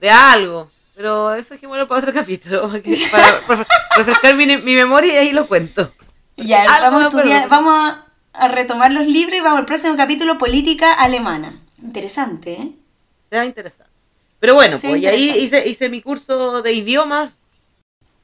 de 0.00 0.10
algo. 0.10 0.68
Pero 0.94 1.32
eso 1.34 1.54
es 1.54 1.60
que 1.60 1.66
bueno 1.66 1.88
para 1.88 2.00
otro 2.00 2.12
capítulo, 2.12 2.68
para, 3.10 3.40
para 3.46 3.66
refrescar 3.96 4.34
mi, 4.34 4.46
mi 4.46 4.74
memoria 4.74 5.14
y 5.14 5.16
ahí 5.28 5.32
lo 5.32 5.46
cuento. 5.48 5.92
Ya, 6.36 6.62
Algo 6.62 6.96
vamos 6.98 7.02
a 7.04 7.08
estudiar, 7.18 7.48
vamos 7.48 7.94
a 8.34 8.48
retomar 8.48 8.90
los 8.90 9.06
libros 9.06 9.38
y 9.38 9.40
vamos 9.42 9.60
al 9.60 9.64
próximo 9.66 9.96
capítulo, 9.96 10.38
Política 10.38 10.92
Alemana. 10.94 11.60
Interesante, 11.82 12.52
¿eh? 12.54 12.72
Te 13.28 13.36
va 13.36 13.42
a 13.42 13.46
interesar. 13.46 13.86
Pero 14.40 14.54
bueno, 14.54 14.76
Sí, 14.78 14.88
pues 14.88 15.02
y 15.02 15.06
ahí 15.06 15.28
interesante. 15.28 15.44
hice, 15.44 15.68
hice 15.68 15.88
mi 15.88 16.02
curso 16.02 16.62
de 16.62 16.72
idiomas 16.72 17.36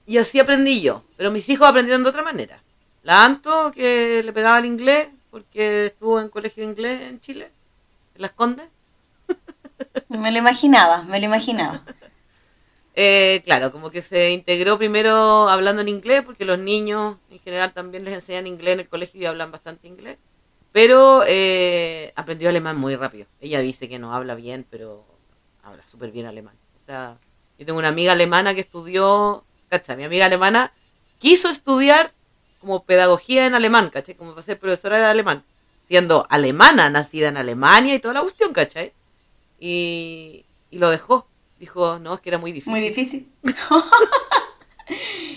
y 0.07 0.19
así 0.19 0.39
aprendí 0.41 0.81
yo. 0.83 1.05
Pero 1.17 1.31
mis 1.31 1.49
hijos 1.49 1.67
aprendieron 1.69 2.03
de 2.03 2.09
otra 2.11 2.23
manera. 2.23 2.63
La 3.03 3.25
Anto, 3.25 3.71
que 3.73 4.23
le 4.25 4.33
pegaba 4.33 4.57
al 4.57 4.67
inglés, 4.67 5.09
porque 5.31 5.87
estuvo 5.87 6.21
en 6.21 6.29
colegio 6.29 6.65
de 6.65 6.71
inglés 6.71 7.01
en 7.03 7.21
Chile, 7.21 7.51
en 8.15 8.23
Las 8.23 8.33
Condes. 8.33 8.69
Me 10.09 10.31
lo 10.33 10.39
imaginaba, 10.39 11.03
me 11.05 11.19
lo 11.21 11.27
imaginaba. 11.27 11.83
Eh, 12.95 13.43
claro, 13.45 13.71
como 13.71 13.91
que 13.91 14.03
se 14.03 14.31
integró 14.31 14.77
primero 14.77 15.49
hablando 15.49 15.83
en 15.83 15.89
inglés, 15.89 16.23
porque 16.25 16.45
los 16.45 16.59
niños 16.59 17.17
en 17.31 17.39
general 17.41 17.73
también 17.73 18.05
les 18.05 18.15
enseñan 18.15 18.47
inglés 18.47 18.75
en 18.75 18.81
el 18.81 18.89
colegio 18.89 19.21
y 19.21 19.27
hablan 19.27 19.53
bastante 19.53 19.87
inglés. 19.87 20.19
Pero 20.73 21.25
eh, 21.27 22.13
aprendió 22.15 22.49
alemán 22.49 22.79
muy 22.79 22.95
rápido. 22.97 23.27
Ella 23.41 23.61
dice 23.61 23.89
que 23.89 23.99
no 23.99 24.15
habla 24.15 24.35
bien, 24.35 24.67
pero 24.69 25.05
habla 25.63 25.87
súper 25.87 26.11
bien 26.11 26.27
alemán. 26.27 26.55
O 26.81 26.85
sea, 26.85 27.19
yo 27.59 27.67
tengo 27.67 27.79
una 27.79 27.89
amiga 27.89 28.13
alemana 28.13 28.55
que 28.55 28.61
estudió, 28.61 29.45
¿cachai? 29.69 29.97
Mi 29.97 30.05
amiga 30.05 30.27
alemana 30.27 30.73
quiso 31.19 31.49
estudiar 31.49 32.13
como 32.61 32.85
pedagogía 32.85 33.47
en 33.47 33.55
alemán, 33.55 33.91
¿cachai? 33.91 34.15
Como 34.15 34.33
para 34.33 34.43
ser 34.43 34.59
profesora 34.59 34.99
de 34.99 35.05
alemán. 35.05 35.45
Siendo 35.87 36.27
alemana, 36.29 36.91
nacida 36.91 37.29
en 37.29 37.39
Alemania 37.39 37.95
y 37.95 37.99
toda 37.99 38.15
la 38.15 38.21
cuestión, 38.21 38.53
¿cachai? 38.53 38.93
Y, 39.59 40.45
y 40.71 40.79
lo 40.79 40.91
dejó. 40.91 41.27
Dijo, 41.59 41.99
no, 41.99 42.15
es 42.15 42.21
que 42.21 42.29
era 42.29 42.39
muy 42.39 42.53
difícil. 42.53 42.71
Muy 42.71 42.81
difícil. 42.81 43.33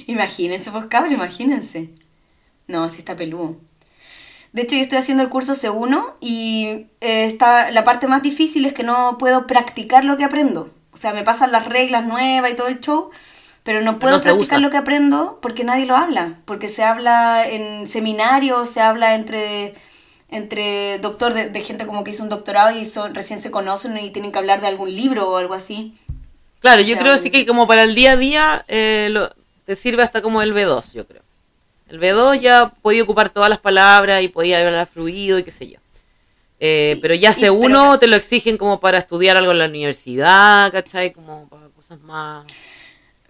imagínense, 0.08 0.72
pues 0.72 0.86
cabrón, 0.86 1.14
imagínense. 1.14 1.90
No, 2.68 2.88
sí 2.90 3.00
está 3.00 3.16
peludo. 3.16 3.58
De 4.54 4.64
hecho, 4.64 4.76
yo 4.76 4.82
estoy 4.82 4.98
haciendo 4.98 5.24
el 5.24 5.30
curso 5.30 5.56
C1 5.56 6.16
y 6.20 6.88
eh, 7.00 7.26
está, 7.26 7.72
la 7.72 7.84
parte 7.84 8.08
más 8.08 8.22
difícil 8.22 8.66
es 8.66 8.74
que 8.74 8.84
no 8.84 9.18
puedo 9.18 9.48
practicar 9.48 10.04
lo 10.04 10.18
que 10.18 10.26
aprendo. 10.26 10.70
O 10.92 10.98
sea, 10.98 11.14
me 11.14 11.24
pasan 11.24 11.52
las 11.54 11.66
reglas 11.68 12.06
nuevas 12.06 12.52
y 12.52 12.56
todo 12.56 12.68
el 12.68 12.82
show, 12.82 13.12
pero 13.64 13.82
no 13.82 13.98
puedo 13.98 14.18
no 14.18 14.24
practicar 14.24 14.58
usa. 14.58 14.60
lo 14.60 14.70
que 14.70 14.78
aprendo 14.78 15.40
porque 15.42 15.64
nadie 15.64 15.86
lo 15.86 15.96
habla. 15.96 16.40
Porque 16.46 16.68
se 16.68 16.84
habla 16.84 17.48
en 17.48 17.88
seminarios, 17.88 18.70
se 18.70 18.82
habla 18.82 19.16
entre, 19.16 19.74
entre 20.30 21.00
doctor, 21.00 21.34
de, 21.34 21.50
de 21.50 21.62
gente 21.62 21.86
como 21.86 22.04
que 22.04 22.12
hizo 22.12 22.24
un 22.24 22.30
doctorado 22.30 22.78
y 22.78 22.84
son, 22.84 23.16
recién 23.16 23.40
se 23.42 23.52
conocen 23.52 23.98
y 23.98 24.12
tienen 24.12 24.34
que 24.34 24.40
hablar 24.40 24.60
de 24.60 24.68
algún 24.68 24.94
libro 24.94 25.30
o 25.30 25.38
algo 25.38 25.54
así. 25.54 25.98
Claro, 26.60 26.82
O 26.82 26.86
yo 26.86 26.94
sea, 26.94 27.00
creo 27.02 27.14
un- 27.14 27.20
sí 27.20 27.32
que 27.32 27.46
como 27.46 27.68
para 27.68 27.84
el 27.84 27.96
día 27.96 28.12
a 28.14 28.18
día 28.18 28.66
eh, 28.68 29.08
lo- 29.12 29.34
te 29.66 29.76
sirve 29.78 30.04
hasta 30.04 30.22
como 30.22 30.42
el 30.42 30.54
B2, 30.54 30.92
yo 30.94 31.08
creo. 31.08 31.22
El 31.92 32.00
B2 32.00 32.40
ya 32.40 32.74
podía 32.82 33.04
ocupar 33.04 33.30
todas 33.30 33.50
las 33.50 33.60
palabras 33.60 34.24
y 34.24 34.30
podía 34.30 34.66
hablar 34.66 34.88
fluido 34.88 35.38
y 35.38 35.44
qué 35.44 35.52
sé 35.52 35.68
yo. 35.70 35.78
Eh, 36.60 36.94
Sí, 36.96 37.00
pero 37.02 37.16
ya 37.16 37.32
C1 37.34 37.60
pero- 37.62 38.00
te 38.00 38.08
lo 38.08 38.16
exigen 38.16 38.58
como 38.58 38.80
para 38.80 38.98
estudiar 38.98 39.36
algo 39.36 39.52
en 39.52 39.60
la 39.60 39.66
universidad, 39.66 40.72
¿cachai? 40.72 41.12
Como 41.12 41.50
para 41.50 41.68
cosas 41.70 42.00
más... 42.02 42.46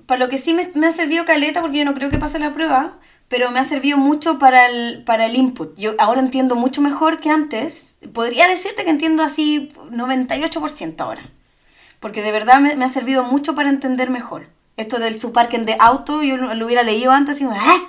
Para 0.05 0.20
lo 0.26 0.30
que 0.30 0.38
sí 0.38 0.53
me, 0.53 0.70
me 0.76 0.88
ha 0.88 0.91
servido 0.91 1.26
caleta, 1.26 1.62
porque 1.62 1.78
yo 1.80 1.86
no 1.86 1.93
creo 1.95 2.09
que 2.12 2.18
pase 2.20 2.38
la 2.38 2.53
prueba, 2.53 2.99
pero 3.30 3.49
me 3.49 3.59
ha 3.59 3.64
servido 3.64 3.97
mucho 3.97 4.38
para 4.38 4.68
el, 4.68 5.03
para 5.05 5.26
el 5.26 5.36
input. 5.36 5.76
Yo 5.78 5.95
ahora 5.97 6.20
entiendo 6.20 6.55
mucho 6.55 6.82
mejor 6.82 7.20
que 7.20 7.30
antes. 7.30 7.95
Podría 8.14 8.47
decirte 8.47 8.84
que 8.84 8.89
entiendo 8.91 9.24
así 9.24 9.70
98% 9.89 10.99
ahora. 10.99 11.28
Porque 11.99 12.22
de 12.22 12.32
verdad 12.32 12.59
me, 12.59 12.76
me 12.76 12.86
ha 12.86 12.89
servido 12.89 13.24
mucho 13.24 13.55
para 13.55 13.70
entender 13.70 14.09
mejor. 14.09 14.47
Esto 14.78 14.99
del 14.99 15.18
su 15.20 15.32
parking 15.32 15.66
de 15.66 15.78
auto, 15.80 16.22
yo 16.24 16.38
lo, 16.38 16.53
lo 16.53 16.66
hubiera 16.66 16.84
leído 16.84 17.12
antes 17.12 17.39
y 17.41 17.45
me, 17.45 17.55
¿eh? 17.55 17.82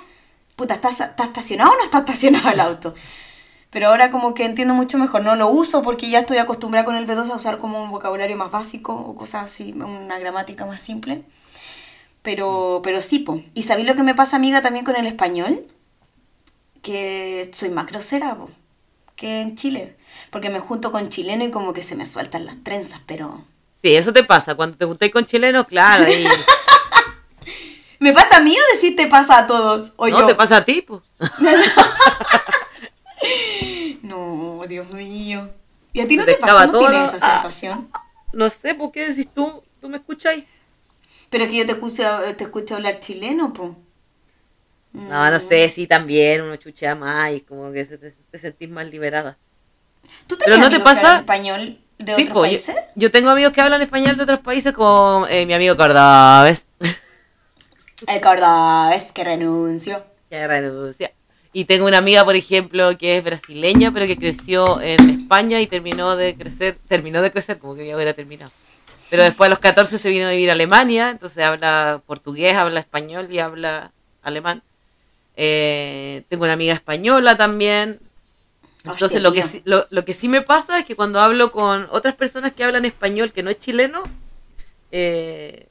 Puta, 0.55 0.75
¿está, 0.75 0.89
¿está 0.89 1.23
estacionado 1.23 1.71
o 1.71 1.75
no 1.75 1.83
está 1.83 1.99
estacionado 1.99 2.49
el 2.49 2.59
auto? 2.59 2.93
Pero 3.69 3.87
ahora 3.87 4.11
como 4.11 4.33
que 4.35 4.45
entiendo 4.45 4.73
mucho 4.75 4.97
mejor. 4.99 5.23
No 5.23 5.35
lo 5.35 5.47
uso 5.47 5.81
porque 5.81 6.09
ya 6.09 6.19
estoy 6.19 6.37
acostumbrada 6.37 6.85
con 6.85 6.95
el 6.95 7.07
B2 7.07 7.29
a 7.31 7.35
usar 7.35 7.57
como 7.57 7.81
un 7.81 7.89
vocabulario 7.89 8.37
más 8.37 8.51
básico 8.51 8.93
o 8.93 9.15
cosas 9.15 9.45
así, 9.45 9.71
una 9.73 10.19
gramática 10.19 10.65
más 10.65 10.79
simple. 10.79 11.23
Pero, 12.21 12.81
pero 12.83 13.01
sí, 13.01 13.19
po. 13.19 13.41
¿Y 13.55 13.63
sabéis 13.63 13.87
lo 13.87 13.95
que 13.95 14.03
me 14.03 14.13
pasa, 14.15 14.35
amiga, 14.35 14.61
también 14.61 14.85
con 14.85 14.95
el 14.95 15.07
español? 15.07 15.65
Que 16.81 17.49
soy 17.53 17.69
más 17.69 17.87
grosera, 17.87 18.35
po, 18.35 18.49
que 19.15 19.41
en 19.41 19.55
Chile. 19.55 19.95
Porque 20.29 20.49
me 20.49 20.59
junto 20.59 20.91
con 20.91 21.09
chileno 21.09 21.43
y 21.43 21.51
como 21.51 21.73
que 21.73 21.81
se 21.81 21.95
me 21.95 22.05
sueltan 22.05 22.45
las 22.45 22.57
trenzas, 22.63 22.99
pero... 23.05 23.43
Sí, 23.81 23.95
eso 23.95 24.13
te 24.13 24.23
pasa. 24.23 24.55
Cuando 24.55 24.77
te 24.77 24.85
juntáis 24.85 25.11
con 25.11 25.25
chilenos, 25.25 25.65
claro. 25.67 26.05
ahí- 26.05 26.25
¿Me 28.03 28.11
pasa 28.11 28.35
a 28.35 28.39
mí 28.41 28.53
o 28.53 28.73
decir 28.75 28.97
te 28.97 29.07
pasa 29.07 29.37
a 29.37 29.47
todos? 29.47 29.93
O 29.95 30.09
no, 30.09 30.19
yo. 30.19 30.25
te 30.25 30.35
pasa 30.35 30.57
a 30.57 30.65
ti, 30.65 30.81
pues. 30.81 31.01
No, 34.03 34.61
Dios 34.67 34.89
mío. 34.91 35.49
¿Y 35.93 36.01
a 36.01 36.07
ti 36.07 36.17
no 36.17 36.25
te 36.25 36.33
te 36.33 36.39
pasa? 36.41 36.65
¿No 36.65 36.71
todo, 36.73 36.89
tienes 36.89 37.13
esa 37.13 37.37
ah. 37.37 37.41
sensación? 37.41 37.89
No 38.33 38.49
sé, 38.49 38.75
¿por 38.75 38.91
qué 38.91 39.07
decís 39.07 39.29
tú? 39.33 39.63
¿Tú 39.79 39.87
me 39.87 39.97
escucháis? 39.97 40.43
Pero 41.29 41.45
que 41.47 41.55
yo 41.55 41.65
te 41.65 41.71
escucho, 41.71 42.03
te 42.37 42.43
escucho 42.43 42.75
hablar 42.75 42.99
chileno, 42.99 43.53
po. 43.53 43.77
No, 44.91 45.31
no 45.31 45.39
sé, 45.39 45.69
sí, 45.69 45.87
también 45.87 46.41
uno 46.41 46.57
chuchea 46.57 46.95
más 46.95 47.31
y 47.31 47.39
como 47.41 47.71
que 47.71 47.85
se- 47.85 47.97
te, 47.97 48.11
te 48.31 48.37
sentís 48.37 48.69
más 48.69 48.85
liberada. 48.87 49.37
¿Tú 50.27 50.37
Pero 50.43 50.57
no 50.57 50.69
te 50.69 50.81
pasa- 50.81 51.19
español 51.19 51.79
de 51.97 52.15
Sí, 52.15 52.23
otros 52.23 52.33
po, 52.33 52.45
yo, 52.45 52.51
países? 52.51 52.75
yo 52.95 53.09
tengo 53.11 53.29
amigos 53.29 53.53
que 53.53 53.61
hablan 53.61 53.81
español 53.81 54.17
de 54.17 54.23
otros 54.23 54.39
países 54.39 54.73
como 54.73 55.25
eh, 55.29 55.45
mi 55.45 55.53
amigo 55.53 55.77
cordobés. 55.77 56.65
El 58.07 58.21
cordobés 58.21 59.11
que 59.11 59.23
renuncio. 59.23 60.03
que 60.29 60.47
renuncia. 60.47 61.11
Y 61.55 61.65
tengo 61.65 61.85
una 61.85 61.99
amiga, 61.99 62.25
por 62.25 62.35
ejemplo, 62.35 62.97
que 62.97 63.17
es 63.17 63.23
brasileña, 63.23 63.91
pero 63.91 64.07
que 64.07 64.17
creció 64.17 64.81
en 64.81 65.09
España 65.09 65.61
y 65.61 65.67
terminó 65.67 66.15
de 66.15 66.35
crecer, 66.35 66.77
terminó 66.87 67.21
de 67.21 67.31
crecer, 67.31 67.59
como 67.59 67.75
que 67.75 67.85
ya 67.85 67.95
hubiera 67.95 68.13
terminado. 68.13 68.51
Pero 69.11 69.23
después 69.23 69.47
a 69.47 69.49
los 69.51 69.59
14 69.59 69.99
se 69.99 70.09
vino 70.09 70.25
a 70.25 70.31
vivir 70.31 70.49
a 70.49 70.53
Alemania, 70.53 71.11
entonces 71.11 71.43
habla 71.43 72.01
portugués, 72.07 72.55
habla 72.55 72.79
español 72.79 73.27
y 73.29 73.37
habla 73.37 73.91
alemán. 74.23 74.63
Eh, 75.35 76.23
tengo 76.29 76.45
una 76.45 76.53
amiga 76.53 76.73
española 76.73 77.37
también. 77.37 77.99
Entonces 78.79 79.03
Hostia, 79.03 79.19
lo 79.19 79.31
que, 79.31 79.43
sí, 79.43 79.61
lo, 79.65 79.85
lo 79.91 80.03
que 80.03 80.15
sí 80.15 80.27
me 80.27 80.41
pasa 80.41 80.79
es 80.79 80.85
que 80.85 80.95
cuando 80.95 81.19
hablo 81.19 81.51
con 81.51 81.87
otras 81.91 82.15
personas 82.15 82.53
que 82.53 82.63
hablan 82.63 82.85
español 82.85 83.31
que 83.31 83.43
no 83.43 83.51
es 83.51 83.59
chileno, 83.59 84.01
eh, 84.91 85.67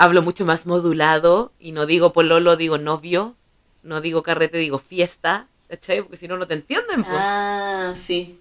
hablo 0.00 0.22
mucho 0.22 0.46
más 0.46 0.66
modulado 0.66 1.52
y 1.60 1.72
no 1.72 1.84
digo 1.86 2.12
pololo, 2.12 2.56
digo 2.56 2.78
novio, 2.78 3.36
no 3.82 4.00
digo 4.00 4.22
carrete, 4.22 4.56
digo 4.58 4.78
fiesta, 4.78 5.46
¿cachai? 5.68 6.00
Porque 6.02 6.16
si 6.16 6.26
no, 6.26 6.36
no 6.38 6.46
te 6.46 6.54
entienden. 6.54 7.04
pues. 7.04 7.16
Ah, 7.22 7.92
sí. 7.94 8.38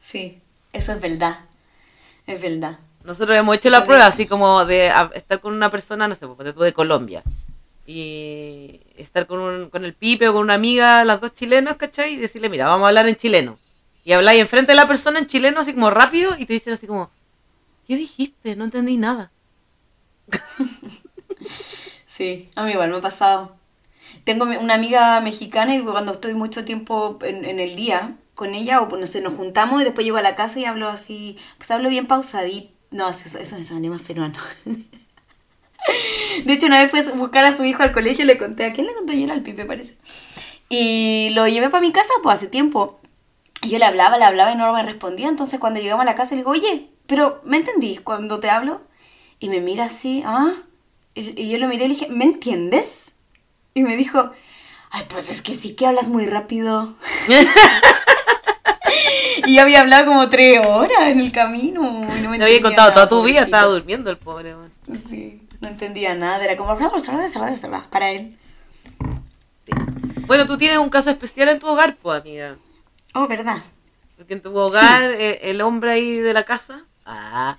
Sí, 0.00 0.38
eso 0.72 0.92
es 0.92 1.00
verdad. 1.00 1.40
Es 2.26 2.40
verdad. 2.42 2.78
Nosotros 3.04 3.36
hemos 3.38 3.56
hecho 3.56 3.70
la 3.70 3.84
prueba 3.86 4.06
así 4.06 4.26
como 4.26 4.64
de 4.64 4.92
estar 5.14 5.40
con 5.40 5.54
una 5.54 5.70
persona, 5.70 6.08
no 6.08 6.14
sé, 6.14 6.26
pues 6.26 6.52
tú 6.54 6.60
de 6.60 6.72
Colombia. 6.72 7.22
Y 7.86 8.80
estar 8.96 9.26
con, 9.26 9.40
un- 9.40 9.70
con 9.70 9.84
el 9.84 9.94
pipe 9.94 10.28
o 10.28 10.32
con 10.32 10.42
una 10.42 10.54
amiga, 10.54 11.04
las 11.04 11.20
dos 11.20 11.32
chilenas, 11.32 11.76
¿cachai? 11.76 12.14
Y 12.14 12.16
decirle, 12.16 12.48
mira, 12.48 12.66
vamos 12.66 12.84
a 12.84 12.88
hablar 12.88 13.08
en 13.08 13.16
chileno. 13.16 13.58
Y 14.04 14.12
habláis 14.12 14.40
enfrente 14.40 14.72
de 14.72 14.76
la 14.76 14.88
persona 14.88 15.18
en 15.20 15.26
chileno 15.26 15.60
así 15.60 15.72
como 15.74 15.90
rápido 15.90 16.34
y 16.38 16.44
te 16.44 16.52
dicen 16.54 16.72
así 16.74 16.86
como, 16.86 17.10
¿qué 17.86 17.96
dijiste? 17.96 18.56
No 18.56 18.64
entendí 18.64 18.96
nada. 18.96 19.30
Sí, 22.18 22.50
a 22.56 22.64
mí 22.64 22.72
igual 22.72 22.90
me 22.90 22.96
ha 22.96 23.00
pasado. 23.00 23.54
Tengo 24.24 24.44
una 24.44 24.74
amiga 24.74 25.20
mexicana 25.20 25.76
y 25.76 25.84
cuando 25.84 26.10
estoy 26.10 26.34
mucho 26.34 26.64
tiempo 26.64 27.16
en, 27.22 27.60
el 27.60 27.76
día 27.76 28.16
con 28.34 28.54
ella, 28.54 28.80
o 28.80 28.88
pues, 28.88 29.00
no 29.00 29.06
sé, 29.06 29.20
nos 29.20 29.34
juntamos 29.34 29.80
y 29.80 29.84
después 29.84 30.04
llego 30.04 30.16
a 30.16 30.22
la 30.22 30.34
casa 30.34 30.58
y 30.58 30.64
hablo 30.64 30.88
así, 30.88 31.38
pues 31.58 31.70
hablo 31.70 31.88
bien 31.88 32.08
pausadito. 32.08 32.70
No, 32.90 33.08
eso, 33.08 33.38
eso 33.38 33.56
me 33.56 33.62
sale 33.62 33.88
más 33.88 34.02
peruano. 34.02 34.34
De 36.44 36.52
hecho, 36.52 36.66
una 36.66 36.82
vez 36.82 36.90
fui 36.90 36.98
a 36.98 37.10
buscar 37.12 37.44
a 37.44 37.56
su 37.56 37.64
hijo 37.64 37.84
al 37.84 37.92
colegio 37.92 38.24
y 38.24 38.26
le 38.26 38.36
conté, 38.36 38.64
¿a 38.64 38.72
quién 38.72 38.88
le 38.88 38.94
conté 38.94 39.12
ayer? 39.12 39.30
Al 39.30 39.42
Pipe, 39.42 39.64
parece. 39.64 39.96
Y 40.68 41.30
lo 41.34 41.46
llevé 41.46 41.70
para 41.70 41.80
mi 41.80 41.92
casa, 41.92 42.12
pues 42.24 42.34
hace 42.34 42.48
tiempo. 42.48 42.98
Y 43.62 43.68
yo 43.70 43.78
le 43.78 43.84
hablaba, 43.84 44.18
le 44.18 44.24
hablaba 44.24 44.50
y 44.50 44.56
no 44.56 44.72
me 44.72 44.82
respondía. 44.82 45.28
Entonces, 45.28 45.60
cuando 45.60 45.78
llegamos 45.78 46.02
a 46.02 46.06
la 46.06 46.16
casa, 46.16 46.34
le 46.34 46.40
digo, 46.40 46.50
oye, 46.50 46.90
pero 47.06 47.40
¿me 47.44 47.58
entendís 47.58 48.00
cuando 48.00 48.40
te 48.40 48.50
hablo? 48.50 48.80
Y 49.40 49.48
me 49.48 49.60
mira 49.60 49.84
así, 49.84 50.22
¿ah? 50.24 50.52
Y, 51.14 51.40
y 51.40 51.50
yo 51.50 51.58
lo 51.58 51.68
miré 51.68 51.84
y 51.84 51.88
le 51.88 51.94
dije, 51.94 52.08
¿me 52.08 52.24
entiendes? 52.24 53.12
Y 53.74 53.82
me 53.82 53.96
dijo, 53.96 54.32
ay, 54.90 55.04
pues 55.08 55.30
es 55.30 55.42
que 55.42 55.54
sí 55.54 55.74
que 55.74 55.86
hablas 55.86 56.08
muy 56.08 56.26
rápido. 56.26 56.94
y 59.46 59.54
yo 59.54 59.62
había 59.62 59.80
hablado 59.80 60.06
como 60.06 60.28
tres 60.28 60.64
horas 60.64 61.08
en 61.08 61.20
el 61.20 61.32
camino. 61.32 62.06
Y 62.16 62.20
no 62.20 62.30
me 62.30 62.42
había 62.42 62.60
contado 62.60 62.90
nada, 62.90 62.94
toda 62.94 63.08
tu 63.08 63.24
vida, 63.24 63.42
estaba 63.42 63.66
durmiendo 63.66 64.10
el 64.10 64.16
pobre. 64.16 64.54
man. 64.54 64.70
Sí, 65.08 65.42
no 65.60 65.68
entendía 65.68 66.14
nada. 66.14 66.44
Era 66.44 66.56
como, 66.56 66.76
para 67.90 68.10
él. 68.10 68.36
Sí. 69.64 69.72
Bueno, 70.26 70.46
tú 70.46 70.58
tienes 70.58 70.78
un 70.78 70.90
caso 70.90 71.10
especial 71.10 71.48
en 71.48 71.58
tu 71.58 71.66
hogar, 71.66 71.96
pues, 71.96 72.20
amiga. 72.20 72.56
Oh, 73.14 73.26
¿verdad? 73.26 73.58
Porque 74.16 74.34
en 74.34 74.42
tu 74.42 74.56
hogar, 74.56 75.10
eh, 75.10 75.50
el 75.50 75.60
hombre 75.60 75.92
ahí 75.92 76.16
de 76.16 76.32
la 76.32 76.44
casa. 76.44 76.84
Ah, 77.06 77.56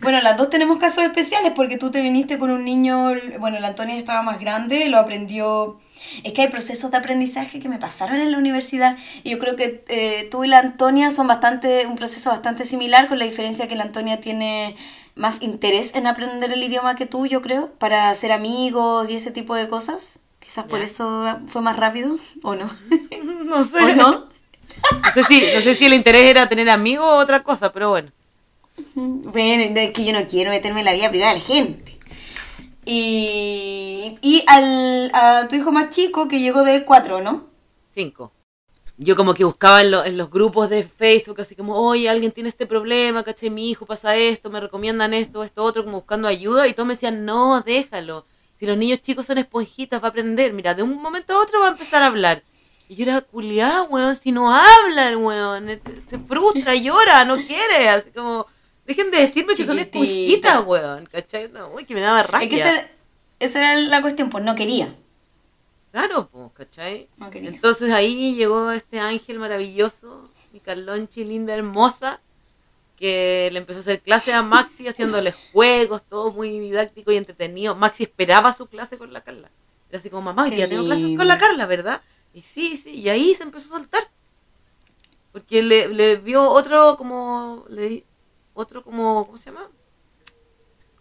Bueno, 0.00 0.20
las 0.20 0.36
dos 0.36 0.50
tenemos 0.50 0.78
casos 0.78 1.04
especiales 1.04 1.52
porque 1.54 1.78
tú 1.78 1.90
te 1.90 2.00
viniste 2.00 2.38
con 2.38 2.50
un 2.50 2.64
niño, 2.64 3.12
bueno, 3.38 3.58
la 3.60 3.68
Antonia 3.68 3.96
estaba 3.96 4.22
más 4.22 4.40
grande, 4.40 4.88
lo 4.88 4.98
aprendió... 4.98 5.80
Es 6.22 6.32
que 6.32 6.42
hay 6.42 6.48
procesos 6.48 6.90
de 6.90 6.98
aprendizaje 6.98 7.60
que 7.60 7.68
me 7.68 7.78
pasaron 7.78 8.20
en 8.20 8.30
la 8.30 8.36
universidad 8.36 8.96
y 9.22 9.30
yo 9.30 9.38
creo 9.38 9.56
que 9.56 9.84
eh, 9.88 10.28
tú 10.30 10.44
y 10.44 10.48
la 10.48 10.58
Antonia 10.58 11.10
son 11.10 11.26
bastante, 11.26 11.86
un 11.86 11.96
proceso 11.96 12.30
bastante 12.30 12.64
similar 12.66 13.08
con 13.08 13.18
la 13.18 13.24
diferencia 13.24 13.68
que 13.68 13.76
la 13.76 13.84
Antonia 13.84 14.20
tiene 14.20 14.76
más 15.14 15.40
interés 15.42 15.94
en 15.94 16.06
aprender 16.06 16.52
el 16.52 16.62
idioma 16.62 16.96
que 16.96 17.06
tú, 17.06 17.26
yo 17.26 17.40
creo, 17.42 17.72
para 17.78 18.14
ser 18.14 18.32
amigos 18.32 19.10
y 19.10 19.16
ese 19.16 19.30
tipo 19.30 19.54
de 19.54 19.68
cosas. 19.68 20.18
Quizás 20.40 20.66
por 20.66 20.82
eso 20.82 21.38
fue 21.46 21.62
más 21.62 21.76
rápido, 21.76 22.16
¿o 22.42 22.54
no? 22.54 22.68
no 23.44 23.64
sé. 23.64 23.78
¿O 23.78 23.94
no? 23.94 24.10
No 24.12 25.12
sé, 25.14 25.24
si, 25.24 25.40
no 25.54 25.60
sé 25.60 25.74
si 25.74 25.86
el 25.86 25.94
interés 25.94 26.24
era 26.24 26.48
tener 26.48 26.68
amigos 26.68 27.06
o 27.06 27.16
otra 27.16 27.42
cosa, 27.42 27.72
pero 27.72 27.90
bueno. 27.90 28.10
Bueno, 28.94 29.78
es 29.80 29.92
que 29.92 30.04
yo 30.04 30.12
no 30.12 30.26
quiero 30.26 30.50
meterme 30.50 30.80
en 30.80 30.86
la 30.86 30.92
vida 30.92 31.10
privada 31.10 31.32
de 31.34 31.38
la 31.38 31.44
gente. 31.44 31.98
Y, 32.84 34.18
y 34.20 34.44
al, 34.46 35.10
a 35.14 35.48
tu 35.48 35.56
hijo 35.56 35.72
más 35.72 35.90
chico 35.90 36.28
que 36.28 36.40
llegó 36.40 36.64
de 36.64 36.84
cuatro, 36.84 37.20
¿no? 37.22 37.46
Cinco. 37.94 38.32
Yo 38.96 39.16
como 39.16 39.34
que 39.34 39.44
buscaba 39.44 39.80
en, 39.80 39.90
lo- 39.90 40.04
en 40.04 40.16
los 40.16 40.30
grupos 40.30 40.70
de 40.70 40.84
Facebook, 40.84 41.40
así 41.40 41.56
como, 41.56 41.76
oye, 41.76 42.08
alguien 42.08 42.30
tiene 42.30 42.48
este 42.48 42.66
problema, 42.66 43.24
¿cachai? 43.24 43.50
Mi 43.50 43.70
hijo 43.70 43.86
pasa 43.86 44.16
esto, 44.16 44.50
me 44.50 44.60
recomiendan 44.60 45.14
esto, 45.14 45.42
esto, 45.42 45.64
otro, 45.64 45.84
como 45.84 45.98
buscando 45.98 46.28
ayuda, 46.28 46.68
y 46.68 46.74
todos 46.74 46.86
me 46.86 46.94
decían, 46.94 47.24
no, 47.24 47.60
déjalo. 47.62 48.24
Si 48.58 48.66
los 48.66 48.76
niños 48.76 49.00
chicos 49.02 49.26
son 49.26 49.38
esponjitas, 49.38 50.00
va 50.02 50.08
a 50.08 50.10
aprender. 50.10 50.52
Mira, 50.52 50.74
de 50.74 50.82
un 50.84 51.00
momento 51.02 51.32
a 51.34 51.40
otro 51.42 51.60
va 51.60 51.66
a 51.66 51.70
empezar 51.70 52.02
a 52.02 52.06
hablar. 52.06 52.44
Y 52.88 52.94
yo 52.96 53.04
era 53.04 53.20
culiada, 53.22 53.82
weón, 53.84 54.14
si 54.14 54.30
no 54.30 54.54
hablan, 54.54 55.16
weón. 55.16 55.80
Se 56.06 56.18
frustra, 56.18 56.74
llora, 56.76 57.24
no 57.24 57.36
quiere. 57.36 57.88
Así 57.88 58.10
como, 58.10 58.46
dejen 58.86 59.10
de 59.10 59.18
decirme 59.18 59.54
que 59.54 59.64
son 59.64 59.78
esponjitas, 59.78 60.64
weón. 60.64 61.06
¿Cachai? 61.06 61.50
No, 61.50 61.68
uy, 61.68 61.84
que 61.84 61.94
me 61.94 62.00
daba 62.00 62.22
rabia. 62.22 62.44
Es 62.44 62.50
que 62.50 62.60
esa, 62.60 62.88
esa 63.40 63.58
era 63.58 63.80
la 63.80 64.00
cuestión, 64.00 64.30
pues 64.30 64.44
no 64.44 64.54
quería. 64.54 64.94
Claro, 65.92 66.28
pues, 66.28 66.50
¿cachai? 66.54 67.08
No 67.16 67.30
quería. 67.30 67.50
Entonces 67.50 67.92
ahí 67.92 68.34
llegó 68.34 68.72
este 68.72 68.98
ángel 68.98 69.38
maravilloso, 69.38 70.28
mi 70.52 70.60
Carlonchi, 70.60 71.24
linda, 71.24 71.54
hermosa, 71.54 72.20
que 72.96 73.48
le 73.52 73.58
empezó 73.60 73.78
a 73.78 73.82
hacer 73.82 74.00
clase 74.00 74.32
a 74.32 74.42
Maxi 74.42 74.88
haciéndole 74.88 75.32
juegos, 75.52 76.02
todo 76.02 76.32
muy 76.32 76.58
didáctico 76.58 77.12
y 77.12 77.16
entretenido. 77.16 77.74
Maxi 77.74 78.04
esperaba 78.04 78.52
su 78.52 78.66
clase 78.66 78.98
con 78.98 79.12
la 79.12 79.22
Carla. 79.22 79.50
Era 79.88 79.98
así 79.98 80.10
como, 80.10 80.22
mamá, 80.22 80.50
día 80.50 80.68
tengo 80.68 80.84
clases 80.84 81.16
con 81.16 81.28
la 81.28 81.38
Carla, 81.38 81.66
¿verdad? 81.66 82.02
Y 82.32 82.42
sí, 82.42 82.76
sí, 82.76 82.90
y 83.00 83.08
ahí 83.08 83.34
se 83.34 83.44
empezó 83.44 83.68
a 83.68 83.78
soltar. 83.78 84.02
Porque 85.30 85.62
le, 85.62 85.88
le 85.88 86.16
vio 86.16 86.48
otro 86.48 86.96
como, 86.96 87.64
le, 87.68 88.04
otro 88.54 88.82
como, 88.82 89.26
¿cómo 89.26 89.38
se 89.38 89.46
llama? 89.46 89.68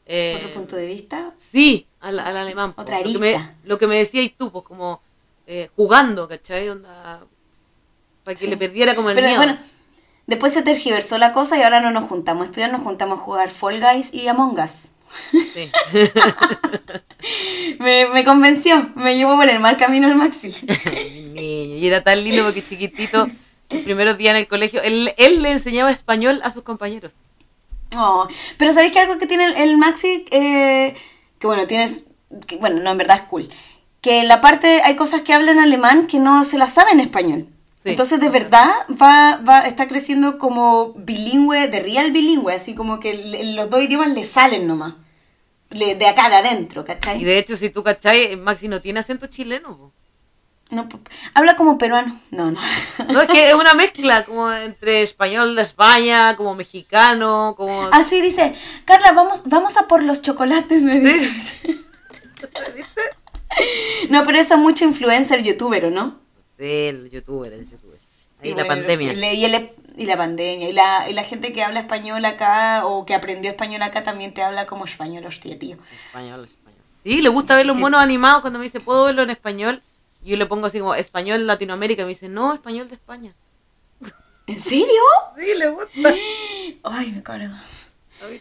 Eh, 0.05 0.35
Otro 0.37 0.53
punto 0.53 0.75
de 0.75 0.85
vista. 0.85 1.33
Sí, 1.37 1.87
al, 2.01 2.19
al 2.19 2.35
alemán. 2.35 2.73
po. 2.73 2.81
Otra 2.81 2.99
lo, 2.99 3.11
que 3.11 3.17
me, 3.19 3.35
arista. 3.35 3.55
lo 3.63 3.77
que 3.77 3.87
me 3.87 3.97
decías 3.97 4.29
tú, 4.37 4.51
pues 4.51 4.65
como 4.65 5.01
eh, 5.47 5.69
jugando, 5.75 6.27
¿cachai? 6.27 6.67
Onda, 6.69 7.21
para 8.23 8.35
que 8.35 8.41
Sí. 8.41 8.47
le 8.47 8.57
perdiera 8.57 8.95
como 8.95 9.09
el 9.09 9.15
Pero 9.15 9.27
miedo. 9.27 9.39
bueno, 9.39 9.57
después 10.27 10.51
se 10.53 10.61
tergiversó 10.61 11.17
la 11.17 11.31
cosa 11.31 11.57
y 11.57 11.61
ahora 11.61 11.79
no 11.79 11.91
nos 11.91 12.03
juntamos 12.05 12.47
estudiar, 12.47 12.71
nos 12.71 12.81
juntamos 12.81 13.19
a 13.19 13.21
jugar 13.21 13.49
Fall 13.49 13.79
Guys 13.79 14.13
y 14.13 14.27
Among 14.27 14.59
Us. 14.59 14.89
Sí. 15.31 15.71
Me, 17.79 18.07
me 18.07 18.23
convenció, 18.25 18.91
me 18.95 19.15
llevó 19.15 19.35
por 19.35 19.47
el 19.47 19.59
mal 19.59 19.77
camino 19.77 20.07
el 20.07 20.15
Maxi. 20.15 20.49
Niño. 21.33 21.41
Y 21.75 21.87
era 21.87 22.03
tan 22.03 22.23
lindo 22.23 22.43
porque 22.43 22.61
chiquitito, 22.61 23.27
los 23.69 23.81
primeros 23.83 24.17
días 24.17 24.31
en 24.31 24.37
el 24.41 24.47
colegio, 24.47 24.81
él, 24.81 25.13
él 25.17 25.41
le 25.41 25.51
enseñaba 25.51 25.91
español 25.91 26.41
a 26.43 26.51
sus 26.51 26.63
compañeros. 26.63 27.13
Oh, 27.97 28.27
pero 28.57 28.73
¿sabéis 28.73 28.91
que 28.93 28.99
algo 28.99 29.17
que 29.17 29.27
tiene 29.27 29.45
el, 29.45 29.55
el 29.55 29.77
Maxi? 29.77 30.25
Eh, 30.31 30.95
que 31.39 31.47
bueno, 31.47 31.67
tienes. 31.67 32.05
que, 32.47 32.57
bueno, 32.57 32.81
no, 32.81 32.91
en 32.91 32.97
verdad 32.97 33.17
es 33.17 33.23
cool. 33.23 33.49
Que 34.01 34.19
en 34.19 34.27
la 34.27 34.41
parte 34.41 34.81
hay 34.83 34.95
cosas 34.95 35.21
que 35.21 35.33
hablan 35.33 35.59
alemán 35.59 36.07
que 36.07 36.19
no 36.19 36.43
se 36.43 36.57
las 36.57 36.73
sabe 36.73 36.91
en 36.91 36.99
español. 36.99 37.47
Sí. 37.83 37.89
Entonces, 37.89 38.19
de 38.19 38.29
verdad, 38.29 38.71
va, 39.01 39.37
va, 39.47 39.61
está 39.61 39.87
creciendo 39.87 40.37
como 40.37 40.93
bilingüe, 40.93 41.67
de 41.67 41.79
real 41.81 42.11
bilingüe, 42.11 42.53
así 42.53 42.75
como 42.75 42.99
que 42.99 43.13
le- 43.13 43.53
los 43.55 43.69
dos 43.69 43.81
idiomas 43.83 44.09
le 44.11 44.23
salen 44.23 44.67
nomás. 44.67 44.93
Le- 45.69 45.95
de 45.95 46.07
acá, 46.07 46.29
de 46.29 46.35
adentro, 46.37 46.85
¿cachai? 46.85 47.21
Y 47.21 47.25
de 47.25 47.37
hecho, 47.37 47.57
si 47.57 47.69
tú 47.69 47.83
cachai, 47.83 48.35
Maxi 48.37 48.67
no 48.67 48.81
tiene 48.81 48.99
acento 49.01 49.27
chileno. 49.27 49.77
po. 49.77 49.91
No, 50.73 50.89
habla 51.33 51.55
como 51.55 51.77
peruano. 51.77 52.19
No, 52.31 52.51
no. 52.51 52.59
No, 53.11 53.21
es 53.21 53.29
que 53.29 53.49
es 53.49 53.53
una 53.53 53.73
mezcla 53.73 54.25
como 54.25 54.51
entre 54.51 55.03
español 55.03 55.55
de 55.55 55.61
España, 55.61 56.35
como 56.35 56.55
mexicano, 56.55 57.53
como... 57.57 57.89
Así 57.91 58.21
dice, 58.21 58.55
Carla, 58.85 59.11
vamos, 59.11 59.43
vamos 59.45 59.77
a 59.77 59.87
por 59.87 60.03
los 60.03 60.21
chocolates, 60.21 60.81
me 60.81 60.99
dice. 60.99 61.79
No, 64.09 64.23
pero 64.25 64.39
eso 64.39 64.55
es 64.55 64.59
mucho 64.59 64.83
influencer 64.85 65.43
youtuber, 65.43 65.85
¿o 65.85 65.91
¿no? 65.91 66.19
El 66.57 67.09
youtuber, 67.09 67.53
el 67.53 67.69
youtuber. 67.69 67.99
Ahí 68.41 68.49
Y 68.49 68.55
la 68.55 68.63
bueno, 68.63 68.67
pandemia. 68.81 69.13
le- 69.13 69.33
y, 69.35 69.45
el- 69.45 69.71
y 69.95 70.05
la 70.05 70.17
pandemia. 70.17 70.69
Y 70.69 70.73
la, 70.73 71.09
y 71.09 71.13
la 71.13 71.23
gente 71.23 71.53
que 71.53 71.63
habla 71.63 71.79
español 71.79 72.25
acá 72.25 72.85
o 72.85 73.05
que 73.05 73.13
aprendió 73.13 73.51
español 73.51 73.81
acá 73.83 74.01
también 74.03 74.33
te 74.33 74.41
habla 74.41 74.65
como 74.65 74.85
español, 74.85 75.25
hostia, 75.25 75.57
tío. 75.59 75.77
Español, 76.07 76.45
español. 76.45 76.79
Sí, 77.03 77.21
le 77.21 77.29
gusta 77.29 77.55
ver 77.55 77.65
los 77.65 77.77
monos 77.77 78.01
animados 78.01 78.41
cuando 78.41 78.59
me 78.59 78.65
dice, 78.65 78.79
¿puedo 78.79 79.05
verlo 79.05 79.23
en 79.23 79.29
español? 79.29 79.81
Y 80.23 80.31
yo 80.31 80.37
le 80.37 80.45
pongo 80.45 80.67
así 80.67 80.79
como, 80.79 80.95
español 80.95 81.45
Latinoamérica. 81.45 82.01
Y 82.01 82.05
me 82.05 82.09
dice, 82.09 82.29
no, 82.29 82.53
español 82.53 82.87
de 82.89 82.95
España. 82.95 83.33
¿En 84.47 84.59
serio? 84.59 85.01
Sí, 85.37 85.57
le 85.57 85.69
gusta. 85.69 85.91
Ay, 86.83 87.11
me 87.11 87.23
cargo. 87.23 87.55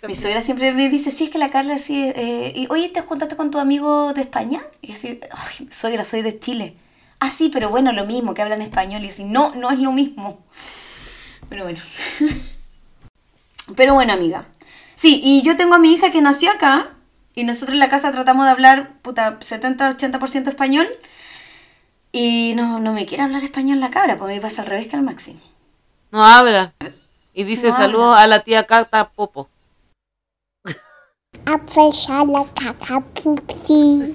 Mi 0.06 0.14
suegra 0.14 0.42
siempre 0.42 0.72
me 0.72 0.88
dice, 0.88 1.10
sí, 1.10 1.24
es 1.24 1.30
que 1.30 1.38
la 1.38 1.50
Carla 1.50 1.74
así, 1.74 2.12
eh, 2.14 2.52
y, 2.54 2.68
oye, 2.70 2.88
¿te 2.88 3.00
juntaste 3.00 3.36
con 3.36 3.50
tu 3.50 3.58
amigo 3.58 4.12
de 4.12 4.22
España? 4.22 4.62
Y 4.80 4.92
así, 4.92 5.18
ay, 5.30 5.68
suegra, 5.70 6.04
soy 6.04 6.22
de 6.22 6.38
Chile. 6.38 6.76
Ah, 7.18 7.30
sí, 7.30 7.50
pero 7.52 7.68
bueno, 7.68 7.92
lo 7.92 8.06
mismo, 8.06 8.32
que 8.34 8.42
hablan 8.42 8.62
español. 8.62 9.02
Y 9.04 9.08
así, 9.08 9.24
no, 9.24 9.54
no 9.54 9.70
es 9.70 9.80
lo 9.80 9.92
mismo. 9.92 10.44
Pero 11.48 11.64
bueno. 11.64 11.80
Pero 13.76 13.94
bueno, 13.94 14.12
amiga. 14.12 14.48
Sí, 14.96 15.20
y 15.22 15.42
yo 15.42 15.56
tengo 15.56 15.74
a 15.74 15.78
mi 15.78 15.92
hija 15.92 16.10
que 16.10 16.20
nació 16.20 16.50
acá, 16.50 16.94
y 17.34 17.44
nosotros 17.44 17.74
en 17.74 17.80
la 17.80 17.88
casa 17.88 18.12
tratamos 18.12 18.44
de 18.44 18.50
hablar, 18.50 18.98
puta, 19.02 19.38
70-80% 19.38 20.48
español, 20.48 20.88
y 22.12 22.52
no, 22.54 22.78
no 22.78 22.92
me 22.92 23.06
quiere 23.06 23.24
hablar 23.24 23.42
español 23.42 23.80
la 23.80 23.90
cabra, 23.90 24.18
pues 24.18 24.34
me 24.34 24.40
pasa 24.40 24.62
al 24.62 24.68
revés 24.68 24.86
que 24.86 24.96
al 24.96 25.02
Maxi. 25.02 25.40
No 26.10 26.24
habla. 26.24 26.74
Y 27.32 27.44
dice, 27.44 27.70
No 27.70 27.76
saludos 27.76 28.18
a 28.18 28.26
la 28.26 28.40
tía 28.40 28.66
Carta 28.66 29.08
Popo. 29.08 29.48
Apfelschale 31.46 32.46
Kakapupsi. 32.54 34.14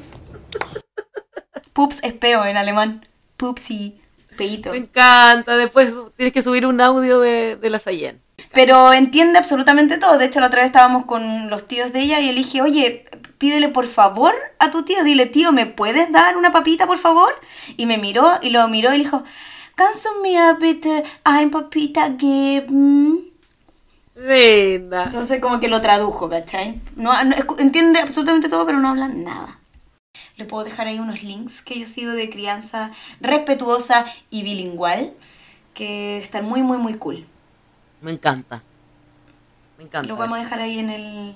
Pups 1.74 2.04
es 2.04 2.14
peo 2.14 2.46
en 2.46 2.58
alemán. 2.58 3.08
Pupsi, 3.36 4.00
peito. 4.38 4.72
Me 4.72 4.78
encanta. 4.78 5.58
Después 5.58 5.94
tienes 6.16 6.34
que 6.34 6.44
subir 6.44 6.68
un 6.68 6.80
audio 6.82 7.20
de, 7.20 7.56
de 7.56 7.70
la 7.70 7.80
Sayen. 7.80 8.22
Pero 8.54 8.94
entiende 8.94 9.38
absolutamente 9.40 9.98
todo. 9.98 10.18
De 10.18 10.26
hecho, 10.26 10.40
la 10.40 10.48
otra 10.48 10.62
vez 10.62 10.68
estábamos 10.68 11.06
con 11.06 11.50
los 11.50 11.68
tíos 11.68 11.94
de 11.94 12.02
ella 12.02 12.20
y 12.20 12.28
le 12.28 12.34
dije, 12.36 12.62
oye, 12.62 13.06
pídele 13.38 13.70
por 13.70 13.86
favor 13.88 14.34
a 14.60 14.72
tu 14.72 14.84
tío. 14.84 15.04
Dile, 15.04 15.26
tío, 15.28 15.52
¿me 15.52 15.66
puedes 15.66 16.12
dar 16.12 16.38
una 16.38 16.52
papita, 16.52 16.88
por 16.88 16.98
favor? 16.98 17.34
Y 17.78 17.86
me 17.86 17.98
miró 17.98 18.40
y 18.42 18.50
lo 18.50 18.68
miró 18.68 18.94
y 18.94 18.98
le 19.00 19.04
dijo, 19.04 19.24
¿Kannst 19.76 20.06
du 20.06 20.22
mir 20.24 20.58
bitte 20.60 21.04
ein 21.24 21.52
papita 21.52 22.16
geben? 22.18 23.26
Linda. 24.16 25.04
Entonces 25.06 25.40
como 25.40 25.60
que 25.60 25.68
lo 25.68 25.82
tradujo, 25.82 26.28
¿cachai? 26.30 26.82
No, 26.96 27.24
no- 27.24 27.36
entiende 27.60 28.00
absolutamente 28.00 28.50
todo, 28.50 28.66
pero 28.66 28.80
no 28.80 28.90
habla 28.90 29.08
nada. 29.08 29.60
Le 30.38 30.46
puedo 30.46 30.64
dejar 30.64 30.88
ahí 30.88 31.00
unos 31.00 31.24
links 31.24 31.62
que 31.62 31.80
yo 31.80 31.86
sigo 31.86 32.12
de 32.12 32.30
crianza 32.30 32.92
respetuosa 33.22 34.06
y 34.32 34.44
bilingüal, 34.44 35.14
que 35.76 36.18
están 36.18 36.46
muy, 36.46 36.64
muy, 36.64 36.78
muy 36.78 36.96
cool. 36.96 37.28
Me 38.02 38.12
encanta. 38.12 38.64
Me 39.78 39.84
encanta. 39.86 40.08
Lo 40.08 40.16
vamos 40.16 40.38
a 40.38 40.42
dejar 40.44 40.60
ahí 40.60 40.80
en 40.80 40.90
el, 40.90 41.36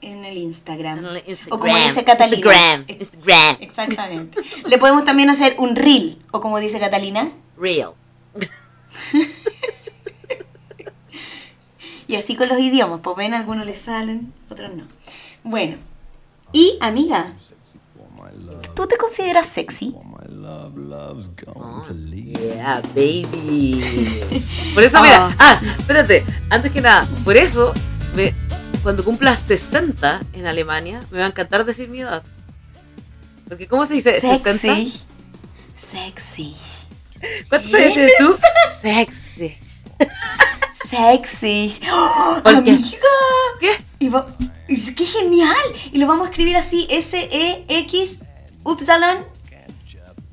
en 0.00 0.24
el 0.24 0.36
Instagram. 0.38 0.98
En 0.98 1.04
el 1.06 1.38
O 1.50 1.58
como 1.58 1.76
Instagram. 1.76 1.88
dice 1.88 2.04
Catalina. 2.04 2.36
Instagram. 2.36 2.84
Ex- 2.88 3.00
Instagram. 3.00 3.56
Exactamente. 3.60 4.38
Le 4.66 4.78
podemos 4.78 5.04
también 5.04 5.30
hacer 5.30 5.54
un 5.58 5.76
reel, 5.76 6.22
o 6.30 6.40
como 6.40 6.58
dice 6.58 6.78
Catalina. 6.80 7.28
Real. 7.56 7.92
Y 12.06 12.16
así 12.16 12.36
con 12.36 12.48
los 12.50 12.58
idiomas, 12.58 13.00
pues 13.02 13.16
ven, 13.16 13.32
algunos 13.32 13.64
les 13.64 13.78
salen, 13.78 14.32
otros 14.50 14.74
no. 14.74 14.84
Bueno, 15.42 15.78
y 16.52 16.76
amiga, 16.80 17.32
¿tú 18.74 18.86
te 18.86 18.96
consideras 18.96 19.46
sexy? 19.46 19.94
My 20.04 20.26
love, 20.28 20.76
love's 20.76 21.28
gone 21.44 21.82
to 21.86 21.92
leave. 21.94 22.38
Yeah, 22.56 22.80
baby. 22.94 23.80
Por 24.74 24.82
eso, 24.82 25.00
mira, 25.02 25.34
ah, 25.38 25.60
espérate, 25.78 26.24
antes 26.50 26.72
que 26.72 26.80
nada, 26.80 27.06
por 27.24 27.36
eso, 27.36 27.72
me- 28.16 28.34
cuando 28.82 29.04
cumpla 29.04 29.36
60 29.36 30.20
en 30.34 30.46
Alemania, 30.46 31.00
me 31.10 31.18
va 31.18 31.24
a 31.24 31.28
encantar 31.28 31.64
decir 31.64 31.88
mi 31.88 32.00
edad. 32.00 32.22
Porque, 33.48 33.66
¿cómo 33.68 33.86
se 33.86 33.94
dice? 33.94 34.20
60? 34.20 34.52
Sexy. 34.58 35.02
Sexy. 35.76 36.56
¿Cuántos 37.48 37.72
años 37.74 37.92
tienes 37.92 38.12
tú? 38.18 38.36
Sexy. 38.82 39.58
Sexy. 40.88 41.80
¡Oh, 41.90 42.40
¿Por 42.42 42.64
qué? 42.64 42.70
amiga. 42.70 42.98
¿Qué? 43.60 43.84
Y 44.68 44.94
¡Qué 44.94 45.04
genial! 45.06 45.56
Y 45.92 45.98
lo 45.98 46.06
vamos 46.06 46.26
a 46.26 46.30
escribir 46.30 46.56
así, 46.56 46.86
S-E-X, 46.90 48.18
Upsilon, 48.64 49.18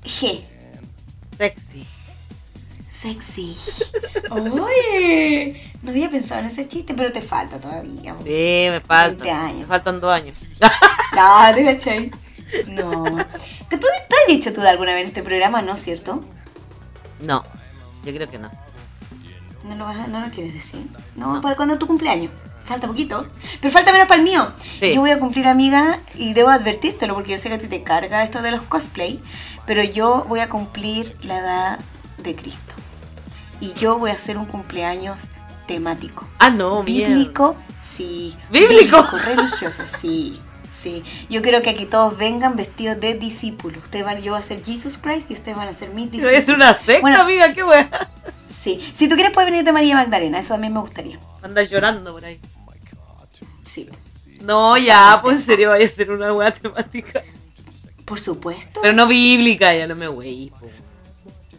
G. 0.04 0.42
Sexy. 1.38 1.88
Sexy. 2.92 3.58
Oye, 4.30 5.74
no 5.82 5.92
había 5.92 6.10
pensado 6.10 6.42
en 6.42 6.48
ese 6.48 6.68
chiste, 6.68 6.94
pero 6.94 7.12
te 7.12 7.22
falta 7.22 7.60
todavía. 7.60 8.16
Sí, 8.24 8.68
me 8.70 8.80
faltan. 8.80 9.18
20 9.20 9.32
años. 9.32 9.60
Me 9.62 9.66
faltan 9.66 10.00
dos 10.02 10.12
años. 10.12 10.38
No, 11.14 11.54
te 11.54 11.66
cachai. 11.66 12.12
No. 12.68 13.04
¿Que 13.70 13.78
¿Tú, 13.78 13.86
tú 14.10 14.16
has 14.16 14.28
dicho 14.30 14.54
tú 14.54 14.62
de 14.62 14.70
alguna 14.70 14.94
vez 14.94 15.02
en 15.02 15.08
este 15.10 15.24
programa, 15.24 15.62
no, 15.62 15.76
cierto? 15.76 16.24
no, 17.20 17.44
yo 18.06 18.14
creo 18.14 18.30
que 18.30 18.40
no. 18.40 18.50
No 19.66 19.76
lo, 19.76 19.84
vas 19.84 19.98
a- 19.98 20.08
no 20.08 20.22
lo 20.22 20.30
quieres 20.32 20.54
decir. 20.54 20.88
No, 21.18 21.42
para 21.42 21.58
cuando 21.58 21.74
es 21.74 21.80
tu 21.82 21.86
cumpleaños. 21.88 22.32
Falta 22.72 22.88
poquito. 22.88 23.28
Pero 23.60 23.72
falta 23.72 23.92
menos 23.92 24.08
para 24.08 24.18
el 24.20 24.24
mío. 24.24 24.52
Sí. 24.80 24.94
Yo 24.94 25.02
voy 25.02 25.12
a 25.12 25.20
cumplir, 25.20 25.48
amiga, 25.48 26.00
y 26.16 26.34
debo 26.34 26.50
advertírtelo 26.50 27.14
porque 27.14 27.32
yo 27.32 27.38
sé 27.38 27.50
que 27.50 27.56
a 27.56 27.60
ti 27.60 27.68
te 27.68 27.84
carga 27.84 28.24
esto 28.24 28.42
de 28.42 28.52
los 28.52 28.62
cosplay. 28.62 29.20
Pero 29.66 29.84
yo 29.84 30.26
voy 30.28 30.40
a 30.40 30.50
cumplir 30.50 31.16
la 31.24 31.38
edad 31.40 31.80
de 32.18 32.36
Cristo. 32.36 32.74
Y 33.60 33.74
yo 33.74 33.98
voy 34.00 34.10
a 34.12 34.14
hacer 34.14 34.38
un 34.38 34.46
cumpleaños 34.46 35.30
temático. 35.68 36.28
Ah, 36.40 36.50
no. 36.50 36.84
Bíblico, 36.84 37.56
sí. 37.84 38.36
¿Bíblico? 38.50 39.02
religioso, 39.24 39.86
sí. 39.86 40.40
Sí. 40.74 41.04
Yo 41.30 41.44
quiero 41.44 41.62
que 41.62 41.70
aquí 41.70 41.86
todos 41.86 42.18
vengan 42.18 42.56
vestidos 42.56 43.00
de 43.00 43.14
discípulos. 43.14 43.84
Ustedes 43.84 44.04
van, 44.04 44.20
yo 44.22 44.32
voy 44.32 44.40
a 44.40 44.44
ser 44.44 44.64
Jesus 44.66 44.98
Christ 44.98 45.30
y 45.30 45.34
ustedes 45.34 45.56
van 45.56 45.68
a 45.68 45.74
ser 45.74 45.90
mis 45.90 46.10
discípulos. 46.12 46.48
una 46.48 46.74
secta, 46.74 47.02
Bueno. 47.02 47.22
amiga, 47.22 47.54
qué 47.54 47.64
wea. 47.64 47.88
Sí. 48.48 48.82
Si 48.94 49.08
tú 49.08 49.14
quieres 49.16 49.32
puedes 49.32 49.50
venir 49.52 49.64
de 49.64 49.72
María 49.72 49.96
Magdalena, 49.96 50.40
eso 50.40 50.56
también 50.56 50.74
me 50.74 50.80
gustaría. 50.80 51.20
Andas 51.44 51.70
llorando 51.70 52.12
por 52.14 52.26
ahí. 52.26 52.40
No, 54.44 54.78
ya, 54.78 55.20
pues 55.22 55.40
en 55.40 55.46
serio, 55.46 55.70
vaya 55.70 55.86
a 55.86 55.90
ser 55.90 56.12
una 56.12 56.34
wea 56.34 56.52
temática. 56.52 57.22
Por 58.06 58.20
supuesto. 58.20 58.80
Pero 58.82 58.94
no 58.94 59.08
bíblica, 59.08 59.74
ya 59.76 59.88
no 59.88 59.96
me 59.96 60.10
wey. 60.10 60.52
po. 60.60 60.68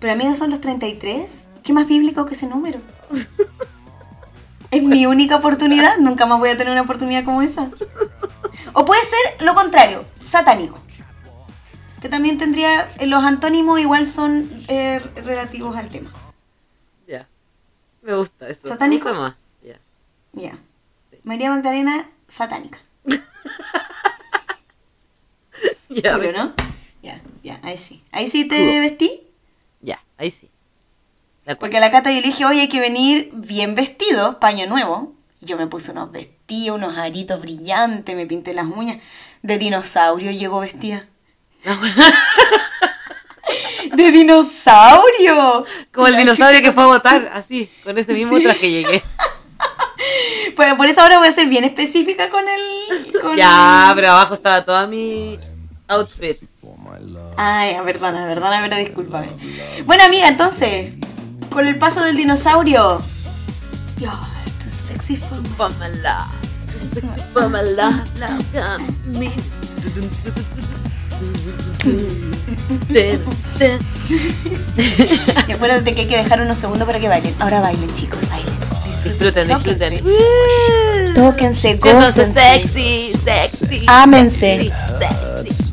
Pero 0.01 0.12
amigos, 0.12 0.39
son 0.39 0.51
los 0.51 0.61
33. 0.61 1.45
¿Qué 1.62 1.72
más 1.72 1.87
bíblico 1.87 2.26
que 2.26 2.35
ese 2.35 2.47
número? 2.47 2.80
Es 4.70 4.83
mi 4.83 5.07
única 5.07 5.37
oportunidad. 5.37 5.99
Nunca 5.99 6.26
más 6.26 6.39
voy 6.39 6.49
a 6.51 6.57
tener 6.57 6.72
una 6.72 6.83
oportunidad 6.83 7.24
como 7.24 7.43
esa. 7.43 7.70
O 8.72 8.85
puede 8.85 9.01
ser 9.03 9.47
lo 9.47 9.55
contrario, 9.55 10.05
satánico. 10.22 10.78
Que 12.01 12.09
también 12.09 12.39
tendría. 12.39 12.91
eh, 12.99 13.07
Los 13.07 13.22
antónimos 13.22 13.78
igual 13.78 14.07
son 14.07 14.51
eh, 14.68 14.99
relativos 15.24 15.76
al 15.76 15.89
tema. 15.89 16.11
Ya. 17.07 17.28
Me 18.03 18.14
gusta 18.16 18.49
eso. 18.49 18.66
¿Satánico? 18.66 19.05
Me 19.05 19.11
gusta 19.12 19.22
más. 19.28 19.37
Ya. 19.62 19.78
Ya. 20.33 20.59
María 21.22 21.51
Magdalena, 21.51 22.11
satánica. 22.33 22.80
Ya, 25.89 26.16
¿no? 26.16 26.55
Ya, 27.03 27.20
ya, 27.43 27.61
ahí 27.62 27.76
sí. 27.76 28.03
Ahí 28.12 28.30
sí 28.30 28.49
te 28.49 28.80
vestí. 28.80 29.24
ya, 29.83 30.03
ahí 30.16 30.30
sí. 30.30 30.49
Porque 31.61 31.76
a 31.76 31.80
la 31.80 31.91
Cata 31.91 32.11
yo 32.11 32.22
le 32.22 32.28
dije, 32.28 32.47
oye, 32.47 32.62
hay 32.62 32.68
que 32.70 32.80
venir 32.80 33.30
bien 33.35 33.74
vestido, 33.74 34.41
paño 34.41 34.66
nuevo. 34.66 35.12
Y 35.43 35.47
yo 35.47 35.59
me 35.59 35.66
puse 35.66 35.91
unos 35.91 36.11
vestidos 36.11 36.33
unos 36.70 36.99
aritos 36.99 37.41
brillantes, 37.41 38.14
me 38.14 38.26
pinté 38.26 38.55
las 38.55 38.66
uñas. 38.66 38.99
De 39.43 39.59
dinosaurio 39.59 40.30
llegó 40.30 40.61
vestida. 40.61 41.09
¡De 43.95 44.12
dinosaurio! 44.12 45.66
Como 45.93 46.07
el 46.07 46.16
dinosaurio 46.16 46.62
que 46.62 46.72
fue 46.72 46.85
a 46.85 46.87
votar, 46.87 47.30
así, 47.35 47.70
con 47.85 47.99
ese 47.99 48.14
mismo 48.14 48.41
traje 48.41 48.70
llegué. 48.70 49.03
Pero 50.57 50.77
por 50.77 50.87
eso 50.87 51.01
ahora 51.01 51.18
voy 51.18 51.29
a 51.29 51.33
ser 51.33 51.49
bien 51.49 51.64
específica 51.64 52.31
con 52.31 52.45
el. 52.49 53.20
Con 53.20 53.37
Ya, 53.37 53.93
pero 53.95 54.11
abajo 54.11 54.35
estaba 54.35 54.64
toda 54.64 54.87
mi 54.87 55.39
outfit. 55.89 56.37
Ay, 57.37 57.77
perdona, 57.85 58.27
perdona, 58.27 58.61
pero 58.62 58.77
discúlpame. 58.77 59.29
Bueno, 59.85 60.05
amiga, 60.05 60.29
entonces, 60.29 60.95
con 61.51 61.66
el 61.66 61.79
paso 61.79 62.03
del 62.05 62.16
dinosaurio. 62.16 63.01
Too 64.59 64.68
sexy 64.68 65.16
for 65.16 65.70
my 65.79 65.89
love, 66.03 66.33
for 67.33 67.49
my 67.49 67.62
love. 67.62 68.03
Y 75.49 75.53
acuérdate 75.53 75.95
que 75.95 76.03
hay 76.03 76.09
que 76.09 76.16
dejar 76.16 76.41
unos 76.41 76.59
segundos 76.59 76.87
para 76.87 76.99
que 77.01 77.09
bailen. 77.09 77.35
Ahora 77.39 77.61
bailen, 77.61 77.93
chicos, 77.95 78.29
bailen. 78.29 78.53
Disfruten, 79.05 79.49
disfruten. 79.49 80.03
Tóquense, 81.14 81.75
Tóquense, 81.75 81.77
gócense. 81.77 82.41
sexy, 82.41 83.12
sexy. 83.25 83.83
Ámense. 83.87 84.70
Sexy. 84.99 85.73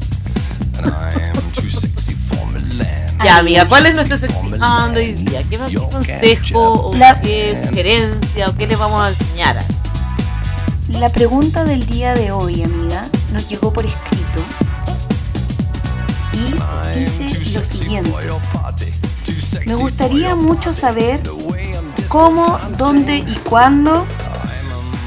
And 0.77 0.87
I 0.87 0.89
am 1.29 1.51
too 1.53 1.69
sexy 1.69 2.13
for 2.15 2.45
Milan. 2.53 2.87
Ya, 3.23 3.37
amiga, 3.37 3.67
¿cuál 3.67 3.85
es 3.85 3.95
nuestro 3.95 4.17
sexting 4.17 4.61
hoy 4.63 5.13
día? 5.13 5.41
¿Qué, 5.49 5.57
más- 5.57 5.69
qué 5.69 5.77
consejo 5.77 6.87
o 6.89 6.95
La- 6.95 7.19
qué 7.21 7.61
sugerencia 7.67 8.47
o 8.49 8.55
qué 8.55 8.67
les 8.67 8.79
vamos 8.79 9.01
a 9.01 9.09
enseñar? 9.09 9.57
La 10.99 11.09
pregunta 11.09 11.63
del 11.65 11.85
día 11.85 12.13
de 12.15 12.31
hoy, 12.31 12.63
amiga, 12.63 13.03
nos 13.31 13.47
llegó 13.47 13.71
por 13.71 13.85
escrito. 13.85 14.41
Y 16.33 16.99
dice 16.99 17.57
lo 17.57 17.63
siguiente. 17.63 18.13
Me 19.65 19.75
gustaría 19.75 20.35
mucho 20.35 20.73
saber 20.73 21.21
cómo, 22.07 22.59
dónde 22.77 23.17
y 23.17 23.35
cuándo 23.47 24.05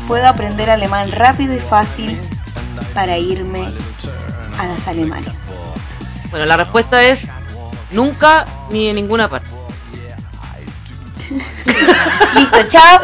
puedo 0.07 0.27
aprender 0.29 0.71
alemán 0.71 1.11
rápido 1.13 1.55
y 1.55 1.61
fácil 1.61 2.19
para 2.95 3.19
irme 3.19 3.69
a 4.59 4.67
las 4.67 4.87
Alemanias. 4.87 5.51
Bueno, 6.31 6.47
la 6.47 6.57
respuesta 6.57 7.03
es 7.03 7.21
nunca 7.91 8.47
ni 8.71 8.89
en 8.89 8.97
ninguna 8.97 9.29
parte. 9.29 9.51
Listo, 12.35 12.69
chao. 12.69 13.01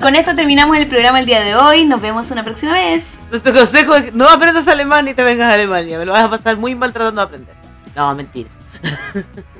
Con 0.00 0.16
esto 0.16 0.34
terminamos 0.34 0.76
el 0.76 0.86
programa 0.86 1.20
el 1.20 1.26
día 1.26 1.40
de 1.40 1.54
hoy. 1.54 1.84
Nos 1.84 2.00
vemos 2.00 2.30
una 2.30 2.44
próxima 2.44 2.72
vez. 2.72 3.19
Nuestro 3.30 3.52
consejo 3.54 3.94
es 3.94 4.12
no 4.14 4.28
aprendas 4.28 4.66
alemán 4.68 5.04
ni 5.04 5.14
te 5.14 5.22
vengas 5.22 5.50
a 5.50 5.54
Alemania. 5.54 5.98
Me 5.98 6.04
lo 6.04 6.12
vas 6.12 6.24
a 6.24 6.30
pasar 6.30 6.56
muy 6.56 6.74
mal 6.74 6.92
tratando 6.92 7.20
de 7.20 7.24
aprender. 7.26 7.54
No, 7.94 8.14
mentira. 8.14 8.50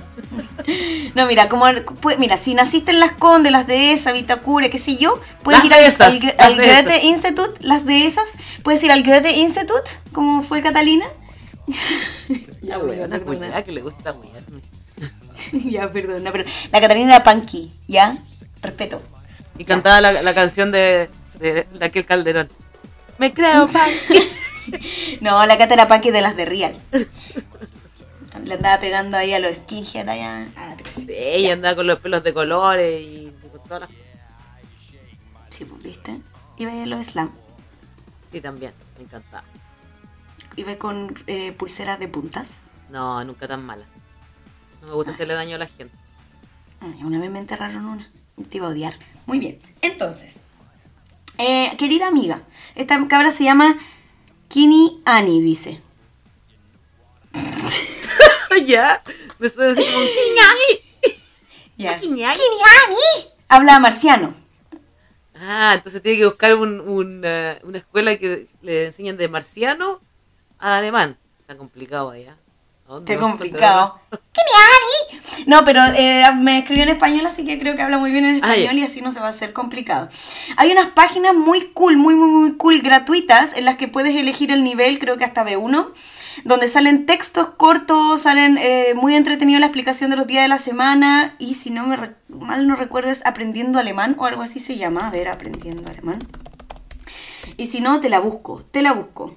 No, 1.14 1.27
mira, 1.27 1.49
como 1.49 1.66
pu- 1.66 2.16
mira, 2.18 2.37
si 2.37 2.55
naciste 2.55 2.93
en 2.93 3.01
las 3.01 3.12
Condes, 3.12 3.51
las 3.51 3.66
de 3.66 3.93
esa, 3.93 4.12
Vitacura, 4.12 4.68
qué 4.68 4.79
sé 4.79 4.97
yo, 4.97 5.21
puedes 5.43 5.59
Las 5.59 5.66
ir 5.66 5.75
al, 5.75 5.81
dehesas, 5.81 6.14
al, 6.14 6.35
al 6.39 6.57
dehesas. 6.57 6.83
Goethe 6.85 7.05
Institut, 7.07 7.51
las 7.61 7.85
de 7.85 8.07
esas, 8.07 8.31
puedes 8.62 8.83
ir 8.85 8.93
al 8.93 9.03
Goethe 9.03 9.33
Institut, 9.33 9.83
como 10.12 10.43
fue 10.43 10.62
Catalina. 10.62 11.07
Una 12.62 13.21
culiada 13.21 13.62
que 13.62 13.73
le 13.73 13.81
gusta 13.83 14.12
huearme. 14.12 14.61
ya, 15.71 15.91
perdona, 15.91 16.31
pero 16.31 16.45
la 16.71 16.81
Catalina 16.81 17.16
era 17.16 17.25
punky, 17.25 17.73
¿ya? 17.89 18.16
Respeto. 18.62 19.03
Y 19.59 19.64
cantaba 19.64 20.01
la, 20.01 20.23
la 20.23 20.35
canción 20.35 20.71
de, 20.71 21.11
de, 21.41 21.66
de 21.73 21.85
aquel 21.85 22.05
Calderón. 22.07 22.49
Me 23.21 23.35
creo 23.35 23.68
punk. 23.68 24.31
No, 25.21 25.45
la 25.45 25.59
Cata 25.59 25.75
era 25.75 25.87
punky 25.87 26.11
de 26.11 26.23
las 26.23 26.37
de 26.37 26.47
Real. 26.47 26.75
Le 28.45 28.55
andaba 28.55 28.81
pegando 28.81 29.18
ahí 29.18 29.35
a 29.35 29.39
los 29.39 29.57
skinhead 29.57 30.09
allá. 30.09 30.49
Ah. 30.57 30.75
Sí, 30.95 31.07
ella 31.11 31.53
andaba 31.53 31.77
con 31.77 31.87
los 31.87 31.99
pelos 31.99 32.25
de 32.25 32.33
colores 32.33 33.03
y 33.03 33.31
con 33.51 33.62
todas 33.64 33.81
las 33.83 33.91
Sí, 35.51 35.66
pues, 35.66 35.83
¿viste? 35.83 36.18
Iba 36.57 36.83
a 36.83 36.87
los 36.87 37.09
slam. 37.09 37.31
Sí, 38.33 38.41
también, 38.41 38.73
me 38.97 39.05
encantaba. 39.05 39.45
Iba 40.57 40.77
con 40.77 41.14
eh, 41.27 41.53
pulseras 41.53 42.01
de 42.01 42.09
puntas. 42.09 42.61
No, 42.89 43.23
nunca 43.25 43.47
tan 43.47 43.66
mala. 43.66 43.85
No 44.81 44.89
me 44.89 44.95
gusta 44.95 45.12
hacerle 45.12 45.35
daño 45.35 45.57
a 45.57 45.59
la 45.59 45.66
gente. 45.66 45.95
Ay, 46.81 47.05
una 47.05 47.18
vez 47.18 47.31
me 47.31 47.41
enterraron 47.41 47.85
una. 47.85 48.09
Te 48.49 48.57
iba 48.57 48.68
a 48.68 48.71
odiar. 48.71 48.95
Muy 49.27 49.41
bien. 49.41 49.61
Entonces, 49.83 50.41
eh, 51.41 51.76
querida 51.76 52.09
amiga, 52.09 52.43
esta 52.74 53.07
cabra 53.09 53.32
se 53.32 53.45
llama 53.45 53.78
Kini 54.49 55.01
Ani, 55.05 55.41
dice. 55.41 55.80
ya, 58.66 59.03
me 59.38 59.49
suena 59.49 59.72
así 59.72 59.84
como... 59.84 60.05
Ya. 61.76 61.99
Kini 62.01 62.24
Ani. 62.24 62.36
Kini 62.38 62.62
Ani. 62.84 63.32
Habla 63.49 63.80
marciano. 63.80 64.34
Ah, 65.34 65.72
entonces 65.74 66.03
tiene 66.03 66.18
que 66.18 66.26
buscar 66.26 66.55
un, 66.55 66.80
un, 66.80 67.24
una 67.62 67.78
escuela 67.78 68.16
que 68.16 68.49
le 68.61 68.86
enseñen 68.86 69.16
de 69.16 69.28
marciano 69.28 70.03
a 70.59 70.76
alemán. 70.76 71.16
Está 71.41 71.57
complicado 71.57 72.11
allá. 72.11 72.36
¿A 72.91 72.95
dónde 72.95 73.12
Qué 73.14 73.20
complicado. 73.20 74.01
Kini 74.11 74.53
Ani. 74.57 75.47
No, 75.47 75.64
pero 75.64 75.80
eh, 75.97 76.24
me 76.36 76.59
escribió 76.59 76.82
en 76.82 76.88
español, 76.91 77.24
así 77.24 77.45
que 77.45 77.59
creo 77.59 77.76
que 77.76 77.82
habla 77.82 77.99
muy 77.99 78.11
bien 78.11 78.24
en 78.24 78.34
español 78.36 78.78
y 78.78 78.82
así 78.82 79.01
no 79.01 79.12
se 79.12 79.20
va 79.20 79.26
a 79.26 79.30
hacer 79.30 79.53
complicado. 79.53 80.09
Hay 80.57 80.72
unas 80.72 80.88
páginas 80.88 81.34
muy 81.34 81.68
cool, 81.68 81.97
muy, 81.97 82.16
muy, 82.16 82.28
muy 82.28 82.57
cool, 82.57 82.80
gratuitas, 82.80 83.57
en 83.57 83.64
las 83.64 83.76
que 83.76 83.86
puedes 83.86 84.16
elegir 84.16 84.51
el 84.51 84.64
nivel, 84.64 84.99
creo 84.99 85.16
que 85.16 85.24
hasta 85.24 85.47
B1, 85.47 85.93
donde 86.45 86.68
salen 86.68 87.07
textos 87.07 87.51
cortos, 87.51 88.22
salen 88.22 88.59
eh, 88.59 88.95
muy 88.95 89.14
entretenido 89.14 89.61
la 89.61 89.66
explicación 89.66 90.11
de 90.11 90.16
los 90.16 90.26
días 90.26 90.43
de 90.43 90.49
la 90.49 90.59
semana 90.59 91.36
y 91.38 91.55
si 91.55 91.70
no 91.70 91.86
me 91.86 92.14
mal 92.28 92.66
no 92.66 92.74
recuerdo 92.74 93.11
es 93.11 93.24
Aprendiendo 93.24 93.78
Alemán 93.78 94.16
o 94.18 94.26
algo 94.26 94.43
así 94.43 94.59
se 94.59 94.76
llama, 94.76 95.07
a 95.07 95.11
ver, 95.11 95.28
Aprendiendo 95.28 95.88
Alemán. 95.88 96.18
Y 97.57 97.66
si 97.66 97.80
no, 97.80 98.01
te 98.01 98.09
la 98.09 98.18
busco, 98.18 98.64
te 98.70 98.82
la 98.82 98.93
busco. 98.93 99.36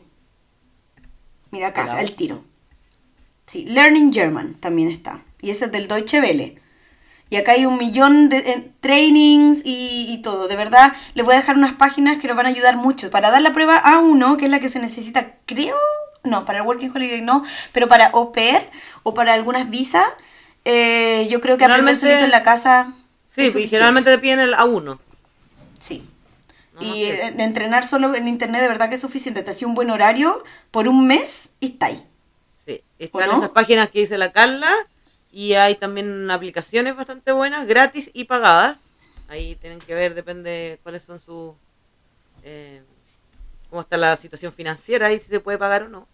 Mira 1.52 1.68
acá, 1.68 1.94
al 1.94 2.14
tiro. 2.14 2.53
Sí, 3.46 3.66
Learning 3.66 4.14
German 4.14 4.56
también 4.56 4.90
está. 4.90 5.22
Y 5.42 5.52
ese 5.52 5.66
es 5.66 5.72
del 5.72 5.88
Deutsche 5.88 6.22
Welle. 6.22 6.60
Y 7.30 7.36
acá 7.36 7.54
hay 7.54 7.66
un 7.66 7.78
millón 7.78 8.30
de 8.30 8.38
eh, 8.38 8.72
trainings 8.80 9.62
y, 9.66 10.06
y 10.08 10.22
todo. 10.22 10.48
De 10.48 10.56
verdad, 10.56 10.94
les 11.16 11.26
voy 11.26 11.34
a 11.34 11.38
dejar 11.38 11.58
unas 11.58 11.74
páginas 11.74 12.20
que 12.20 12.28
nos 12.28 12.38
van 12.38 12.46
a 12.46 12.50
ayudar 12.50 12.78
mucho. 12.78 13.10
Para 13.10 13.32
dar 13.32 13.42
la 13.42 13.54
prueba 13.54 13.82
A1, 13.84 14.38
que 14.38 14.46
es 14.46 14.52
la 14.52 14.60
que 14.60 14.70
se 14.70 14.80
necesita, 14.80 15.34
creo, 15.46 15.76
no, 16.24 16.46
para 16.46 16.60
el 16.60 16.66
Working 16.66 16.92
Holiday 16.96 17.22
no, 17.22 17.44
pero 17.72 17.88
para 17.88 18.12
pair 18.34 18.70
o 19.04 19.14
para 19.14 19.34
algunas 19.34 19.70
visas, 19.70 20.06
eh, 20.66 21.28
yo 21.30 21.42
creo 21.42 21.58
que 21.58 21.66
aprender 21.66 21.96
solito 21.96 22.24
en 22.24 22.32
la 22.32 22.44
casa. 22.44 22.94
Sí, 23.28 23.42
y 23.42 23.46
suficiente. 23.48 23.70
generalmente 23.70 24.12
te 24.12 24.20
piden 24.20 24.40
el 24.40 24.54
A1. 24.54 25.00
Sí. 25.80 26.08
No 26.76 26.82
y 26.82 27.06
eh, 27.06 27.34
entrenar 27.38 27.86
solo 27.86 28.16
en 28.16 28.28
internet 28.28 28.62
de 28.62 28.68
verdad 28.68 28.90
que 28.90 28.96
es 28.96 29.02
suficiente. 29.02 29.44
Te 29.44 29.52
hacía 29.52 29.68
un 29.68 29.74
buen 29.74 29.90
horario 29.90 30.44
por 30.72 30.88
un 30.88 31.08
mes 31.08 31.50
y 31.60 31.68
está 31.68 31.88
ahí. 31.88 32.04
Sí, 32.66 32.82
están 33.00 33.28
no? 33.30 33.38
esas 33.38 33.50
páginas 33.50 33.90
que 33.90 34.00
dice 34.00 34.18
la 34.18 34.32
Carla 34.32 34.72
y 35.32 35.54
hay 35.54 35.76
también 35.76 36.30
aplicaciones 36.32 36.96
bastante 36.96 37.32
buenas, 37.32 37.66
gratis 37.68 38.10
y 38.14 38.26
pagadas. 38.26 38.82
Ahí 39.28 39.56
tienen 39.56 39.80
que 39.80 39.94
ver, 39.96 40.14
depende 40.16 40.80
cuáles 40.84 41.04
son 41.04 41.20
sus... 41.20 41.54
eh, 42.44 42.82
cómo 43.70 43.82
está 43.82 43.98
la 43.98 44.16
situación 44.16 44.52
financiera 44.54 45.12
y 45.12 45.20
si 45.20 45.28
se 45.28 45.40
puede 45.40 45.58
pagar 45.58 45.84
o 45.84 45.90
no. 45.90 46.08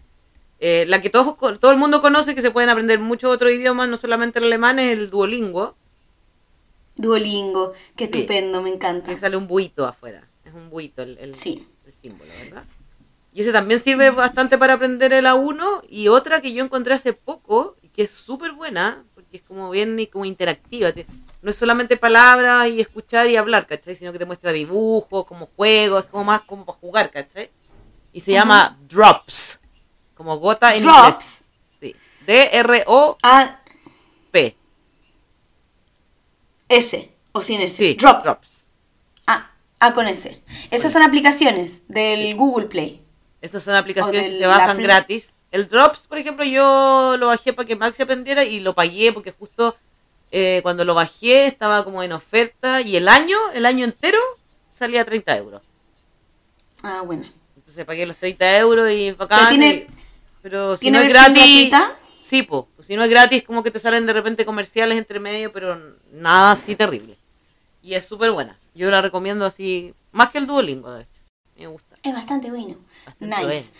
Eh, 0.61 0.85
la 0.87 1.01
que 1.01 1.09
todos, 1.09 1.35
co- 1.35 1.57
todo 1.59 1.71
el 1.71 1.77
mundo 1.77 2.01
conoce 2.01 2.33
que 2.35 2.41
se 2.41 2.51
pueden 2.51 2.69
aprender 2.69 2.99
muchos 2.99 3.31
otros 3.31 3.51
idiomas, 3.51 3.87
no 3.89 3.97
solamente 3.97 4.39
el 4.39 4.45
alemán, 4.45 4.79
es 4.79 4.91
el 4.97 5.09
Duolingo, 5.09 5.75
Duolingo, 6.95 7.73
qué 7.95 8.05
Sí. 8.05 8.11
estupendo, 8.13 8.61
me 8.61 8.69
encanta. 8.69 9.09
que 9.09 9.17
sale 9.17 9.37
un 9.37 9.47
buito 9.47 9.85
afuera. 9.87 10.27
Es 10.43 10.53
un 10.53 10.69
buito 10.69 11.01
el, 11.01 11.17
el- 11.19 11.35
Sí. 11.35 11.67
el 11.85 11.93
símbolo, 11.93 12.31
¿verdad? 12.43 12.63
Y 13.33 13.41
ese 13.41 13.51
también 13.51 13.79
sirve 13.79 14.09
bastante 14.09 14.57
para 14.57 14.73
aprender 14.73 15.13
el 15.13 15.25
A1. 15.25 15.83
Y 15.89 16.07
otra 16.07 16.41
que 16.41 16.51
yo 16.53 16.63
encontré 16.63 16.93
hace 16.95 17.13
poco, 17.13 17.75
y 17.81 17.89
que 17.89 18.03
es 18.03 18.11
súper 18.11 18.53
buena, 18.53 19.03
porque 19.13 19.37
es 19.37 19.43
como 19.43 19.69
bien 19.69 19.99
y 19.99 20.07
como 20.07 20.25
interactiva. 20.25 20.91
te- 20.91 21.05
No 21.41 21.51
es 21.51 21.57
solamente 21.57 21.95
palabras 21.95 22.67
y 22.69 22.81
escuchar 22.81 23.27
y 23.29 23.37
hablar, 23.37 23.65
¿cachai? 23.67 23.95
Sino 23.95 24.11
que 24.11 24.19
te 24.19 24.25
muestra 24.25 24.51
dibujos, 24.51 25.25
como 25.25 25.47
juegos, 25.55 26.03
es 26.05 26.09
como 26.09 26.23
más 26.25 26.41
como 26.41 26.65
para 26.65 26.77
jugar, 26.79 27.11
¿cachai? 27.11 27.49
Y 28.11 28.21
se 28.21 28.31
llama 28.31 28.77
Drops, 28.89 29.59
como 30.15 30.37
gota 30.37 30.73
en 30.75 30.83
Drops. 30.83 31.43
inglés. 31.79 31.81
Sí. 31.81 31.95
D-R-O-P. 32.25 33.17
S, 36.69 37.11
o 37.31 37.41
sin 37.41 37.61
S. 37.61 37.75
Sí, 37.77 37.93
Drop. 37.95 38.23
Drops. 38.23 38.65
Ah, 39.27 39.51
ah, 39.79 39.93
con 39.93 40.07
S. 40.07 40.41
Esas 40.71 40.91
son 40.91 41.03
aplicaciones 41.03 41.83
del 41.87 42.35
Google 42.35 42.65
Play. 42.67 43.01
Estas 43.41 43.63
son 43.63 43.75
aplicaciones 43.75 44.23
que 44.31 44.37
se 44.39 44.47
bajan 44.47 44.77
gratis. 44.83 45.31
El 45.51 45.67
Drops, 45.67 46.07
por 46.07 46.17
ejemplo, 46.17 46.45
yo 46.45 47.15
lo 47.17 47.27
bajé 47.27 47.53
para 47.53 47.67
que 47.67 47.75
Maxi 47.75 48.03
aprendiera 48.03 48.43
y 48.43 48.59
lo 48.59 48.75
pagué 48.75 49.11
porque 49.13 49.31
justo 49.31 49.75
eh, 50.31 50.59
cuando 50.61 50.85
lo 50.85 50.93
bajé 50.93 51.47
estaba 51.47 51.83
como 51.83 52.03
en 52.03 52.11
oferta 52.11 52.81
y 52.81 52.95
el 52.95 53.07
año, 53.07 53.37
el 53.53 53.65
año 53.65 53.83
entero, 53.85 54.19
salía 54.75 55.01
a 55.01 55.05
30 55.05 55.37
euros. 55.37 55.61
Ah, 56.83 57.01
bueno. 57.05 57.25
Entonces 57.55 57.85
pagué 57.85 58.05
los 58.05 58.17
30 58.17 58.57
euros 58.59 58.89
y 58.91 59.11
bacán. 59.11 59.39
Pero 59.39 59.49
tiene- 59.49 59.73
y- 59.75 59.87
pero 60.41 60.75
si 60.75 60.81
¿tiene 60.81 60.99
no 60.99 61.03
es 61.05 61.11
gratis. 61.13 61.69
gratuita? 61.69 61.95
Sí, 62.23 62.43
po. 62.43 62.67
Si 62.85 62.95
no 62.95 63.03
es 63.03 63.09
gratis, 63.09 63.43
como 63.43 63.63
que 63.63 63.71
te 63.71 63.79
salen 63.79 64.05
de 64.05 64.13
repente 64.13 64.45
comerciales 64.45 64.97
entre 64.97 65.19
medio, 65.19 65.51
pero 65.51 65.77
nada 66.11 66.51
así 66.51 66.75
terrible. 66.75 67.17
Y 67.81 67.95
es 67.95 68.05
súper 68.05 68.31
buena. 68.31 68.57
Yo 68.75 68.91
la 68.91 69.01
recomiendo 69.01 69.45
así, 69.45 69.93
más 70.11 70.29
que 70.29 70.37
el 70.37 70.45
Duolingo, 70.47 70.91
de 70.91 71.01
hecho. 71.03 71.21
Me 71.57 71.67
gusta. 71.67 71.95
Es 72.03 72.13
bastante 72.13 72.49
bueno. 72.51 72.75
Nice. 73.19 73.71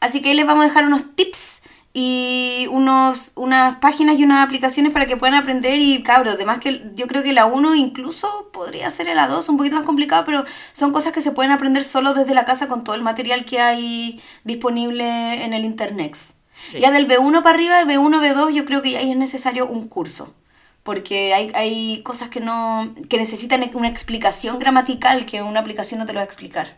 Así 0.00 0.20
que 0.20 0.30
ahí 0.30 0.36
les 0.36 0.46
vamos 0.46 0.64
a 0.64 0.68
dejar 0.68 0.84
unos 0.84 1.14
tips 1.16 1.62
y 1.96 2.66
unos, 2.72 3.30
unas 3.36 3.76
páginas 3.76 4.18
y 4.18 4.24
unas 4.24 4.44
aplicaciones 4.44 4.92
para 4.92 5.06
que 5.06 5.16
puedan 5.16 5.36
aprender. 5.36 5.78
Y 5.78 6.02
cabros, 6.02 6.34
además 6.34 6.58
que 6.58 6.90
yo 6.94 7.06
creo 7.06 7.22
que 7.22 7.32
la 7.32 7.46
1 7.46 7.76
incluso 7.76 8.50
podría 8.52 8.90
ser 8.90 9.06
la 9.14 9.28
2, 9.28 9.48
un 9.48 9.56
poquito 9.56 9.76
más 9.76 9.84
complicado, 9.84 10.24
pero 10.24 10.44
son 10.72 10.92
cosas 10.92 11.12
que 11.12 11.22
se 11.22 11.30
pueden 11.30 11.52
aprender 11.52 11.84
solo 11.84 12.12
desde 12.12 12.34
la 12.34 12.44
casa 12.44 12.66
con 12.66 12.82
todo 12.82 12.96
el 12.96 13.02
material 13.02 13.44
que 13.44 13.60
hay 13.60 14.20
disponible 14.42 15.44
en 15.44 15.54
el 15.54 15.64
internet. 15.64 16.16
Sí. 16.16 16.80
Ya 16.80 16.90
del 16.90 17.06
B1 17.06 17.42
para 17.42 17.54
arriba, 17.54 17.82
B1, 17.84 18.20
B2, 18.20 18.52
yo 18.52 18.64
creo 18.64 18.82
que 18.82 18.96
ahí 18.96 19.12
es 19.12 19.16
necesario 19.16 19.66
un 19.66 19.88
curso. 19.88 20.34
Porque 20.82 21.32
hay, 21.32 21.50
hay 21.54 22.02
cosas 22.02 22.28
que 22.28 22.40
no 22.40 22.92
que 23.08 23.16
necesitan 23.16 23.64
una 23.72 23.88
explicación 23.88 24.58
gramatical 24.58 25.24
que 25.24 25.42
una 25.42 25.60
aplicación 25.60 26.00
no 26.00 26.06
te 26.06 26.12
lo 26.12 26.18
va 26.18 26.22
a 26.22 26.26
explicar. 26.26 26.76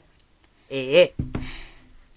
Eh, 0.68 1.14
eh. 1.14 1.14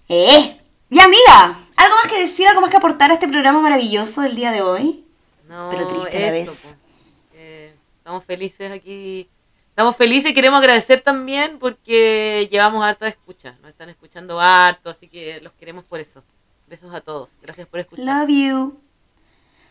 ¡Eh! 0.08 0.60
¡Ya, 0.90 1.04
amiga! 1.04 1.58
¿Algo 1.76 1.94
más 2.02 2.12
que 2.12 2.18
decir, 2.18 2.46
algo 2.48 2.60
más 2.60 2.70
que 2.70 2.76
aportar 2.76 3.10
a 3.10 3.14
este 3.14 3.28
programa 3.28 3.60
maravilloso 3.60 4.22
del 4.22 4.34
día 4.34 4.50
de 4.50 4.62
hoy? 4.62 5.04
No, 5.48 5.68
Pero 5.70 5.86
triste 5.86 6.16
a 6.16 6.20
la 6.20 6.30
vez. 6.30 6.76
po. 6.78 7.36
Eh, 7.36 7.74
estamos 7.98 8.24
felices 8.24 8.72
aquí. 8.72 9.28
Estamos 9.70 9.96
felices 9.96 10.32
y 10.32 10.34
queremos 10.34 10.58
agradecer 10.58 11.00
también 11.00 11.58
porque 11.58 12.48
llevamos 12.50 12.84
harta 12.84 13.06
escucha. 13.08 13.56
Nos 13.62 13.70
están 13.70 13.88
escuchando 13.88 14.40
harto, 14.40 14.90
así 14.90 15.08
que 15.08 15.40
los 15.40 15.52
queremos 15.54 15.84
por 15.84 16.00
eso. 16.00 16.22
Besos 16.66 16.92
a 16.92 17.00
todos. 17.00 17.30
Gracias 17.40 17.66
por 17.66 17.80
escuchar. 17.80 18.04
Love 18.04 18.28
you. 18.28 18.80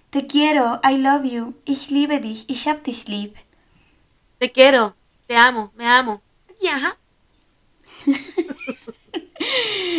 Te 0.10 0.26
quiero. 0.26 0.80
I 0.84 0.98
love 0.98 1.26
you. 1.26 1.54
Ich 1.66 1.92
liebe 1.92 2.20
dich. 2.20 2.46
Ich 2.48 2.68
hab 2.68 2.82
dich 2.82 3.08
lieb. 3.08 3.36
Te 4.40 4.52
quiero, 4.52 4.96
te 5.28 5.36
amo, 5.36 5.72
me 5.76 5.86
amo. 5.86 6.22
Ya. 6.62 6.98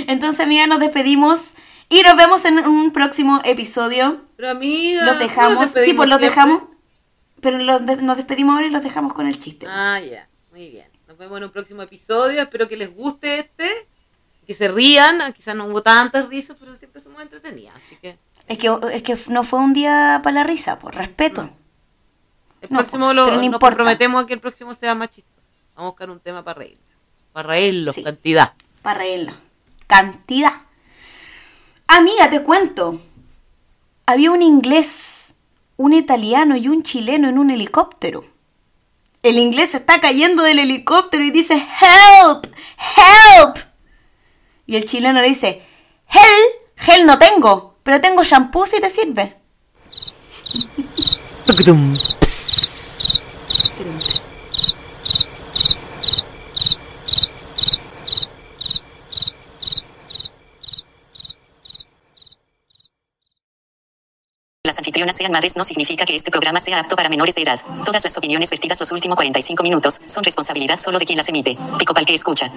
Entonces, 0.06 0.40
amiga, 0.40 0.66
nos 0.66 0.80
despedimos 0.80 1.54
y 1.88 2.02
nos 2.02 2.16
vemos 2.16 2.44
en 2.44 2.58
un 2.66 2.92
próximo 2.92 3.40
episodio. 3.44 4.20
Pero 4.36 4.50
amiga, 4.50 5.04
Los 5.04 5.14
¿no 5.14 5.20
dejamos. 5.20 5.70
Sí, 5.70 5.92
pues 5.94 6.08
los 6.08 6.18
siempre? 6.18 6.28
dejamos. 6.28 6.62
Pero 7.40 7.58
los 7.58 7.84
de- 7.86 7.96
nos 7.96 8.16
despedimos 8.16 8.54
ahora 8.54 8.66
y 8.66 8.70
los 8.70 8.82
dejamos 8.82 9.12
con 9.12 9.26
el 9.26 9.38
chiste. 9.38 9.66
Ah, 9.68 9.98
ya. 10.00 10.28
Muy 10.50 10.68
bien. 10.70 10.86
Nos 11.08 11.16
vemos 11.18 11.38
en 11.38 11.44
un 11.44 11.50
próximo 11.50 11.82
episodio. 11.82 12.42
Espero 12.42 12.68
que 12.68 12.76
les 12.76 12.94
guste 12.94 13.38
este. 13.40 13.68
Que 14.46 14.54
se 14.54 14.68
rían. 14.68 15.22
Ah, 15.22 15.32
Quizás 15.32 15.54
no 15.56 15.66
hubo 15.66 15.82
tantas 15.82 16.28
risas, 16.28 16.56
pero 16.60 16.76
siempre 16.76 17.00
somos 17.00 17.22
entretenidas. 17.22 17.74
Así 17.76 17.96
que 17.96 18.18
Es 18.46 18.58
que, 18.58 18.68
es 18.92 19.02
que 19.02 19.16
no 19.32 19.42
fue 19.44 19.60
un 19.60 19.72
día 19.72 20.20
para 20.22 20.34
la 20.34 20.44
risa, 20.44 20.78
por 20.78 20.94
respeto. 20.94 21.48
el 22.60 22.68
No, 22.70 22.78
próximo 22.80 23.12
lo, 23.14 23.24
pero 23.26 23.36
no 23.38 23.48
nos 23.48 23.58
comprometemos 23.60 24.22
a 24.22 24.26
que 24.26 24.34
el 24.34 24.40
próximo 24.40 24.74
sea 24.74 24.94
más 24.94 25.10
chistoso. 25.10 25.36
Vamos 25.74 25.88
a 25.88 25.90
buscar 25.92 26.10
un 26.10 26.20
tema 26.20 26.44
para 26.44 26.58
reír. 26.58 26.76
Para 27.32 27.48
reírlos, 27.48 27.94
Sí. 27.94 28.02
cantidad. 28.02 28.52
Para 28.82 29.00
reírlo. 29.00 29.32
Cantidad. 29.86 30.52
Amiga, 31.86 32.30
te 32.30 32.42
cuento. 32.42 33.00
Había 34.06 34.30
un 34.30 34.42
inglés, 34.42 35.34
un 35.76 35.92
italiano 35.92 36.56
y 36.56 36.68
un 36.68 36.82
chileno 36.82 37.28
en 37.28 37.38
un 37.38 37.50
helicóptero. 37.50 38.24
El 39.22 39.38
inglés 39.38 39.74
está 39.74 40.00
cayendo 40.00 40.42
del 40.42 40.58
helicóptero 40.58 41.22
y 41.24 41.30
dice, 41.30 41.54
help, 41.54 42.46
help. 42.96 43.56
Y 44.66 44.76
el 44.76 44.84
chileno 44.84 45.20
le 45.20 45.28
dice, 45.28 45.62
gel, 46.08 46.22
gel 46.76 47.06
no 47.06 47.18
tengo, 47.18 47.74
pero 47.82 48.00
tengo 48.00 48.22
shampoo 48.22 48.66
si 48.66 48.80
te 48.80 48.88
sirve. 48.88 49.36
Las 64.62 64.76
anfitrionas 64.76 65.16
sean 65.16 65.32
madres 65.32 65.56
no 65.56 65.64
significa 65.64 66.04
que 66.04 66.14
este 66.14 66.30
programa 66.30 66.60
sea 66.60 66.80
apto 66.80 66.94
para 66.94 67.08
menores 67.08 67.34
de 67.34 67.42
edad. 67.42 67.58
Todas 67.86 68.04
las 68.04 68.16
opiniones 68.18 68.50
vertidas 68.50 68.78
los 68.78 68.92
últimos 68.92 69.16
45 69.16 69.62
minutos 69.62 69.98
son 70.06 70.22
responsabilidad 70.22 70.78
solo 70.78 70.98
de 70.98 71.06
quien 71.06 71.16
las 71.16 71.28
emite. 71.30 71.56
Pico 71.78 71.94
pal 71.94 72.04
que 72.04 72.14
escucha. 72.14 72.50